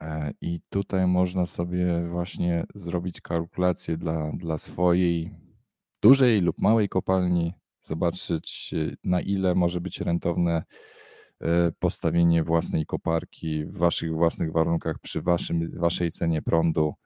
E, 0.00 0.32
I 0.40 0.60
tutaj 0.70 1.06
można 1.06 1.46
sobie 1.46 2.08
właśnie 2.08 2.64
zrobić 2.74 3.20
kalkulację 3.20 3.96
dla, 3.96 4.32
dla 4.32 4.58
swojej 4.58 5.30
dużej 6.02 6.40
lub 6.40 6.58
małej 6.58 6.88
kopalni, 6.88 7.52
zobaczyć 7.80 8.74
na 9.04 9.20
ile 9.20 9.54
może 9.54 9.80
być 9.80 10.00
rentowne 10.00 10.62
e, 11.40 11.72
postawienie 11.78 12.44
własnej 12.44 12.86
koparki 12.86 13.64
w 13.64 13.76
waszych 13.76 14.14
własnych 14.14 14.52
warunkach 14.52 14.98
przy 14.98 15.22
waszym, 15.22 15.80
waszej 15.80 16.10
cenie 16.10 16.42
prądu 16.42 16.94
E, 16.94 17.03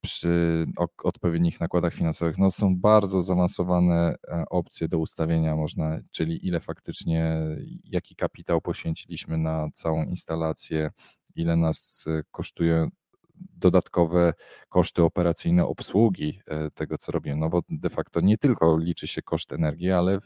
przy 0.00 0.66
odpowiednich 1.04 1.60
nakładach 1.60 1.94
finansowych. 1.94 2.38
No, 2.38 2.50
są 2.50 2.76
bardzo 2.76 3.22
zaawansowane 3.22 4.14
e, 4.28 4.44
opcje 4.50 4.88
do 4.88 4.98
ustawienia 4.98 5.56
można, 5.56 6.00
czyli 6.12 6.46
ile 6.46 6.60
faktycznie, 6.60 7.40
jaki 7.84 8.16
kapitał 8.16 8.60
poświęciliśmy 8.60 9.38
na 9.38 9.68
całą 9.74 10.04
instalację, 10.04 10.90
ile 11.34 11.56
nas 11.56 12.04
e, 12.08 12.22
kosztuje 12.30 12.88
dodatkowe 13.40 14.34
koszty 14.68 15.02
operacyjne 15.02 15.66
obsługi 15.66 16.40
tego, 16.74 16.98
co 16.98 17.12
robimy. 17.12 17.36
No 17.36 17.48
bo 17.48 17.62
de 17.68 17.90
facto 17.90 18.20
nie 18.20 18.38
tylko 18.38 18.78
liczy 18.78 19.06
się 19.06 19.22
koszt 19.22 19.52
energii, 19.52 19.90
ale 19.90 20.18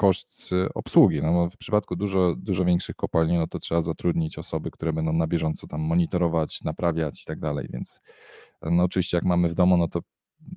koszt 0.00 0.52
y, 0.52 0.74
obsługi. 0.74 1.22
No 1.22 1.50
w 1.50 1.56
przypadku 1.56 1.96
dużo, 1.96 2.34
dużo 2.36 2.64
większych 2.64 2.96
kopalni, 2.96 3.38
no 3.38 3.46
to 3.46 3.58
trzeba 3.58 3.80
zatrudnić 3.80 4.38
osoby, 4.38 4.70
które 4.70 4.92
będą 4.92 5.12
na 5.12 5.26
bieżąco 5.26 5.66
tam 5.66 5.80
monitorować, 5.80 6.62
naprawiać 6.62 7.22
i 7.22 7.24
tak 7.24 7.38
dalej. 7.38 7.68
Więc 7.72 8.00
no 8.62 8.84
oczywiście 8.84 9.16
jak 9.16 9.24
mamy 9.24 9.48
w 9.48 9.54
domu, 9.54 9.76
no 9.76 9.88
to 9.88 10.00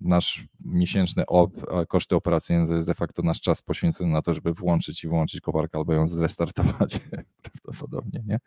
nasz 0.01 0.47
miesięczny 0.65 1.25
op, 1.25 1.51
koszty 1.87 2.15
operacyjne 2.15 2.67
to 2.67 2.73
jest 2.73 2.87
de 2.87 2.93
facto 2.93 3.21
nasz 3.23 3.41
czas 3.41 3.61
poświęcony 3.61 4.13
na 4.13 4.21
to, 4.21 4.33
żeby 4.33 4.53
włączyć 4.53 5.03
i 5.03 5.07
wyłączyć 5.07 5.41
koparkę 5.41 5.77
albo 5.77 5.93
ją 5.93 6.07
zrestartować 6.07 6.99
prawdopodobnie, 7.43 8.23
nie? 8.27 8.39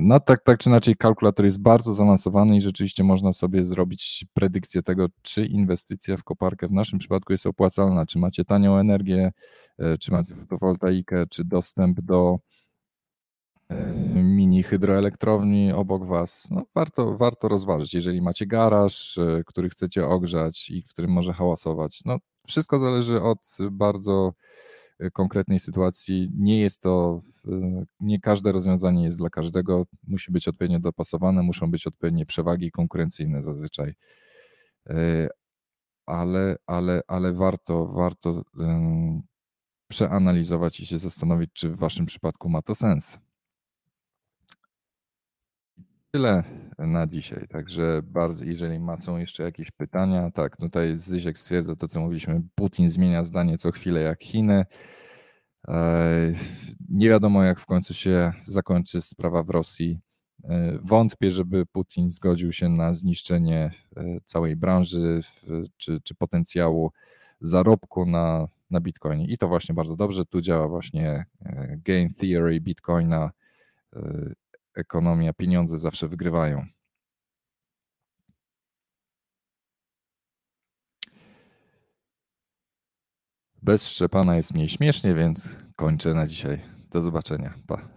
No 0.00 0.20
tak, 0.20 0.42
tak 0.44 0.58
czy 0.58 0.68
inaczej 0.70 0.96
kalkulator 0.96 1.44
jest 1.44 1.62
bardzo 1.62 1.92
zaawansowany 1.92 2.56
i 2.56 2.60
rzeczywiście 2.60 3.04
można 3.04 3.32
sobie 3.32 3.64
zrobić 3.64 4.26
predykcję 4.34 4.82
tego, 4.82 5.06
czy 5.22 5.46
inwestycja 5.46 6.16
w 6.16 6.24
koparkę 6.24 6.66
w 6.66 6.72
naszym 6.72 6.98
przypadku 6.98 7.32
jest 7.32 7.46
opłacalna, 7.46 8.06
czy 8.06 8.18
macie 8.18 8.44
tanią 8.44 8.78
energię, 8.78 9.32
e, 9.78 9.98
czy 9.98 10.12
macie 10.12 10.34
fotowoltaikę, 10.34 11.26
czy 11.30 11.44
dostęp 11.44 12.00
do 12.00 12.38
e, 13.68 13.92
mini 14.22 14.62
hydroelektrowni 14.62 15.72
obok 15.72 16.06
Was. 16.06 16.48
No, 16.50 16.62
warto, 16.74 17.16
warto 17.16 17.48
rozważyć, 17.48 17.94
jeżeli 17.94 18.22
macie 18.22 18.46
garaż, 18.46 19.18
e, 19.18 19.42
który 19.46 19.68
chcecie 19.68 20.06
ogrzać 20.06 20.70
i 20.70 20.82
w 20.82 20.88
którym 20.88 21.10
może 21.10 21.32
hałasować. 21.32 22.00
No, 22.04 22.16
wszystko 22.46 22.78
zależy 22.78 23.22
od 23.22 23.56
bardzo 23.70 24.32
konkretnej 25.12 25.58
sytuacji. 25.58 26.30
Nie 26.34 26.60
jest 26.60 26.82
to, 26.82 27.22
nie 28.00 28.20
każde 28.20 28.52
rozwiązanie 28.52 29.04
jest 29.04 29.18
dla 29.18 29.30
każdego, 29.30 29.86
musi 30.06 30.32
być 30.32 30.48
odpowiednio 30.48 30.80
dopasowane, 30.80 31.42
muszą 31.42 31.70
być 31.70 31.86
odpowiednie 31.86 32.26
przewagi 32.26 32.70
konkurencyjne 32.70 33.42
zazwyczaj. 33.42 33.94
E, 34.86 35.28
ale, 36.06 36.56
ale, 36.66 37.00
ale 37.06 37.32
warto, 37.32 37.86
warto 37.86 38.42
przeanalizować 39.88 40.80
i 40.80 40.86
się 40.86 40.98
zastanowić, 40.98 41.50
czy 41.52 41.70
w 41.70 41.78
Waszym 41.78 42.06
przypadku 42.06 42.48
ma 42.48 42.62
to 42.62 42.74
sens. 42.74 43.18
Tyle 46.10 46.44
na 46.78 47.06
dzisiaj. 47.06 47.48
Także 47.48 48.00
bardzo, 48.04 48.44
jeżeli 48.44 48.80
ma, 48.80 49.00
są 49.00 49.18
jeszcze 49.18 49.42
jakieś 49.42 49.70
pytania, 49.70 50.30
tak, 50.30 50.56
tutaj 50.56 50.94
Zysiek 50.94 51.38
stwierdza 51.38 51.76
to, 51.76 51.88
co 51.88 52.00
mówiliśmy, 52.00 52.42
Putin 52.54 52.88
zmienia 52.88 53.24
zdanie 53.24 53.58
co 53.58 53.72
chwilę 53.72 54.00
jak 54.00 54.22
Chiny. 54.22 54.64
Nie 56.88 57.08
wiadomo, 57.08 57.42
jak 57.42 57.60
w 57.60 57.66
końcu 57.66 57.94
się 57.94 58.32
zakończy 58.46 59.02
sprawa 59.02 59.42
w 59.42 59.50
Rosji. 59.50 60.00
E, 60.44 60.78
wątpię, 60.82 61.30
żeby 61.30 61.66
Putin 61.66 62.10
zgodził 62.10 62.52
się 62.52 62.68
na 62.68 62.94
zniszczenie 62.94 63.70
e, 63.96 64.20
całej 64.24 64.56
branży 64.56 65.20
czy, 65.76 66.00
czy 66.00 66.14
potencjału 66.14 66.92
zarobku 67.40 68.06
na 68.06 68.48
na 68.70 68.80
Bitcoinie. 68.80 69.26
I 69.26 69.38
to 69.38 69.48
właśnie 69.48 69.74
bardzo 69.74 69.96
dobrze. 69.96 70.26
Tu 70.26 70.40
działa 70.40 70.68
właśnie 70.68 71.26
e, 71.44 71.76
game 71.84 72.10
theory 72.18 72.60
Bitcoina. 72.60 73.30
Ekonomia, 74.78 75.32
pieniądze 75.32 75.78
zawsze 75.78 76.08
wygrywają. 76.08 76.66
Bez 83.62 83.88
Szczepana 83.88 84.36
jest 84.36 84.54
mniej 84.54 84.68
śmiesznie, 84.68 85.14
więc 85.14 85.56
kończę 85.76 86.14
na 86.14 86.26
dzisiaj. 86.26 86.60
Do 86.90 87.02
zobaczenia. 87.02 87.54
Pa. 87.66 87.88